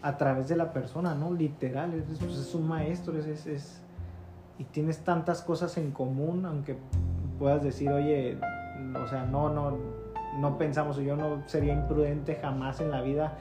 a 0.02 0.18
través 0.18 0.48
de 0.48 0.56
la 0.56 0.72
persona, 0.72 1.14
¿no? 1.14 1.32
Literal, 1.32 1.94
es, 1.94 2.04
pues, 2.18 2.36
es 2.36 2.54
un 2.54 2.68
maestro, 2.68 3.18
es, 3.18 3.46
es, 3.46 3.80
y 4.58 4.64
tienes 4.64 4.98
tantas 4.98 5.40
cosas 5.40 5.78
en 5.78 5.92
común, 5.92 6.44
aunque 6.44 6.76
puedas 7.38 7.62
decir, 7.62 7.90
oye, 7.90 8.36
o 9.02 9.08
sea, 9.08 9.24
no, 9.24 9.48
no, 9.48 9.78
no 10.38 10.58
pensamos, 10.58 10.96
yo 10.96 11.16
no 11.16 11.42
sería 11.46 11.72
imprudente 11.72 12.36
jamás 12.36 12.80
en 12.80 12.90
la 12.90 13.00
vida, 13.00 13.34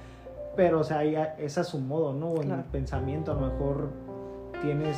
pero, 0.56 0.80
o 0.80 0.84
sea, 0.84 1.04
es 1.04 1.58
a 1.58 1.64
su 1.64 1.80
modo, 1.80 2.14
¿no? 2.14 2.42
En 2.42 2.52
el 2.52 2.64
pensamiento, 2.64 3.32
a 3.32 3.36
lo 3.36 3.48
mejor 3.48 3.90
tienes 4.62 4.98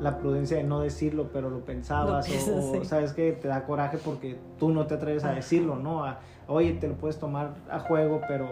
la 0.00 0.18
prudencia 0.18 0.58
de 0.58 0.64
no 0.64 0.80
decirlo, 0.80 1.30
pero 1.32 1.50
lo 1.50 1.60
pensabas, 1.60 2.28
o, 2.48 2.84
sabes 2.84 3.12
que 3.12 3.32
te 3.32 3.48
da 3.48 3.64
coraje 3.64 3.98
porque 3.98 4.38
tú 4.58 4.70
no 4.70 4.86
te 4.86 4.94
atreves 4.94 5.24
a 5.24 5.32
decirlo, 5.32 5.76
¿no? 5.76 6.04
oye, 6.48 6.74
te 6.74 6.86
lo 6.86 6.94
puedes 6.94 7.18
tomar 7.18 7.54
a 7.70 7.80
juego, 7.80 8.20
pero 8.28 8.46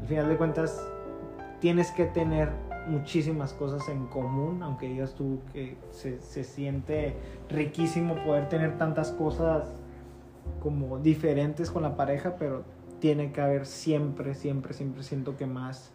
al 0.00 0.06
final 0.06 0.28
de 0.28 0.36
cuentas 0.36 0.86
tienes 1.60 1.90
que 1.92 2.04
tener 2.04 2.50
muchísimas 2.88 3.52
cosas 3.52 3.88
en 3.88 4.06
común, 4.08 4.62
aunque 4.62 4.88
digas 4.88 5.14
tú 5.14 5.40
que 5.52 5.76
se, 5.92 6.20
se 6.20 6.44
siente 6.44 7.16
riquísimo 7.48 8.16
poder 8.24 8.48
tener 8.48 8.76
tantas 8.76 9.12
cosas 9.12 9.64
como 10.60 10.98
diferentes 10.98 11.70
con 11.70 11.82
la 11.82 11.96
pareja, 11.96 12.36
pero 12.38 12.64
tiene 13.00 13.32
que 13.32 13.40
haber 13.40 13.66
siempre, 13.66 14.34
siempre, 14.34 14.74
siempre 14.74 15.02
siento 15.02 15.36
que 15.36 15.46
más 15.46 15.92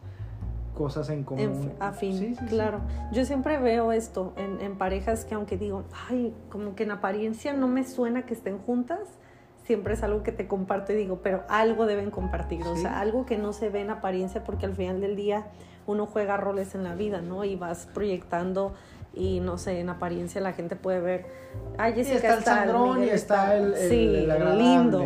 cosas 0.73 1.09
en 1.09 1.23
común. 1.23 1.73
a 1.79 1.91
fin, 1.91 2.35
claro. 2.49 2.81
Yo 3.11 3.25
siempre 3.25 3.57
veo 3.57 3.91
esto 3.91 4.33
en, 4.37 4.61
en, 4.61 4.77
parejas 4.77 5.25
que 5.25 5.33
aunque 5.33 5.57
digo, 5.57 5.85
ay, 6.07 6.35
como 6.49 6.75
que 6.75 6.83
en 6.83 6.91
apariencia 6.91 7.53
no 7.53 7.67
me 7.67 7.83
suena 7.83 8.25
que 8.27 8.35
estén 8.35 8.59
juntas, 8.59 8.99
siempre 9.67 9.95
es 9.95 10.03
algo 10.03 10.23
que 10.23 10.31
te 10.31 10.47
comparto 10.47 10.93
y 10.93 10.95
digo, 10.95 11.19
pero 11.21 11.43
algo 11.49 11.87
deben 11.87 12.09
compartir, 12.09 12.63
o 12.63 12.75
sea, 12.77 12.99
algo 13.01 13.25
que 13.25 13.37
no 13.37 13.51
se 13.51 13.69
ve 13.69 13.81
en 13.81 13.89
apariencia 13.89 14.43
porque 14.43 14.65
al 14.65 14.73
final 14.73 15.01
del 15.01 15.17
día 15.17 15.47
uno 15.87 16.05
juega 16.05 16.37
roles 16.37 16.73
en 16.73 16.83
la 16.83 16.95
vida, 16.95 17.21
¿no? 17.21 17.43
Y 17.43 17.55
vas 17.55 17.85
proyectando 17.93 18.73
y 19.18 19.39
no 19.39 19.57
sé, 19.57 19.80
en 19.80 19.89
apariencia 19.89 20.39
la 20.41 20.53
gente 20.53 20.76
puede 20.76 20.99
ver, 20.99 21.26
ay, 21.78 21.93
Jessica 21.93 22.18
está, 22.18 22.38
el 22.38 22.43
sandrón 22.43 23.03
y 23.03 23.09
está, 23.09 23.55
el, 23.55 23.76
sí, 23.76 24.28
lindo. 24.55 25.03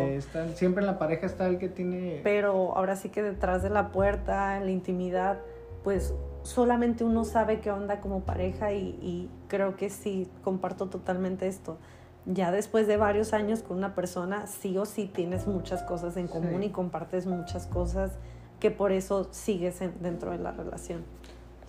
siempre 0.54 0.82
en 0.82 0.86
la 0.86 0.98
pareja 0.98 1.26
está 1.26 1.46
el 1.46 1.58
que 1.58 1.68
tiene... 1.68 2.20
Pero 2.22 2.76
ahora 2.76 2.96
sí 2.96 3.08
que 3.08 3.22
detrás 3.22 3.62
de 3.62 3.70
la 3.70 3.90
puerta, 3.90 4.58
en 4.58 4.66
la 4.66 4.70
intimidad, 4.70 5.38
pues 5.82 6.14
solamente 6.42 7.04
uno 7.04 7.24
sabe 7.24 7.60
qué 7.60 7.70
onda 7.70 8.00
como 8.00 8.20
pareja 8.20 8.72
y, 8.72 9.30
creo 9.48 9.76
que 9.76 9.90
sí, 9.90 10.28
comparto 10.42 10.86
totalmente 10.86 11.46
esto. 11.46 11.78
Ya 12.24 12.52
después 12.52 12.86
de 12.86 12.96
varios 12.96 13.32
años 13.32 13.62
con 13.62 13.78
una 13.78 13.94
persona, 13.94 14.46
sí 14.46 14.78
o 14.78 14.84
sí 14.84 15.10
tienes 15.12 15.46
muchas 15.46 15.82
cosas 15.82 16.16
en 16.16 16.28
común 16.28 16.62
y 16.62 16.70
compartes 16.70 17.26
muchas 17.26 17.66
cosas 17.66 18.12
que 18.60 18.70
por 18.70 18.92
eso 18.92 19.28
sigues 19.32 19.80
dentro 20.00 20.30
de 20.30 20.38
la 20.38 20.52
relación. 20.52 21.04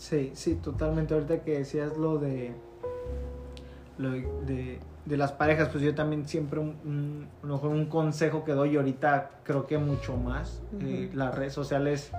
Sí, 0.03 0.31
sí, 0.33 0.55
totalmente. 0.55 1.13
Ahorita 1.13 1.43
que 1.43 1.59
decías 1.59 1.95
lo 1.95 2.17
de, 2.17 2.53
lo 3.97 4.11
de, 4.11 4.79
de 5.05 5.17
las 5.17 5.31
parejas, 5.31 5.69
pues 5.69 5.81
yo 5.81 5.95
también 5.95 6.27
siempre 6.27 6.59
un, 6.59 6.75
un, 6.83 7.49
un, 7.49 7.85
consejo 7.85 8.43
que 8.43 8.51
doy 8.51 8.75
ahorita 8.75 9.31
creo 9.45 9.65
que 9.65 9.77
mucho 9.77 10.17
más. 10.17 10.61
Eh, 10.81 11.09
las 11.13 11.33
redes 11.33 11.53
sociales 11.53 12.11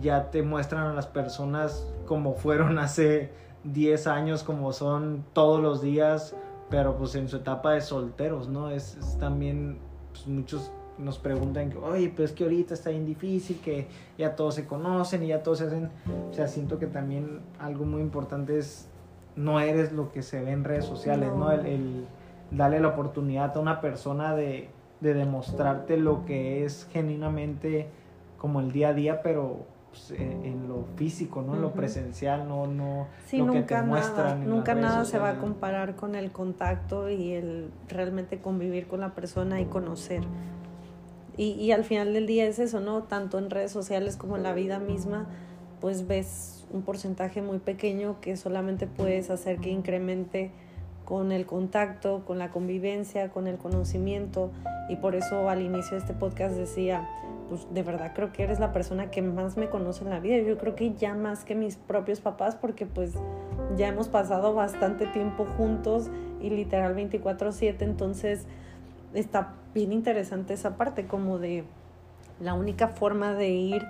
ya 0.00 0.32
te 0.32 0.42
muestran 0.42 0.88
a 0.88 0.92
las 0.92 1.06
personas 1.06 1.86
como 2.04 2.34
fueron 2.34 2.78
hace 2.80 3.30
10 3.62 4.08
años, 4.08 4.42
como 4.42 4.72
son 4.72 5.24
todos 5.34 5.62
los 5.62 5.82
días, 5.82 6.34
pero 6.68 6.96
pues 6.96 7.14
en 7.14 7.28
su 7.28 7.36
etapa 7.36 7.74
de 7.74 7.80
solteros, 7.80 8.48
¿no? 8.48 8.70
Es, 8.70 8.98
también, 9.20 9.78
pues 10.10 10.26
muchos 10.26 10.72
nos 10.98 11.18
preguntan 11.18 11.70
que, 11.70 11.78
oye, 11.78 12.12
pues 12.14 12.32
que 12.32 12.44
ahorita 12.44 12.74
está 12.74 12.90
bien 12.90 13.06
difícil, 13.06 13.60
que 13.60 13.88
ya 14.18 14.36
todos 14.36 14.54
se 14.54 14.66
conocen 14.66 15.22
y 15.22 15.28
ya 15.28 15.42
todos 15.42 15.58
se 15.58 15.66
hacen, 15.66 15.90
o 16.30 16.32
sea, 16.32 16.48
siento 16.48 16.78
que 16.78 16.86
también 16.86 17.40
algo 17.58 17.84
muy 17.84 18.00
importante 18.00 18.58
es, 18.58 18.88
no 19.36 19.60
eres 19.60 19.92
lo 19.92 20.12
que 20.12 20.22
se 20.22 20.42
ve 20.42 20.52
en 20.52 20.64
redes 20.64 20.84
sociales, 20.84 21.30
¿no? 21.34 21.50
El, 21.50 22.06
darle 22.50 22.78
la 22.78 22.88
oportunidad 22.88 23.56
a 23.56 23.60
una 23.60 23.80
persona 23.80 24.36
de, 24.36 24.68
de 25.00 25.14
demostrarte 25.14 25.96
lo 25.96 26.24
que 26.24 26.64
es 26.64 26.86
genuinamente 26.92 27.88
como 28.38 28.60
el 28.60 28.70
día 28.72 28.90
a 28.90 28.94
día, 28.94 29.22
pero 29.22 29.66
pues, 29.94 30.10
en, 30.18 30.66
lo 30.66 30.86
físico, 30.96 31.40
¿no? 31.40 31.54
En 31.54 31.62
lo 31.62 31.72
presencial, 31.72 32.48
no, 32.48 32.66
no 32.66 33.06
lo 33.32 33.46
nunca 33.46 33.60
que 33.60 33.74
te 33.76 33.82
muestran. 33.82 34.40
Nada, 34.40 34.50
nunca 34.50 34.74
nada 34.74 35.04
se 35.04 35.20
va 35.20 35.30
a 35.30 35.38
comparar 35.38 35.94
con 35.94 36.16
el 36.16 36.32
contacto 36.32 37.08
y 37.08 37.32
el 37.32 37.70
realmente 37.88 38.40
convivir 38.40 38.88
con 38.88 39.00
la 39.00 39.14
persona 39.14 39.60
y 39.60 39.66
conocer. 39.66 40.24
Y, 41.36 41.52
y 41.52 41.72
al 41.72 41.84
final 41.84 42.12
del 42.12 42.26
día 42.26 42.46
es 42.46 42.58
eso, 42.58 42.80
¿no? 42.80 43.04
Tanto 43.04 43.38
en 43.38 43.50
redes 43.50 43.72
sociales 43.72 44.16
como 44.16 44.36
en 44.36 44.42
la 44.42 44.52
vida 44.52 44.78
misma, 44.78 45.26
pues 45.80 46.06
ves 46.06 46.66
un 46.72 46.82
porcentaje 46.82 47.42
muy 47.42 47.58
pequeño 47.58 48.20
que 48.20 48.36
solamente 48.36 48.86
puedes 48.86 49.30
hacer 49.30 49.58
que 49.58 49.70
incremente 49.70 50.50
con 51.04 51.32
el 51.32 51.46
contacto, 51.46 52.24
con 52.24 52.38
la 52.38 52.50
convivencia, 52.50 53.30
con 53.30 53.46
el 53.46 53.58
conocimiento. 53.58 54.50
Y 54.88 54.96
por 54.96 55.14
eso 55.14 55.48
al 55.48 55.62
inicio 55.62 55.92
de 55.92 55.98
este 55.98 56.14
podcast 56.14 56.56
decía, 56.56 57.08
pues 57.48 57.66
de 57.72 57.82
verdad 57.82 58.12
creo 58.14 58.32
que 58.32 58.42
eres 58.42 58.58
la 58.58 58.72
persona 58.72 59.10
que 59.10 59.22
más 59.22 59.56
me 59.56 59.68
conoce 59.68 60.04
en 60.04 60.10
la 60.10 60.20
vida. 60.20 60.38
Yo 60.38 60.58
creo 60.58 60.74
que 60.74 60.94
ya 60.94 61.14
más 61.14 61.44
que 61.44 61.54
mis 61.54 61.76
propios 61.76 62.20
papás, 62.20 62.56
porque 62.56 62.86
pues 62.86 63.12
ya 63.76 63.88
hemos 63.88 64.08
pasado 64.08 64.54
bastante 64.54 65.06
tiempo 65.06 65.44
juntos 65.56 66.10
y 66.40 66.50
literal 66.50 66.94
24/7, 66.94 67.82
entonces 67.82 68.46
está 69.14 69.54
bien 69.72 69.92
interesante 69.92 70.54
esa 70.54 70.76
parte 70.76 71.06
como 71.06 71.38
de 71.38 71.64
la 72.40 72.54
única 72.54 72.88
forma 72.88 73.34
de 73.34 73.48
ir 73.50 73.86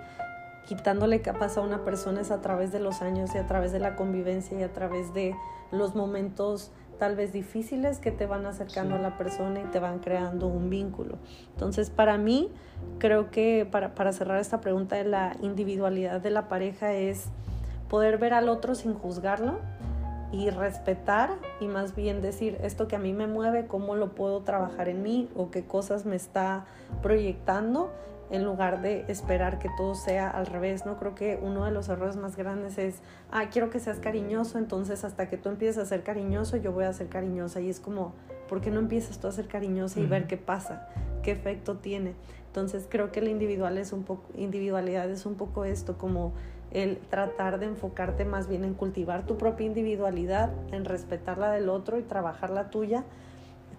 quitándole 0.67 1.21
capas 1.21 1.57
a 1.57 1.61
una 1.61 1.85
persona 1.85 2.21
es 2.21 2.31
a 2.31 2.41
través 2.41 2.73
de 2.73 2.81
los 2.81 3.03
años 3.03 3.35
y 3.35 3.39
a 3.39 3.47
través 3.47 3.73
de 3.73 3.79
la 3.79 3.97
convivencia 3.97 4.59
y 4.59 4.63
a 4.63 4.73
través 4.73 5.13
de 5.13 5.35
los 5.73 5.95
momentos 5.95 6.71
tal 6.99 7.17
vez 7.17 7.33
difíciles 7.33 7.99
que 7.99 8.11
te 8.13 8.27
van 8.27 8.47
acercando 8.47 8.95
a 8.95 8.99
la 8.99 9.19
persona 9.19 9.61
y 9.61 9.65
te 9.65 9.81
van 9.81 9.99
creando 9.99 10.47
un 10.47 10.71
vínculo. 10.71 11.19
Entonces, 11.53 11.91
para 11.91 12.19
mí, 12.19 12.51
creo 12.99 13.31
que 13.31 13.67
para, 13.69 13.95
para 13.95 14.13
cerrar 14.13 14.39
esta 14.39 14.61
pregunta 14.61 14.97
de 14.97 15.05
la 15.05 15.37
individualidad 15.43 16.21
de 16.21 16.31
la 16.31 16.49
pareja 16.49 16.93
es 16.93 17.27
poder 17.89 18.19
ver 18.19 18.33
al 18.33 18.49
otro 18.49 18.75
sin 18.75 18.95
juzgarlo 18.95 19.59
y 20.35 20.51
respetar 20.51 21.31
y 21.61 21.69
más 21.69 21.95
bien 21.95 22.21
decir 22.21 22.59
esto 22.63 22.89
que 22.89 22.97
a 22.97 22.99
mí 22.99 23.13
me 23.13 23.29
mueve, 23.29 23.69
cómo 23.69 23.95
lo 23.95 24.17
puedo 24.17 24.41
trabajar 24.41 24.89
en 24.89 25.03
mí 25.03 25.29
o 25.37 25.51
qué 25.53 25.65
cosas 25.65 26.07
me 26.07 26.17
está 26.17 26.67
proyectando 27.03 27.93
en 28.31 28.43
lugar 28.43 28.83
de 28.83 29.05
esperar 29.07 29.61
que 29.61 29.69
todo 29.77 29.95
sea 29.95 30.29
al 30.29 30.47
revés, 30.47 30.87
¿no? 30.87 30.99
Creo 30.99 31.15
que 31.15 31.39
uno 31.41 31.65
de 31.65 31.71
los 31.71 31.89
errores 31.89 32.17
más 32.17 32.37
grandes 32.37 32.79
es, 32.79 33.01
ah, 33.31 33.49
quiero 33.51 33.71
que 33.71 33.79
seas 33.79 34.01
cariñoso, 34.01 34.59
entonces 34.59 35.05
hasta 35.05 35.29
que 35.29 35.37
tú 35.37 35.51
empieces 35.51 35.79
a 35.79 35.87
ser 35.87 36.03
cariñoso, 36.03 36.57
yo 36.57 36.73
voy 36.73 36.85
a 36.85 36.93
ser 36.93 37.09
cariñosa. 37.09 37.61
Y 37.61 37.71
es 37.71 37.79
como, 37.79 38.13
¿por 38.49 38.61
qué 38.61 38.73
no 38.73 38.81
empiezas 38.81 39.21
tú 39.21 39.29
a 39.29 39.33
ser 39.33 39.47
cariñosa 39.47 40.01
y 40.01 40.07
ver 40.07 40.27
qué 40.27 40.37
pasa? 40.37 40.89
¿Qué 41.23 41.31
efecto 41.31 41.77
tiene? 41.77 42.15
Entonces 42.47 42.87
creo 42.89 43.13
que 43.13 43.21
la 43.21 43.31
individual 43.31 43.79
es 43.79 43.93
un 43.93 44.03
poco, 44.03 44.25
individualidad 44.35 45.09
es 45.11 45.27
un 45.27 45.37
poco 45.37 45.65
esto, 45.65 45.97
como 45.97 46.33
el 46.75 46.99
tratar 46.99 47.59
de 47.59 47.67
enfocarte 47.67 48.25
más 48.25 48.49
bien 48.49 48.65
en 48.65 48.75
cultivar 48.75 49.25
tu 49.25 49.39
propia 49.39 49.65
individualidad, 49.67 50.51
en 50.73 50.85
respetar 50.85 51.39
la 51.39 51.51
del 51.53 51.69
otro 51.71 51.99
y 51.99 52.03
trabajar 52.03 52.51
la 52.51 52.69
tuya 52.69 53.05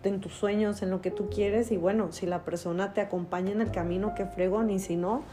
en 0.03 0.21
tus 0.21 0.33
sueños, 0.33 0.81
en 0.81 0.91
lo 0.91 1.01
que 1.01 1.11
tú 1.11 1.29
quieres 1.29 1.71
y 1.71 1.77
bueno, 1.77 2.11
si 2.11 2.25
la 2.25 2.43
persona 2.43 2.93
te 2.93 3.01
acompaña 3.01 3.51
en 3.51 3.61
el 3.61 3.71
camino, 3.71 4.13
que 4.15 4.25
fregón 4.25 4.69
y 4.69 4.79
si 4.79 4.95
no, 4.95 5.23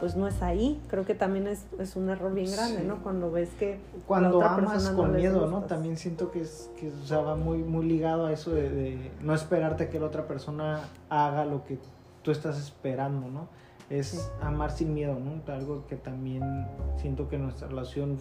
pues 0.00 0.16
no 0.16 0.26
es 0.26 0.42
ahí. 0.42 0.80
Creo 0.88 1.04
que 1.04 1.14
también 1.14 1.46
es, 1.46 1.66
es 1.78 1.96
un 1.96 2.08
error 2.08 2.32
bien 2.34 2.50
grande, 2.50 2.80
Sí. 2.80 2.86
¿no? 2.86 3.02
Cuando 3.02 3.30
ves 3.30 3.50
que 3.58 3.78
Cuando 4.06 4.40
la 4.40 4.52
otra 4.54 4.54
amas 4.54 4.88
con 4.90 5.12
no 5.12 5.18
miedo, 5.18 5.46
¿no? 5.48 5.62
También 5.64 5.96
siento 5.96 6.30
que 6.32 6.40
es 6.40 6.70
que 6.80 6.88
o 6.88 7.06
sea, 7.06 7.18
va 7.20 7.36
muy 7.36 7.58
muy 7.58 7.84
ligado 7.86 8.26
a 8.26 8.32
eso 8.32 8.50
de, 8.52 8.68
de 8.70 9.10
no 9.20 9.34
esperarte 9.34 9.88
que 9.90 10.00
la 10.00 10.06
otra 10.06 10.26
persona 10.26 10.80
haga 11.08 11.44
lo 11.44 11.64
que 11.64 11.78
tú 12.22 12.30
estás 12.30 12.58
esperando, 12.58 13.28
¿no? 13.28 13.48
Es 13.92 14.06
Sí. 14.08 14.18
amar 14.40 14.70
sin 14.70 14.94
miedo, 14.94 15.18
¿no? 15.18 15.40
Algo 15.52 15.86
que 15.86 15.96
también 15.96 16.42
siento 16.96 17.28
que 17.28 17.36
nuestra 17.38 17.68
relación 17.68 18.16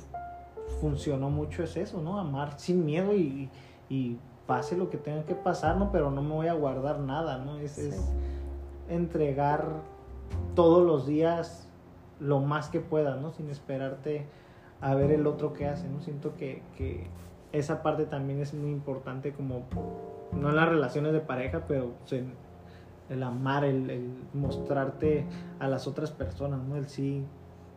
funcionó 0.81 1.29
mucho 1.29 1.63
es 1.63 1.77
eso, 1.77 2.01
¿no? 2.01 2.19
Amar 2.19 2.59
sin 2.59 2.85
miedo 2.85 3.13
y, 3.15 3.49
y 3.89 4.17
pase 4.47 4.75
lo 4.77 4.89
que 4.89 4.97
tenga 4.97 5.23
que 5.25 5.35
pasar, 5.35 5.77
¿no? 5.77 5.91
Pero 5.91 6.11
no 6.11 6.21
me 6.21 6.33
voy 6.33 6.47
a 6.47 6.53
guardar 6.53 6.99
nada, 6.99 7.37
¿no? 7.37 7.57
Es, 7.57 7.71
Sí. 7.73 7.87
es 7.87 8.11
entregar 8.89 9.65
todos 10.55 10.85
los 10.85 11.07
días 11.07 11.67
lo 12.19 12.39
más 12.39 12.69
que 12.69 12.79
puedas, 12.81 13.19
¿no? 13.21 13.31
Sin 13.31 13.49
esperarte 13.49 14.25
a 14.81 14.93
ver 14.95 15.11
el 15.11 15.25
otro 15.27 15.53
que 15.53 15.67
hace, 15.67 15.87
¿no? 15.87 16.01
Siento 16.01 16.35
que, 16.35 16.61
que 16.77 17.07
esa 17.51 17.81
parte 17.83 18.05
también 18.05 18.39
es 18.41 18.53
muy 18.53 18.71
importante 18.71 19.31
como, 19.33 19.63
no 20.33 20.49
en 20.49 20.55
las 20.55 20.67
relaciones 20.69 21.13
de 21.13 21.19
pareja, 21.21 21.63
pero 21.67 21.93
el 23.11 23.23
amar, 23.23 23.65
el, 23.65 23.89
el 23.89 24.09
mostrarte 24.33 25.25
a 25.59 25.67
las 25.67 25.87
otras 25.87 26.11
personas, 26.11 26.59
¿no? 26.63 26.77
El 26.77 26.87
sí, 26.87 27.23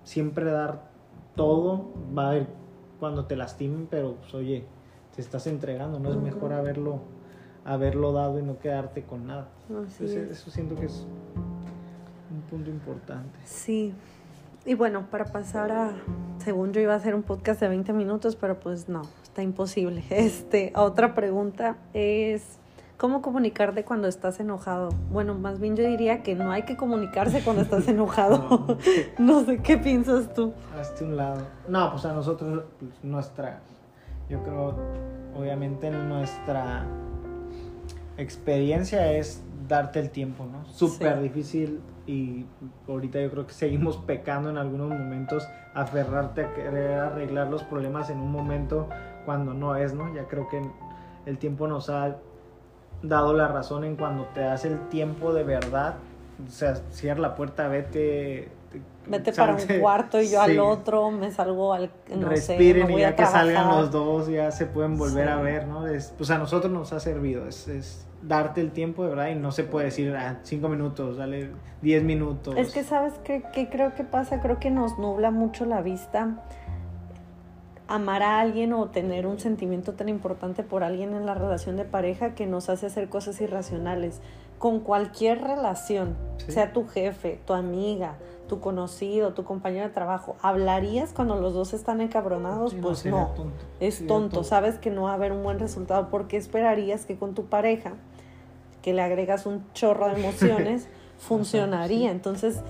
siempre 0.05 0.51
dar 0.51 0.89
todo, 1.35 1.93
va 2.17 2.27
a 2.27 2.31
haber 2.31 2.47
cuando 3.01 3.27
te 3.27 3.37
lastimen, 3.37 3.87
pero 3.91 4.15
pues 4.17 4.33
oye, 4.35 4.65
te 5.15 5.21
estás 5.21 5.47
entregando, 5.47 5.99
¿no? 5.99 6.11
Es 6.11 6.17
mejor 6.17 6.53
haberlo, 6.53 7.01
haberlo 7.65 8.13
dado 8.13 8.39
y 8.39 8.43
no 8.43 8.59
quedarte 8.59 9.03
con 9.03 9.27
nada. 9.27 9.49
Así 9.65 10.05
Entonces, 10.05 10.11
es. 10.11 10.31
eso 10.39 10.51
siento 10.51 10.75
que 10.77 10.87
es 10.87 11.07
un 12.31 12.41
punto 12.51 12.71
importante. 12.71 13.39
Sí. 13.45 13.93
Y 14.67 14.75
bueno, 14.75 15.07
para 15.11 15.27
pasar 15.27 15.73
a, 15.73 15.93
según 16.39 16.73
yo 16.73 16.81
iba 16.81 16.95
a 16.95 16.97
hacer 16.97 17.15
un 17.15 17.23
podcast 17.23 17.61
de 17.61 17.69
20 17.69 17.93
minutos, 17.93 18.37
pero 18.37 18.59
pues 18.59 18.89
no, 18.89 19.03
está 19.23 19.43
imposible. 19.43 20.03
Este, 20.11 20.73
otra 20.75 21.15
pregunta 21.15 21.77
es, 21.93 22.59
¿cómo 23.05 23.21
comunicarte 23.21 23.85
cuando 23.85 24.09
estás 24.09 24.41
enojado? 24.41 24.89
Bueno, 25.13 25.35
más 25.35 25.61
bien 25.61 25.77
yo 25.77 25.85
diría 25.87 26.23
que 26.23 26.35
no 26.35 26.51
hay 26.51 26.63
que 26.63 26.75
comunicarse 26.75 27.43
cuando 27.45 27.61
estás 27.61 27.87
enojado. 27.89 28.79
no 29.19 29.45
sé 29.45 29.59
qué 29.59 29.77
piensas 29.77 30.33
tú. 30.33 30.55
Hazte 30.81 31.05
un 31.05 31.15
lado. 31.19 31.43
No, 31.69 31.91
pues 31.91 32.07
a 32.07 32.15
nosotros, 32.15 32.63
pues, 32.81 32.93
nuestra, 33.03 33.61
yo 34.31 34.43
creo, 34.43 34.75
obviamente 35.39 35.91
nuestra 35.91 36.87
experiencia 38.17 39.13
es 39.13 39.43
darte 39.69 40.01
el 40.01 40.09
tiempo, 40.09 40.47
¿no? 40.51 40.65
Súper 40.65 41.19
Sí. 41.19 41.23
difícil 41.25 41.81
y 42.07 42.47
ahorita 42.89 43.21
yo 43.21 43.31
creo 43.31 43.47
que 43.47 43.53
seguimos 43.53 43.99
pecando 43.99 44.49
en 44.49 44.57
algunos 44.57 44.89
momentos, 44.89 45.47
aferrarte 45.75 46.47
a 46.47 46.55
querer 46.55 47.01
arreglar 47.01 47.49
los 47.49 47.65
problemas 47.65 48.09
en 48.09 48.17
un 48.19 48.33
momento 48.33 48.89
cuando 49.27 49.53
no 49.53 49.77
es, 49.77 49.93
¿no? 49.93 50.15
Ya 50.15 50.25
creo 50.27 50.49
que 50.49 50.63
el 51.27 51.37
tiempo 51.37 51.69
nos 51.69 51.91
ha 51.91 52.17
dado 53.09 53.33
la 53.35 53.49
razón 53.49 53.85
en 53.85 53.97
cuando 53.97 54.25
te 54.35 54.41
das 54.41 54.65
el 54.65 54.79
tiempo 54.89 55.33
de 55.33 55.45
verdad, 55.45 55.95
o 56.47 56.51
sea, 56.51 56.75
cierra 56.91 57.21
la 57.21 57.35
puerta, 57.35 57.69
vete. 57.69 58.49
te- 58.71 58.81
Vete 59.07 59.33
para 59.35 59.55
un 59.55 59.81
cuarto 59.81 60.19
y 60.21 60.31
yo 60.31 60.43
Sí. 60.45 60.51
al 60.53 60.61
otro, 60.61 61.11
me 61.11 61.31
salgo 61.31 61.75
al... 61.75 61.91
No 62.17 62.29
respiren 62.29 62.83
sé, 62.83 62.85
me 62.87 62.91
y 62.91 62.93
voy 62.95 63.01
ya 63.03 63.09
a 63.11 63.17
que 63.17 63.27
salgan 63.27 63.69
los 63.69 63.91
dos 63.91 64.29
ya 64.29 64.51
se 64.51 64.65
pueden 64.67 64.97
volver 64.97 65.27
Sí. 65.27 65.33
a 65.33 65.37
ver, 65.37 65.67
¿no? 65.69 65.87
Es, 65.87 66.13
pues 66.17 66.31
a 66.31 66.39
nosotros 66.39 66.73
nos 66.73 66.93
ha 66.95 67.01
servido, 67.01 67.47
es, 67.47 67.69
es 67.69 68.07
darte 68.23 68.63
el 68.63 68.71
tiempo 68.73 69.03
de 69.05 69.11
verdad 69.11 69.29
y 69.29 69.35
no 69.35 69.53
se 69.53 69.65
puede 69.65 69.87
decir 69.87 70.17
ah, 70.17 70.39
cinco 70.43 70.71
minutos, 70.71 71.19
dale 71.19 71.51
diez 71.83 72.03
minutos. 72.03 72.55
Es 72.57 72.73
que, 72.73 72.83
¿sabes 72.83 73.13
qué, 73.23 73.45
qué 73.53 73.69
creo 73.69 73.95
que 73.95 74.05
pasa? 74.05 74.41
Creo 74.41 74.59
que 74.59 74.71
nos 74.71 74.99
nubla 74.99 75.31
mucho 75.31 75.67
la 75.67 75.83
vista 75.83 76.43
amar 77.87 78.23
a 78.23 78.41
alguien 78.41 78.73
o 78.73 78.87
tener 78.87 79.27
un 79.27 79.39
sentimiento 79.39 79.93
tan 79.93 80.09
importante 80.09 80.63
por 80.63 80.85
alguien 80.85 81.15
en 81.15 81.27
la 81.27 81.35
relación 81.35 81.77
de 81.77 81.85
pareja 81.85 82.35
que 82.35 82.47
nos 82.47 82.69
hace 82.69 82.87
hacer 82.87 83.09
cosas 83.09 83.41
irracionales. 83.41 84.21
Con 84.59 84.81
cualquier 84.81 85.43
relación, 85.43 86.17
Sí. 86.39 86.53
sea 86.53 86.73
tu 86.73 86.87
jefe, 86.87 87.41
tu 87.47 87.53
amiga, 87.53 88.15
tu 88.49 88.61
conocido, 88.61 89.33
tu 89.35 89.45
compañero 89.45 89.87
de 89.89 89.93
trabajo, 89.93 90.37
¿hablarías 90.41 91.13
cuando 91.13 91.37
los 91.37 91.53
dos 91.55 91.75
están 91.75 92.01
encabronados? 92.01 92.71
Sí, 92.73 92.79
pues 92.81 93.05
no. 93.05 93.33
tonto, 93.37 93.53
Es 93.81 93.95
sería 93.97 94.09
tonto, 94.09 94.45
sabes 94.45 94.79
que 94.79 94.91
no 94.91 95.03
va 95.03 95.11
a 95.11 95.15
haber 95.15 95.33
un 95.33 95.43
buen 95.43 95.59
resultado 95.59 96.09
porque 96.09 96.37
esperarías 96.37 97.05
que 97.05 97.17
con 97.17 97.35
tu 97.35 97.47
pareja, 97.47 97.93
que 98.83 98.93
le 98.95 99.03
agregas 99.03 99.45
un 99.47 99.65
chorro 99.75 100.09
de 100.09 100.15
emociones, 100.21 100.89
funcionaría. 101.19 102.11
Entonces, 102.11 102.61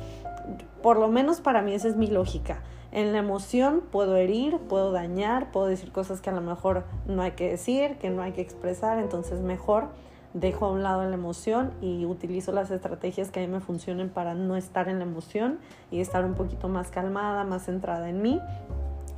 por 0.83 0.99
lo 0.99 1.09
menos 1.09 1.41
para 1.41 1.63
mí 1.63 1.75
esa 1.75 1.89
es 1.89 1.97
mi 1.97 2.07
lógica. 2.09 2.61
En 2.95 3.13
la 3.13 3.19
emoción 3.19 3.83
puedo 3.91 4.17
herir, 4.17 4.59
puedo 4.69 4.93
dañar, 4.93 5.51
puedo 5.51 5.67
decir 5.67 5.91
cosas 5.91 6.21
que 6.21 6.31
a 6.31 6.33
lo 6.33 6.41
mejor 6.41 6.85
no 7.07 7.23
hay 7.23 7.33
que 7.33 7.51
decir, 7.51 7.97
que 7.99 8.09
no 8.09 8.23
hay 8.23 8.31
que 8.33 8.41
expresar, 8.41 8.99
entonces 9.01 9.41
mejor 9.41 9.89
dejo 10.33 10.67
a 10.67 10.71
un 10.73 10.83
lado 10.85 11.05
la 11.05 11.15
emoción 11.15 11.73
y 11.81 12.05
utilizo 12.07 12.53
las 12.53 12.71
estrategias 12.71 13.31
que 13.33 13.41
a 13.41 13.43
mí 13.47 13.53
me 13.53 13.61
funcionen 13.61 14.11
para 14.11 14.35
no 14.35 14.57
estar 14.57 14.89
en 14.89 14.99
la 15.01 15.05
emoción 15.05 15.59
y 15.91 16.01
estar 16.01 16.25
un 16.25 16.35
poquito 16.35 16.69
más 16.69 16.91
calmada, 16.93 17.43
más 17.45 17.65
centrada 17.65 18.09
en 18.09 18.23
mí 18.23 18.41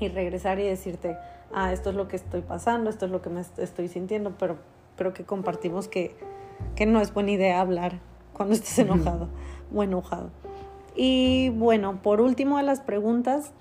y 0.00 0.08
regresar 0.08 0.58
y 0.58 0.62
decirte, 0.64 1.16
ah, 1.54 1.70
esto 1.72 1.90
es 1.90 1.96
lo 1.96 2.08
que 2.08 2.16
estoy 2.16 2.40
pasando, 2.40 2.88
esto 2.90 3.04
es 3.04 3.10
lo 3.12 3.20
que 3.20 3.28
me 3.30 3.42
est- 3.42 3.58
estoy 3.58 3.88
sintiendo, 3.88 4.32
pero 4.38 4.56
creo 4.96 5.12
que 5.12 5.24
compartimos 5.24 5.86
que, 5.86 6.16
que 6.76 6.86
no 6.86 7.00
es 7.02 7.12
buena 7.12 7.30
idea 7.30 7.60
hablar 7.60 7.98
cuando 8.32 8.54
estés 8.54 8.78
enojado 8.78 9.28
o 9.74 9.82
enojado. 9.82 10.30
Y 10.96 11.50
bueno, 11.50 12.00
por 12.02 12.20
último 12.20 12.56
de 12.56 12.62
las 12.62 12.80
preguntas, 12.80 13.52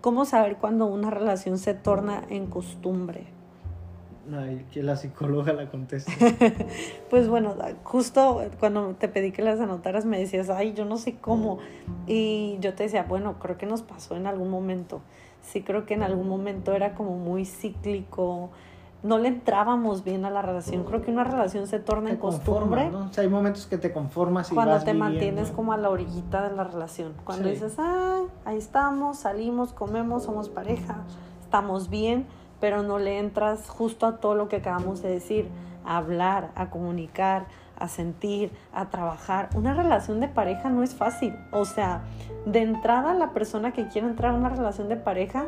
¿cómo 0.00 0.24
saber 0.24 0.56
cuando 0.56 0.86
una 0.86 1.10
relación 1.10 1.58
se 1.58 1.74
torna 1.74 2.22
en 2.30 2.46
costumbre? 2.46 3.26
Ay, 4.32 4.64
que 4.72 4.82
la 4.82 4.96
psicóloga 4.96 5.52
la 5.52 5.68
conteste. 5.70 6.12
Pues 7.10 7.28
bueno, 7.28 7.54
justo 7.84 8.42
cuando 8.58 8.94
te 8.94 9.08
pedí 9.08 9.30
que 9.30 9.42
las 9.42 9.60
anotaras 9.60 10.04
me 10.04 10.18
decías, 10.18 10.50
ay, 10.50 10.74
yo 10.74 10.84
no 10.84 10.96
sé 10.96 11.16
cómo. 11.16 11.58
Y 12.06 12.56
yo 12.60 12.74
te 12.74 12.84
decía, 12.84 13.04
bueno, 13.04 13.38
creo 13.38 13.56
que 13.56 13.66
nos 13.66 13.82
pasó 13.82 14.16
en 14.16 14.26
algún 14.26 14.50
momento. 14.50 15.00
Sí, 15.42 15.62
creo 15.62 15.86
que 15.86 15.94
en 15.94 16.02
algún 16.02 16.28
momento 16.28 16.72
era 16.72 16.94
como 16.94 17.16
muy 17.16 17.44
cíclico. 17.44 18.50
No 19.06 19.18
le 19.18 19.28
entrábamos 19.28 20.02
bien 20.02 20.24
a 20.24 20.30
la 20.30 20.42
relación. 20.42 20.82
Creo 20.84 21.00
que 21.02 21.10
una 21.12 21.22
relación 21.24 21.66
se 21.66 21.78
torna 21.78 22.10
en 22.10 22.16
costumbre. 22.16 22.90
O 22.94 23.12
sea, 23.12 23.22
hay 23.22 23.30
momentos 23.30 23.66
que 23.66 23.78
te 23.78 23.92
conformas 23.92 24.50
y 24.50 24.54
cuando 24.54 24.72
vas 24.72 24.84
te 24.84 24.92
viviendo. 24.92 25.12
mantienes 25.14 25.50
como 25.52 25.72
a 25.72 25.76
la 25.76 25.90
orillita 25.90 26.48
de 26.48 26.56
la 26.56 26.64
relación. 26.64 27.14
Cuando 27.24 27.44
Sí. 27.44 27.50
dices, 27.50 27.76
ah, 27.78 28.22
ahí 28.44 28.58
estamos, 28.58 29.18
salimos, 29.18 29.72
comemos, 29.72 30.24
somos 30.24 30.48
pareja, 30.48 30.96
estamos 31.40 31.88
bien, 31.88 32.26
pero 32.60 32.82
no 32.82 32.98
le 32.98 33.18
entras 33.20 33.68
justo 33.68 34.06
a 34.06 34.16
todo 34.16 34.34
lo 34.34 34.48
que 34.48 34.56
acabamos 34.56 35.02
de 35.02 35.10
decir, 35.10 35.48
a 35.84 35.98
hablar, 35.98 36.50
a 36.56 36.70
comunicar, 36.70 37.46
a 37.78 37.88
sentir, 37.88 38.50
a 38.72 38.86
trabajar. 38.90 39.50
Una 39.54 39.72
relación 39.74 40.18
de 40.18 40.28
pareja 40.28 40.68
no 40.70 40.82
es 40.82 40.94
fácil. 40.94 41.36
O 41.52 41.64
sea, 41.64 42.00
de 42.46 42.62
entrada 42.62 43.14
la 43.14 43.30
persona 43.30 43.72
que 43.72 43.86
quiere 43.88 44.08
entrar 44.08 44.32
a 44.32 44.36
una 44.36 44.48
relación 44.48 44.88
de 44.88 44.96
pareja 44.96 45.44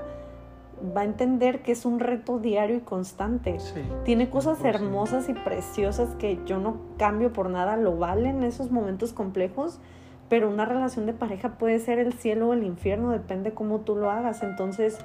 va 0.96 1.02
a 1.02 1.04
entender 1.04 1.62
que 1.62 1.72
es 1.72 1.84
un 1.84 2.00
reto 2.00 2.38
diario 2.38 2.76
y 2.76 2.80
constante. 2.80 3.58
Sí, 3.60 3.82
Tiene 4.04 4.30
cosas 4.30 4.58
100%. 4.60 4.64
hermosas 4.74 5.28
y 5.28 5.34
preciosas 5.34 6.14
que 6.16 6.38
yo 6.46 6.58
no 6.58 6.76
cambio 6.98 7.32
por 7.32 7.50
nada, 7.50 7.76
lo 7.76 7.96
valen 7.96 8.42
esos 8.44 8.70
momentos 8.70 9.12
complejos, 9.12 9.80
pero 10.28 10.48
una 10.48 10.64
relación 10.64 11.06
de 11.06 11.12
pareja 11.14 11.58
puede 11.58 11.78
ser 11.78 11.98
el 11.98 12.12
cielo 12.12 12.48
o 12.48 12.52
el 12.52 12.64
infierno, 12.64 13.10
depende 13.10 13.52
cómo 13.52 13.80
tú 13.80 13.96
lo 13.96 14.10
hagas. 14.10 14.42
Entonces, 14.42 14.98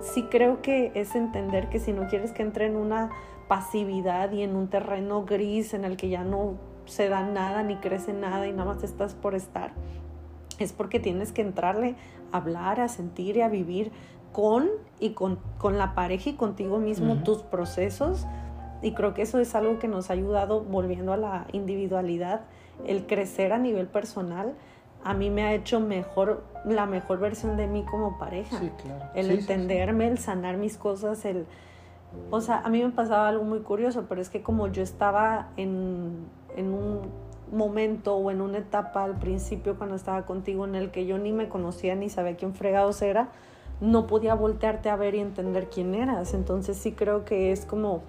sí 0.00 0.24
creo 0.24 0.62
que 0.62 0.92
es 0.94 1.14
entender 1.14 1.68
que 1.68 1.78
si 1.78 1.92
no 1.92 2.06
quieres 2.08 2.32
que 2.32 2.42
entre 2.42 2.66
en 2.66 2.76
una 2.76 3.10
pasividad 3.48 4.32
y 4.32 4.42
en 4.42 4.56
un 4.56 4.68
terreno 4.68 5.24
gris 5.24 5.74
en 5.74 5.84
el 5.84 5.96
que 5.96 6.08
ya 6.08 6.24
no 6.24 6.54
se 6.86 7.08
da 7.08 7.22
nada 7.22 7.62
ni 7.62 7.76
crece 7.76 8.12
nada 8.12 8.46
y 8.46 8.52
nada 8.52 8.74
más 8.74 8.82
estás 8.82 9.14
por 9.14 9.34
estar, 9.34 9.72
es 10.58 10.72
porque 10.72 11.00
tienes 11.00 11.32
que 11.32 11.42
entrarle 11.42 11.94
a 12.32 12.38
hablar, 12.38 12.80
a 12.80 12.88
sentir 12.88 13.36
y 13.36 13.42
a 13.42 13.48
vivir 13.48 13.92
con 14.36 14.68
y 15.00 15.14
con, 15.14 15.38
con 15.56 15.78
la 15.78 15.94
pareja 15.94 16.28
y 16.28 16.32
contigo 16.34 16.78
mismo 16.78 17.22
tus 17.22 17.38
procesos. 17.38 18.26
Y 18.82 18.92
creo 18.92 19.14
que 19.14 19.22
eso 19.22 19.38
es 19.38 19.54
algo 19.54 19.78
que 19.78 19.88
nos 19.88 20.10
ha 20.10 20.12
ayudado, 20.12 20.60
volviendo 20.60 21.14
a 21.14 21.16
la 21.16 21.46
individualidad, 21.52 22.42
el 22.86 23.06
crecer 23.06 23.54
a 23.54 23.58
nivel 23.58 23.86
personal. 23.86 24.52
A 25.02 25.14
mí 25.14 25.30
me 25.30 25.44
ha 25.44 25.54
hecho 25.54 25.80
mejor, 25.80 26.44
la 26.66 26.84
mejor 26.84 27.18
versión 27.18 27.56
de 27.56 27.66
mí 27.66 27.82
como 27.90 28.18
pareja 28.18 28.58
Sí, 28.58 28.70
claro. 28.82 29.06
el 29.14 29.24
Sí, 29.24 29.30
sí, 29.30 29.36
sí. 29.38 29.52
entenderme, 29.52 30.06
el 30.08 30.18
sanar 30.18 30.58
mis 30.58 30.76
cosas, 30.76 31.24
el... 31.24 31.46
O 32.30 32.42
sea, 32.42 32.60
a 32.60 32.68
mí 32.68 32.84
me 32.84 32.90
pasaba 32.90 33.28
algo 33.28 33.42
muy 33.42 33.60
curioso, 33.60 34.04
pero 34.06 34.20
es 34.20 34.28
que 34.28 34.42
como 34.42 34.66
yo 34.68 34.82
estaba 34.82 35.48
en, 35.56 36.26
en 36.58 36.74
un 36.74 37.00
momento 37.50 38.16
o 38.16 38.30
en 38.30 38.42
una 38.42 38.58
etapa 38.58 39.02
al 39.02 39.18
principio 39.18 39.78
cuando 39.78 39.96
estaba 39.96 40.26
contigo 40.26 40.66
en 40.66 40.74
el 40.74 40.90
que 40.90 41.06
yo 41.06 41.16
ni 41.16 41.32
me 41.32 41.48
conocía 41.48 41.94
ni 41.94 42.10
sabía 42.10 42.36
quién 42.36 42.54
fregados 42.54 43.00
era, 43.00 43.30
no 43.80 44.06
podía 44.06 44.34
voltearte 44.34 44.88
a 44.90 44.96
ver 44.96 45.14
y 45.14 45.20
entender 45.20 45.68
quién 45.68 45.94
eras. 45.94 46.34
Entonces 46.34 46.76
sí 46.76 46.92
creo 46.92 47.24
que 47.24 47.52
es 47.52 47.64
como 47.66 48.02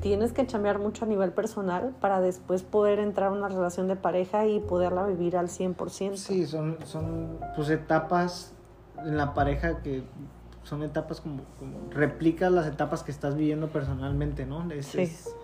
tienes 0.00 0.32
que 0.32 0.46
chambear 0.46 0.78
mucho 0.78 1.04
a 1.04 1.08
nivel 1.08 1.32
personal 1.32 1.94
para 2.00 2.20
después 2.20 2.62
poder 2.62 2.98
entrar 2.98 3.28
a 3.28 3.32
una 3.32 3.48
relación 3.48 3.88
de 3.88 3.96
pareja 3.96 4.46
y 4.46 4.58
poderla 4.60 5.06
vivir 5.06 5.36
al 5.36 5.48
100%. 5.48 6.16
Sí, 6.16 6.46
son, 6.46 6.78
son 6.84 7.38
pues 7.54 7.68
etapas 7.70 8.52
en 9.04 9.16
la 9.16 9.34
pareja 9.34 9.80
que 9.82 10.02
son 10.64 10.82
etapas 10.82 11.20
como, 11.20 11.42
como 11.58 11.90
replicas 11.90 12.50
las 12.52 12.66
etapas 12.66 13.02
que 13.02 13.10
estás 13.10 13.34
viviendo 13.36 13.68
personalmente, 13.68 14.46
¿no? 14.46 14.70
Es, 14.72 14.86
Sí. 14.86 15.02
es 15.02 15.34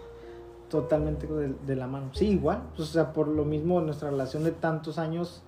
totalmente 0.68 1.26
de, 1.26 1.54
de 1.66 1.76
la 1.76 1.86
mano. 1.86 2.10
Sí, 2.12 2.28
igual, 2.28 2.62
pues, 2.76 2.88
o 2.90 2.92
sea, 2.92 3.12
por 3.12 3.28
lo 3.28 3.44
mismo 3.44 3.80
nuestra 3.80 4.10
relación 4.10 4.44
de 4.44 4.52
tantos 4.52 4.98
años, 4.98 5.42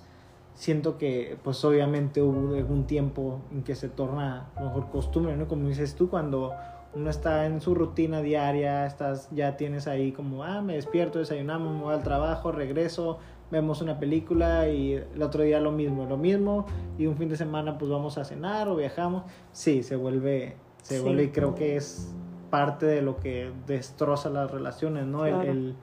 siento 0.61 0.99
que 0.99 1.39
pues 1.43 1.65
obviamente 1.65 2.21
hubo 2.21 2.55
algún 2.55 2.85
tiempo 2.87 3.41
en 3.51 3.63
que 3.63 3.75
se 3.75 3.89
torna 3.89 4.51
a 4.57 4.61
lo 4.61 4.67
mejor 4.67 4.91
costumbre, 4.91 5.35
¿no? 5.35 5.49
Como 5.49 5.67
dices 5.69 5.95
tú, 5.95 6.11
cuando 6.11 6.53
uno 6.95 7.09
está 7.09 7.47
en 7.47 7.63
su 7.63 7.75
rutina 7.75 8.21
diaria, 8.21 8.85
estás, 8.85 9.31
ya 9.31 9.57
tienes 9.57 9.87
ahí 9.87 10.13
como, 10.13 10.45
ah, 10.45 10.61
me 10.61 10.75
despierto, 10.75 11.19
desayunamos, 11.19 11.75
me 11.75 11.81
voy 11.85 11.95
al 11.95 12.03
trabajo, 12.03 12.53
regreso, 12.53 13.17
vemos 13.51 13.81
una 13.81 13.99
película 13.99 14.69
y 14.69 14.93
el 14.93 15.23
otro 15.23 15.45
día 15.45 15.61
lo 15.61 15.73
mismo, 15.73 16.05
lo 16.05 16.19
mismo, 16.19 16.67
y 16.99 17.07
un 17.07 17.17
fin 17.17 17.31
de 17.31 17.37
semana 17.39 17.79
pues 17.79 17.91
vamos 17.91 18.19
a 18.19 18.25
cenar 18.27 18.69
o 18.69 18.77
viajamos. 18.77 19.23
Sí, 19.53 19.83
se 19.83 19.97
vuelve, 19.97 20.57
se 20.83 20.99
Sí. 20.99 21.03
vuelve 21.03 21.23
y 21.25 21.29
creo 21.31 21.55
que 21.55 21.77
es 21.77 22.15
parte 22.51 22.85
de 22.85 23.01
lo 23.01 23.17
que 23.17 23.51
destroza 23.67 24.29
las 24.29 24.51
relaciones, 24.51 25.07
¿no? 25.07 25.25
El, 25.25 25.75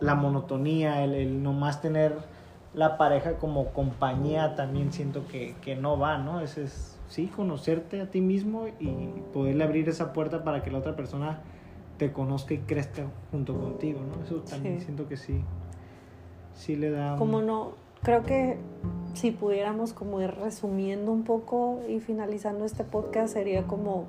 la 0.00 0.16
monotonía, 0.16 1.04
el, 1.04 1.14
el 1.14 1.42
nomás 1.44 1.80
tener 1.80 2.33
la 2.74 2.98
pareja 2.98 3.34
como 3.38 3.66
compañía 3.68 4.56
también 4.56 4.92
siento 4.92 5.26
que, 5.28 5.54
que 5.62 5.76
no 5.76 5.98
va, 5.98 6.18
¿no? 6.18 6.40
Ese 6.40 6.64
es, 6.64 6.98
sí, 7.08 7.26
conocerte 7.28 8.00
a 8.00 8.10
ti 8.10 8.20
mismo 8.20 8.66
y 8.80 8.88
poderle 9.32 9.64
abrir 9.64 9.88
esa 9.88 10.12
puerta 10.12 10.42
para 10.44 10.62
que 10.62 10.70
la 10.70 10.78
otra 10.78 10.96
persona 10.96 11.40
te 11.98 12.12
conozca 12.12 12.54
y 12.54 12.58
crezca 12.58 13.04
junto 13.30 13.56
contigo, 13.58 14.00
¿no? 14.00 14.24
Eso 14.24 14.36
también 14.48 14.78
Sí. 14.80 14.86
siento 14.86 15.06
que 15.08 15.16
sí, 15.16 15.40
sí 16.54 16.74
le 16.76 16.90
da... 16.90 17.12
un- 17.12 17.18
Como 17.18 17.42
no, 17.42 17.72
creo 18.02 18.24
que 18.24 18.58
si 19.14 19.30
pudiéramos 19.30 19.92
como 19.92 20.20
ir 20.20 20.32
resumiendo 20.32 21.12
un 21.12 21.22
poco 21.22 21.80
y 21.88 22.00
finalizando 22.00 22.64
este 22.64 22.82
podcast 22.82 23.32
sería 23.34 23.62
como 23.68 24.06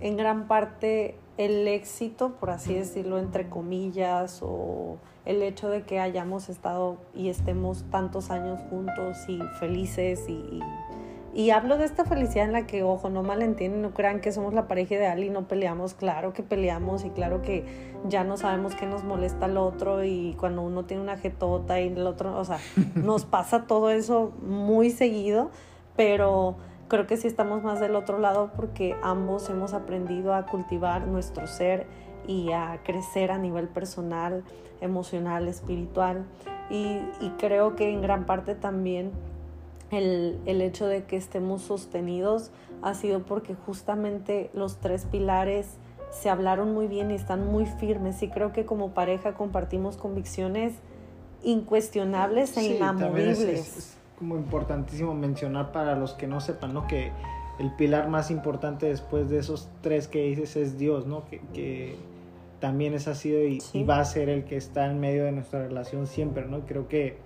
en 0.00 0.16
gran 0.16 0.46
parte 0.46 1.16
el 1.36 1.66
éxito, 1.66 2.34
por 2.38 2.50
así 2.50 2.74
decirlo, 2.74 3.18
entre 3.18 3.48
comillas, 3.48 4.40
o 4.42 4.98
el 5.24 5.42
hecho 5.42 5.68
de 5.68 5.82
que 5.82 6.00
hayamos 6.00 6.48
estado 6.48 6.98
y 7.14 7.28
estemos 7.28 7.84
tantos 7.90 8.30
años 8.30 8.60
juntos 8.68 9.18
y 9.28 9.40
felices 9.58 10.28
y, 10.28 10.60
y 11.34 11.50
hablo 11.50 11.78
de 11.78 11.84
esta 11.84 12.04
felicidad 12.04 12.44
en 12.44 12.52
la 12.52 12.66
que, 12.66 12.82
ojo, 12.82 13.10
no 13.10 13.22
malentienden, 13.22 13.82
no 13.82 13.92
crean 13.92 14.20
que 14.20 14.30
somos 14.32 14.54
la 14.54 14.68
pareja 14.68 14.94
ideal 14.94 15.24
y 15.24 15.30
no 15.30 15.48
peleamos, 15.48 15.94
claro 15.94 16.32
que 16.32 16.42
peleamos 16.42 17.04
y 17.04 17.10
claro 17.10 17.42
que 17.42 17.64
ya 18.06 18.22
no 18.22 18.36
sabemos 18.36 18.74
qué 18.74 18.86
nos 18.86 19.02
molesta 19.02 19.46
al 19.46 19.56
otro 19.56 20.04
y 20.04 20.36
cuando 20.38 20.62
uno 20.62 20.84
tiene 20.84 21.02
una 21.02 21.16
jetota 21.16 21.80
y 21.80 21.88
el 21.88 22.06
otro, 22.06 22.38
o 22.38 22.44
sea, 22.44 22.58
nos 22.94 23.24
pasa 23.24 23.66
todo 23.66 23.90
eso 23.90 24.32
muy 24.42 24.90
seguido, 24.90 25.50
pero 25.96 26.56
creo 26.88 27.06
que 27.06 27.16
sí 27.16 27.26
estamos 27.26 27.64
más 27.64 27.80
del 27.80 27.96
otro 27.96 28.18
lado 28.18 28.52
porque 28.54 28.94
ambos 29.02 29.50
hemos 29.50 29.74
aprendido 29.74 30.34
a 30.34 30.46
cultivar 30.46 31.06
nuestro 31.06 31.46
ser 31.46 31.86
y 32.26 32.52
a 32.52 32.80
crecer 32.84 33.30
a 33.30 33.38
nivel 33.38 33.68
personal, 33.68 34.44
emocional, 34.84 35.48
espiritual 35.48 36.24
y, 36.70 36.98
y 37.20 37.32
creo 37.38 37.74
que 37.76 37.90
en 37.92 38.00
gran 38.02 38.26
parte 38.26 38.54
también 38.54 39.10
el, 39.90 40.38
el 40.46 40.60
hecho 40.62 40.86
de 40.86 41.04
que 41.04 41.16
estemos 41.16 41.62
sostenidos 41.62 42.50
ha 42.82 42.94
sido 42.94 43.20
porque 43.24 43.54
justamente 43.54 44.50
los 44.54 44.76
tres 44.78 45.04
pilares 45.06 45.76
se 46.10 46.30
hablaron 46.30 46.72
muy 46.74 46.86
bien 46.86 47.10
y 47.10 47.14
están 47.14 47.46
muy 47.46 47.66
firmes 47.66 48.22
y 48.22 48.28
creo 48.28 48.52
que 48.52 48.64
como 48.64 48.90
pareja 48.90 49.34
compartimos 49.34 49.96
convicciones 49.96 50.74
incuestionables 51.42 52.56
e 52.56 52.60
Sí, 52.60 52.66
es- 52.72 52.76
inamovibles. 52.78 53.38
es- 53.40 53.76
es 53.76 53.96
como 54.18 54.36
importantísimo 54.36 55.14
mencionar 55.14 55.72
para 55.72 55.96
los 55.96 56.12
que 56.12 56.26
no 56.26 56.40
sepan, 56.40 56.72
¿no? 56.72 56.86
Que 56.86 57.10
el 57.58 57.70
pilar 57.72 58.08
más 58.08 58.30
importante 58.30 58.86
después 58.86 59.28
de 59.28 59.38
esos 59.38 59.68
tres 59.80 60.08
que 60.08 60.22
dices 60.24 60.56
es 60.56 60.78
Dios, 60.78 61.06
¿no? 61.06 61.24
Que, 61.26 61.40
que 61.52 61.96
también 62.64 62.94
es 62.94 63.08
así 63.08 63.30
y, 63.34 63.60
Sí. 63.60 63.80
y 63.80 63.84
va 63.84 63.98
a 63.98 64.04
ser 64.06 64.30
el 64.30 64.44
que 64.44 64.56
está 64.56 64.86
en 64.90 64.98
medio 64.98 65.24
de 65.24 65.32
nuestra 65.32 65.62
relación 65.62 66.06
siempre, 66.06 66.46
¿no? 66.46 66.60
Creo 66.60 66.88
que 66.88 67.18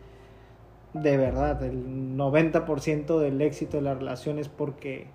de 0.95 1.17
verdad 1.17 1.63
el 1.63 2.17
90% 2.17 3.21
del 3.21 3.41
éxito 3.41 3.77
de 3.77 3.85
la 3.85 3.95
relación 3.95 4.41
es 4.41 4.49
porque 4.49 5.07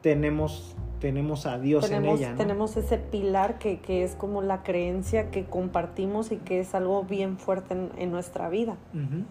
tenemos, 0.00 0.74
tenemos 0.98 1.44
a 1.44 1.58
Dios 1.58 1.84
tenemos, 1.84 2.08
en 2.08 2.16
ella, 2.16 2.30
¿no? 2.32 2.38
tenemos 2.38 2.76
ese 2.78 2.96
pilar 2.96 3.58
que, 3.58 3.80
que 3.80 4.02
es 4.02 4.14
como 4.14 4.40
la 4.40 4.62
creencia 4.62 5.30
que 5.30 5.44
compartimos 5.44 6.32
y 6.32 6.36
que 6.38 6.60
es 6.60 6.74
algo 6.74 7.02
bien 7.02 7.36
fuerte 7.36 7.74
en, 7.74 7.90
en 7.98 8.10
nuestra 8.10 8.48
vida. 8.48 8.78
Ujú, 8.94 9.24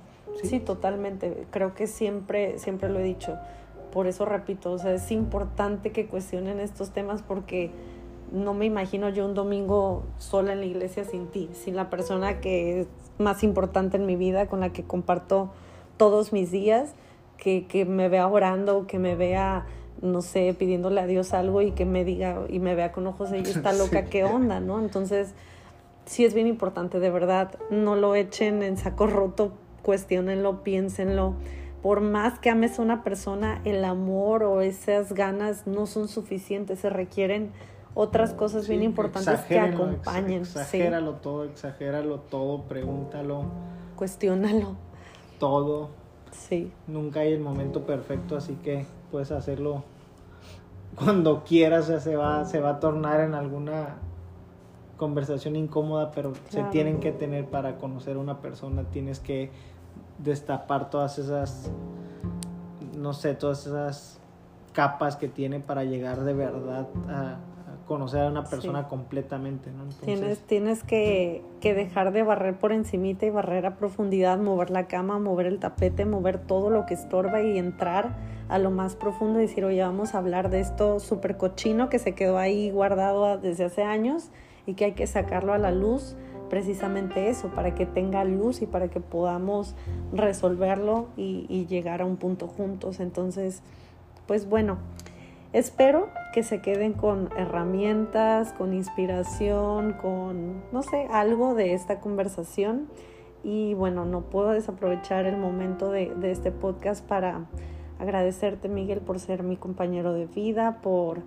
Sí. 0.43 0.59
totalmente. 0.59 1.47
Creo 1.49 1.73
que 1.73 1.87
siempre, 1.87 2.59
siempre 2.59 2.87
lo 2.89 2.99
he 2.99 3.03
dicho. 3.03 3.35
Por 3.91 4.05
eso 4.05 4.25
repito, 4.25 4.73
o 4.73 4.77
sea, 4.77 4.93
es 4.93 5.09
importante 5.11 5.91
que 5.91 6.05
cuestionen 6.05 6.59
estos 6.59 6.91
temas 6.91 7.23
porque 7.23 7.71
no 8.35 8.53
me 8.53 8.65
imagino 8.65 9.09
yo 9.09 9.25
un 9.25 9.33
domingo 9.33 10.03
sola 10.17 10.53
en 10.53 10.59
la 10.59 10.65
iglesia 10.65 11.05
sin 11.05 11.27
ti, 11.27 11.49
sin 11.53 11.75
la 11.75 11.89
persona 11.89 12.41
que 12.41 12.81
es 12.81 12.87
más 13.17 13.43
importante 13.43 13.97
en 13.97 14.05
mi 14.05 14.15
vida, 14.15 14.47
con 14.47 14.59
la 14.59 14.69
que 14.71 14.83
comparto 14.83 15.49
todos 15.97 16.33
mis 16.33 16.51
días, 16.51 16.93
que, 17.37 17.65
que 17.65 17.85
me 17.85 18.09
vea 18.09 18.27
orando, 18.27 18.87
que 18.87 18.99
me 18.99 19.15
vea, 19.15 19.65
no 20.01 20.21
sé, 20.21 20.53
pidiéndole 20.57 20.99
a 21.01 21.07
Dios 21.07 21.33
algo 21.33 21.61
y 21.61 21.71
que 21.71 21.85
me 21.85 22.03
diga 22.03 22.41
y 22.49 22.59
me 22.59 22.75
vea 22.75 22.91
con 22.91 23.07
ojos 23.07 23.31
de 23.31 23.39
ella 23.39 23.51
está 23.55 23.71
loca, 23.73 24.03
Sí. 24.03 24.09
qué 24.09 24.23
onda, 24.25 24.59
¿no? 24.59 24.79
Entonces, 24.79 25.33
sí 26.05 26.25
es 26.25 26.33
bien 26.33 26.47
importante, 26.47 26.99
de 26.99 27.09
verdad, 27.09 27.57
no 27.69 27.95
lo 27.95 28.15
echen 28.15 28.61
en 28.63 28.77
saco 28.77 29.07
roto, 29.07 29.53
cuestionenlo, 29.81 30.63
piénsenlo. 30.63 31.35
Por 31.81 32.01
más 32.01 32.39
que 32.39 32.49
ames 32.49 32.79
a 32.79 32.81
una 32.81 33.03
persona, 33.03 33.61
el 33.63 33.85
amor 33.85 34.43
o 34.43 34.61
esas 34.61 35.13
ganas 35.13 35.67
no 35.67 35.85
son 35.85 36.07
suficientes, 36.07 36.79
se 36.79 36.89
requieren 36.89 37.51
otras 37.95 38.33
cosas 38.33 38.67
bien 38.67 38.83
importantes 38.83 39.39
que 39.41 39.59
acompañen. 39.59 40.45
Sí, 40.45 40.59
Exagéralo 40.59 41.13
todo, 41.13 41.45
exagéralo 41.45 42.19
todo, 42.19 42.61
pregúntalo 42.63 43.45
cuestiónalo. 43.95 44.75
todo. 45.39 45.89
Sí, 46.31 46.71
Nunca 46.85 47.21
hay 47.21 47.31
el 47.31 47.39
momento 47.39 47.85
perfecto, 47.85 48.35
así 48.35 48.55
que 48.55 48.85
puedes 49.09 49.31
hacerlo 49.31 49.83
cuando 50.95 51.45
quieras. 51.45 51.85
O 51.85 51.87
sea, 51.87 51.99
se 52.01 52.15
va, 52.17 52.43
se 52.43 52.59
va 52.59 52.71
a 52.71 52.79
tornar 52.81 53.21
en 53.21 53.33
alguna 53.33 53.95
conversación 54.97 55.55
incómoda, 55.55 56.11
pero 56.11 56.33
se 56.49 56.63
tienen 56.65 56.99
que 56.99 57.13
tener 57.13 57.45
para 57.45 57.77
conocer 57.77 58.17
a 58.17 58.19
una 58.19 58.41
persona. 58.41 58.83
Tienes 58.91 59.21
que 59.21 59.49
destapar 60.17 60.89
todas 60.89 61.17
esas, 61.17 61.71
no 62.97 63.13
sé, 63.13 63.33
todas 63.35 63.65
esas 63.65 64.19
capas 64.73 65.15
que 65.15 65.29
tiene 65.29 65.61
para 65.61 65.85
llegar 65.85 66.25
de 66.25 66.33
verdad 66.33 66.87
a 67.07 67.37
conocer 67.85 68.21
a 68.21 68.27
una 68.29 68.43
persona 68.43 68.83
Sí. 68.83 68.89
completamente, 68.89 69.69
¿no? 69.71 69.83
Entonces, 69.83 70.05
tienes, 70.05 70.39
tienes 70.41 70.83
que, 70.83 71.41
que 71.61 71.73
dejar 71.73 72.11
de 72.11 72.23
barrer 72.23 72.57
por 72.57 72.71
encimita 72.71 73.25
y 73.25 73.29
barrer 73.29 73.65
a 73.65 73.75
profundidad, 73.77 74.37
mover 74.39 74.69
la 74.71 74.87
cama, 74.87 75.19
mover 75.19 75.45
el 75.45 75.59
tapete, 75.59 76.05
mover 76.05 76.39
todo 76.39 76.69
lo 76.69 76.85
que 76.85 76.93
estorba 76.95 77.41
y 77.41 77.57
entrar 77.57 78.15
a 78.49 78.59
lo 78.59 78.71
más 78.71 78.95
profundo 78.95 79.39
y 79.39 79.43
decir, 79.43 79.65
oye, 79.65 79.81
vamos 79.81 80.15
a 80.15 80.19
hablar 80.19 80.49
de 80.49 80.59
esto 80.59 80.99
súper 80.99 81.37
cochino 81.37 81.89
que 81.89 81.99
se 81.99 82.13
quedó 82.13 82.37
ahí 82.37 82.69
guardado 82.71 83.37
desde 83.37 83.65
hace 83.65 83.83
años 83.83 84.29
y 84.65 84.73
que 84.73 84.85
hay 84.85 84.91
que 84.93 85.07
sacarlo 85.07 85.53
a 85.53 85.57
la 85.57 85.71
luz, 85.71 86.15
precisamente 86.49 87.29
eso, 87.29 87.49
para 87.49 87.73
que 87.75 87.85
tenga 87.85 88.23
luz 88.23 88.61
y 88.61 88.65
para 88.67 88.87
que 88.87 88.99
podamos 88.99 89.75
resolverlo 90.13 91.07
y, 91.17 91.45
y 91.49 91.65
llegar 91.67 92.01
a 92.01 92.05
un 92.05 92.17
punto 92.17 92.47
juntos. 92.47 92.99
Entonces, 92.99 93.61
pues 94.27 94.47
bueno, 94.47 94.77
espero 95.55 96.09
que 96.33 96.43
se 96.43 96.59
queden 96.59 96.91
con 96.91 97.29
herramientas, 97.37 98.51
con 98.51 98.73
inspiración, 98.73 99.93
con, 99.93 100.61
no 100.73 100.83
sé, 100.83 101.07
algo 101.09 101.55
de 101.55 101.73
esta 101.73 102.01
conversación. 102.01 102.89
Y 103.41 103.73
bueno, 103.73 104.03
no 104.03 104.23
puedo 104.23 104.49
desaprovechar 104.49 105.25
el 105.25 105.37
momento 105.37 105.91
de, 105.91 106.13
este 106.23 106.51
podcast 106.51 107.07
para 107.07 107.45
agradecerte, 107.99 108.67
Miguel, 108.67 108.99
por 108.99 109.17
ser 109.17 109.43
mi 109.43 109.55
compañero 109.55 110.13
de 110.13 110.25
vida, 110.25 110.81
por 110.81 111.21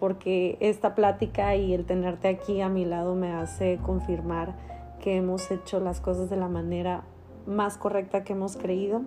porque 0.00 0.58
esta 0.58 0.96
plática 0.96 1.54
y 1.54 1.72
el 1.72 1.86
tenerte 1.86 2.26
aquí 2.26 2.60
a 2.60 2.68
mi 2.68 2.84
lado 2.84 3.14
me 3.14 3.32
hace 3.32 3.78
confirmar 3.80 4.56
que 5.00 5.16
hemos 5.16 5.48
hecho 5.52 5.78
las 5.78 6.00
cosas 6.00 6.28
de 6.28 6.36
la 6.36 6.48
manera 6.48 7.04
más 7.46 7.78
correcta 7.78 8.24
que 8.24 8.32
hemos 8.32 8.56
creído 8.56 9.02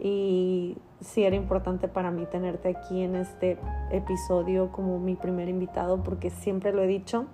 y 0.00 0.76
sí 1.00 1.24
era 1.24 1.36
importante 1.36 1.88
para 1.88 2.10
mí 2.10 2.26
tenerte 2.26 2.68
aquí 2.68 3.02
en 3.02 3.16
este 3.16 3.58
episodio 3.90 4.70
como 4.72 4.98
mi 4.98 5.16
primer 5.16 5.48
invitado 5.48 6.02
porque 6.02 6.30
siempre 6.30 6.72
lo 6.72 6.82
he 6.82 6.86
dicho 6.86 7.26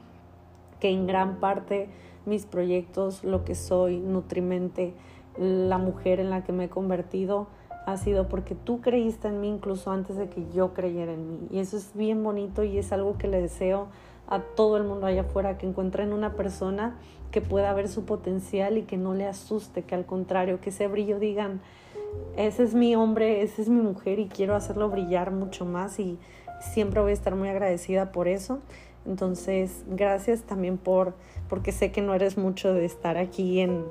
que 0.80 0.90
en 0.90 1.06
gran 1.06 1.36
parte 1.40 1.88
mis 2.26 2.46
proyectos, 2.46 3.22
lo 3.24 3.44
que 3.44 3.54
soy, 3.54 3.98
Nutrimente, 3.98 4.94
la 5.36 5.78
mujer 5.78 6.20
en 6.20 6.30
la 6.30 6.44
que 6.44 6.52
me 6.52 6.64
he 6.64 6.68
convertido, 6.68 7.48
ha 7.86 7.96
sido 7.96 8.28
porque 8.28 8.54
tú 8.54 8.80
creíste 8.80 9.28
en 9.28 9.40
mí 9.40 9.48
incluso 9.48 9.90
antes 9.90 10.16
de 10.16 10.28
que 10.28 10.46
yo 10.52 10.72
creyera 10.72 11.12
en 11.12 11.28
mí. 11.28 11.48
Y 11.50 11.58
eso 11.58 11.76
es 11.76 11.94
bien 11.94 12.22
bonito 12.22 12.64
y 12.64 12.78
es 12.78 12.92
algo 12.92 13.18
que 13.18 13.28
le 13.28 13.42
deseo 13.42 13.88
a 14.26 14.40
todo 14.40 14.78
el 14.78 14.84
mundo 14.84 15.06
allá 15.06 15.22
afuera, 15.22 15.58
que 15.58 15.66
encuentren 15.66 16.12
una 16.14 16.32
persona 16.32 16.96
que 17.30 17.42
pueda 17.42 17.74
ver 17.74 17.88
su 17.88 18.04
potencial 18.04 18.78
y 18.78 18.82
que 18.82 18.96
no 18.96 19.12
le 19.12 19.26
asuste, 19.26 19.82
que 19.82 19.94
al 19.94 20.06
contrario, 20.06 20.60
que 20.60 20.70
ese 20.70 20.88
brillo 20.88 21.18
digan, 21.18 21.60
ese 22.36 22.64
es 22.64 22.74
mi 22.74 22.96
hombre, 22.96 23.42
esa 23.42 23.62
es 23.62 23.68
mi 23.68 23.80
mujer 23.80 24.18
y 24.18 24.26
quiero 24.26 24.54
hacerlo 24.54 24.88
brillar 24.88 25.30
mucho 25.30 25.64
más 25.64 25.98
y 25.98 26.18
siempre 26.60 27.00
voy 27.00 27.10
a 27.10 27.14
estar 27.14 27.34
muy 27.34 27.48
agradecida 27.48 28.12
por 28.12 28.28
eso. 28.28 28.60
Entonces, 29.06 29.84
gracias 29.86 30.42
también 30.42 30.78
por, 30.78 31.14
porque 31.48 31.72
sé 31.72 31.92
que 31.92 32.00
no 32.00 32.14
eres 32.14 32.38
mucho 32.38 32.72
de 32.72 32.84
estar 32.86 33.18
aquí 33.18 33.60
en, 33.60 33.84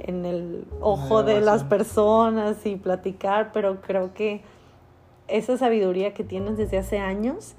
en 0.00 0.24
el 0.24 0.66
ojo 0.80 1.22
de 1.22 1.40
las 1.40 1.64
personas 1.64 2.66
y 2.66 2.76
platicar, 2.76 3.52
pero 3.52 3.80
creo 3.80 4.12
que 4.12 4.42
esa 5.28 5.56
sabiduría 5.56 6.14
que 6.14 6.24
tienes 6.24 6.56
desde 6.56 6.78
hace 6.78 6.98
años 6.98 7.54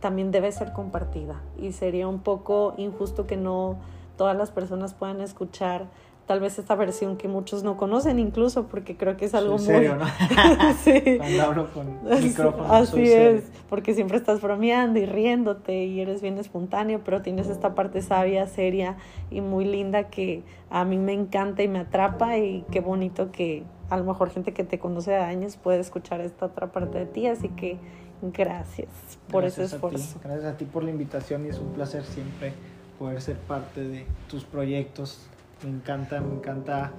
también 0.00 0.30
debe 0.30 0.50
ser 0.50 0.72
compartida 0.72 1.40
y 1.56 1.72
sería 1.72 2.08
un 2.08 2.20
poco 2.20 2.74
injusto 2.76 3.26
que 3.26 3.36
no 3.36 3.78
todas 4.16 4.36
las 4.36 4.50
personas 4.50 4.94
puedan 4.94 5.20
escuchar 5.20 5.86
tal 6.26 6.40
vez 6.40 6.58
esta 6.58 6.74
versión 6.74 7.16
que 7.16 7.28
muchos 7.28 7.62
no 7.62 7.76
conocen 7.76 8.18
incluso 8.18 8.66
porque 8.66 8.96
creo 8.96 9.16
que 9.16 9.24
es 9.24 9.34
algo 9.34 9.56
muy 9.56 9.66
serio, 9.66 9.96
¿no? 9.96 10.06
sí. 10.84 11.18
Cuando 11.18 11.42
hablo 11.42 11.72
con 11.72 12.22
micrófono. 12.22 12.72
Así 12.72 13.12
es, 13.12 13.44
porque 13.68 13.94
siempre 13.94 14.18
estás 14.18 14.40
bromeando 14.40 14.98
y 14.98 15.06
riéndote 15.06 15.84
y 15.84 16.00
eres 16.00 16.22
bien 16.22 16.38
espontáneo, 16.38 17.00
pero 17.04 17.22
tienes 17.22 17.48
esta 17.48 17.74
parte 17.74 18.02
sabia, 18.02 18.46
seria 18.46 18.96
y 19.30 19.40
muy 19.40 19.64
linda 19.64 20.10
que 20.10 20.44
a 20.70 20.84
mí 20.84 20.96
me 20.96 21.12
encanta 21.12 21.62
y 21.62 21.68
me 21.68 21.80
atrapa 21.80 22.38
y 22.38 22.64
qué 22.70 22.80
bonito 22.80 23.32
que 23.32 23.64
a 23.90 23.96
lo 23.96 24.04
mejor 24.04 24.30
gente 24.30 24.52
que 24.54 24.64
te 24.64 24.78
conoce 24.78 25.10
de 25.10 25.18
años 25.18 25.56
puede 25.56 25.80
escuchar 25.80 26.20
esta 26.20 26.46
otra 26.46 26.72
parte 26.72 26.98
de 26.98 27.06
ti, 27.06 27.26
así 27.26 27.48
que 27.48 27.78
gracias 28.22 28.88
por 29.28 29.44
ese 29.44 29.64
esfuerzo. 29.64 30.20
Gracias 30.22 30.44
a 30.44 30.56
ti 30.56 30.64
por 30.64 30.84
la 30.84 30.90
invitación 30.90 31.44
y 31.46 31.48
es 31.48 31.58
un 31.58 31.72
placer 31.72 32.04
siempre 32.04 32.52
poder 32.98 33.20
ser 33.20 33.36
parte 33.36 33.80
de 33.80 34.06
tus 34.30 34.44
proyectos 34.44 35.26
me 35.64 35.70
encanta, 35.70 36.20
me 36.20 36.34
encanta 36.34 36.92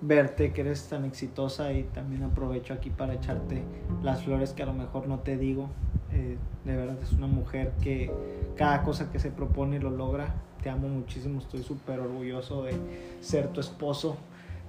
verte 0.00 0.52
que 0.52 0.62
eres 0.62 0.88
tan 0.88 1.04
exitosa 1.04 1.72
y 1.72 1.84
también 1.84 2.24
aprovecho 2.24 2.74
aquí 2.74 2.90
para 2.90 3.14
echarte 3.14 3.62
las 4.02 4.22
flores 4.22 4.52
que 4.52 4.62
a 4.62 4.66
lo 4.66 4.74
mejor 4.74 5.06
no 5.06 5.20
te 5.20 5.36
digo. 5.36 5.68
Eh, 6.12 6.36
de 6.64 6.76
verdad 6.76 6.98
es 7.02 7.12
una 7.12 7.26
mujer 7.26 7.72
que 7.80 8.12
cada 8.56 8.82
cosa 8.82 9.10
que 9.10 9.18
se 9.18 9.30
propone 9.30 9.78
lo 9.78 9.90
logra. 9.90 10.34
Te 10.62 10.70
amo 10.70 10.88
muchísimo, 10.88 11.40
estoy 11.40 11.62
súper 11.62 12.00
orgulloso 12.00 12.64
de 12.64 12.74
ser 13.20 13.48
tu 13.48 13.60
esposo. 13.60 14.16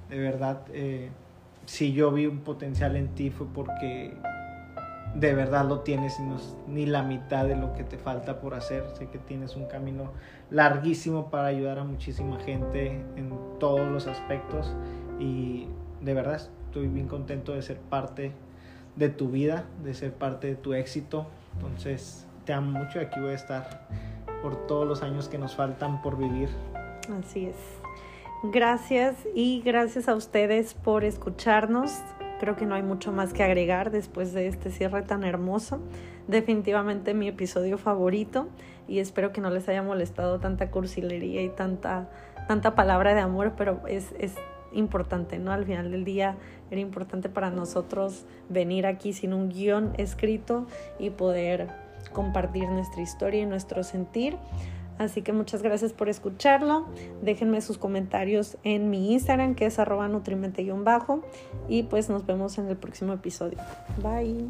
De 0.10 0.18
verdad, 0.18 0.62
eh, 0.72 1.10
si 1.66 1.94
yo 1.94 2.12
vi 2.12 2.26
un 2.26 2.40
potencial 2.40 2.96
en 2.96 3.10
ti 3.10 3.30
fue 3.30 3.48
porque 3.48 4.14
de 5.16 5.34
verdad 5.34 5.66
lo 5.66 5.82
tienes 5.82 6.20
y 6.20 6.24
ni 6.72 6.86
la 6.86 7.04
mitad 7.04 7.46
de 7.46 7.56
lo 7.56 7.74
que 7.74 7.84
te 7.84 7.98
falta 7.98 8.40
por 8.40 8.56
hacer. 8.56 8.84
Sé 8.98 9.08
que 9.08 9.20
tienes 9.20 9.56
un 9.56 9.66
camino 9.66 10.12
larguísimo 10.50 11.30
para 11.30 11.48
ayudar 11.48 11.80
a 11.80 11.84
muchísima 11.84 12.40
gente 12.40 12.88
en 13.16 13.32
todos 13.60 13.90
los 13.92 14.08
aspectos 14.08 14.74
y 15.20 15.68
de 16.02 16.14
verdad 16.14 16.36
estoy 16.66 16.88
bien 16.88 17.08
contento 17.08 17.54
de 17.54 17.62
ser 17.62 17.78
parte 17.78 18.32
de 18.96 19.10
tu 19.10 19.30
vida, 19.30 19.66
de 19.84 19.94
ser 19.94 20.14
parte 20.14 20.48
de 20.48 20.56
tu 20.56 20.74
éxito. 20.74 21.28
Entonces 21.56 22.26
te 22.46 22.54
amo 22.54 22.80
mucho 22.80 23.00
y 23.00 23.06
aquí 23.06 23.20
voy 23.20 23.32
a 23.32 23.36
estar 23.36 23.88
por 24.42 24.68
todos 24.68 24.88
los 24.88 25.04
años 25.04 25.30
que 25.30 25.38
nos 25.38 25.56
faltan 25.56 26.02
por 26.02 26.18
vivir. 26.18 26.50
Así 27.20 27.46
es. 27.46 27.56
Gracias 28.52 29.16
y 29.34 29.62
gracias 29.62 30.10
a 30.10 30.16
ustedes 30.16 30.74
por 30.74 31.06
escucharnos. 31.06 31.92
Creo 32.44 32.58
que 32.58 32.66
no 32.66 32.76
hay 32.76 32.84
mucho 32.84 33.14
más 33.14 33.32
que 33.32 33.42
agregar 33.42 33.90
después 33.90 34.34
de 34.34 34.50
este 34.50 34.70
cierre 34.70 35.02
tan 35.04 35.24
hermoso. 35.24 35.80
Definitivamente 36.28 37.14
mi 37.14 37.30
episodio 37.30 37.78
favorito 37.78 38.50
y 38.86 39.00
espero 39.00 39.32
que 39.32 39.40
no 39.40 39.50
les 39.50 39.70
haya 39.70 39.82
molestado 39.82 40.42
tanta 40.42 40.70
cursilería 40.70 41.42
y 41.42 41.48
tanta, 41.48 42.10
tanta 42.50 42.76
palabra 42.76 43.14
de 43.14 43.22
amor, 43.22 43.54
pero 43.56 43.88
es, 43.88 44.14
es 44.20 44.36
importante, 44.74 45.40
¿no? 45.40 45.54
Al 45.54 45.64
final 45.64 45.90
del 45.90 46.04
día 46.04 46.36
era 46.70 46.82
importante 46.82 47.30
para 47.30 47.50
nosotros 47.50 48.26
venir 48.50 48.88
aquí 48.88 49.14
sin 49.14 49.34
un 49.34 49.48
guion 49.48 49.94
escrito 49.98 50.68
y 51.00 51.12
poder 51.12 51.70
compartir 52.12 52.68
nuestra 52.68 53.02
historia 53.02 53.44
y 53.44 53.46
nuestro 53.46 53.84
sentir. 53.84 54.36
Así 54.98 55.22
que 55.22 55.34
muchas 55.34 55.62
gracias 55.62 55.94
por 55.94 56.10
escucharlo. 56.10 56.86
Déjenme 57.22 57.62
sus 57.62 57.78
comentarios 57.78 58.58
en 58.64 58.90
mi 58.90 59.14
Instagram, 59.14 59.56
que 59.56 59.66
es 59.66 59.80
arroba 59.80 60.08
nutrimente-bajo. 60.08 61.22
Y 61.68 61.84
pues 61.84 62.10
nos 62.10 62.26
vemos 62.26 62.58
en 62.58 62.68
el 62.68 62.78
próximo 62.78 63.14
episodio. 63.14 63.58
Bye. 64.02 64.48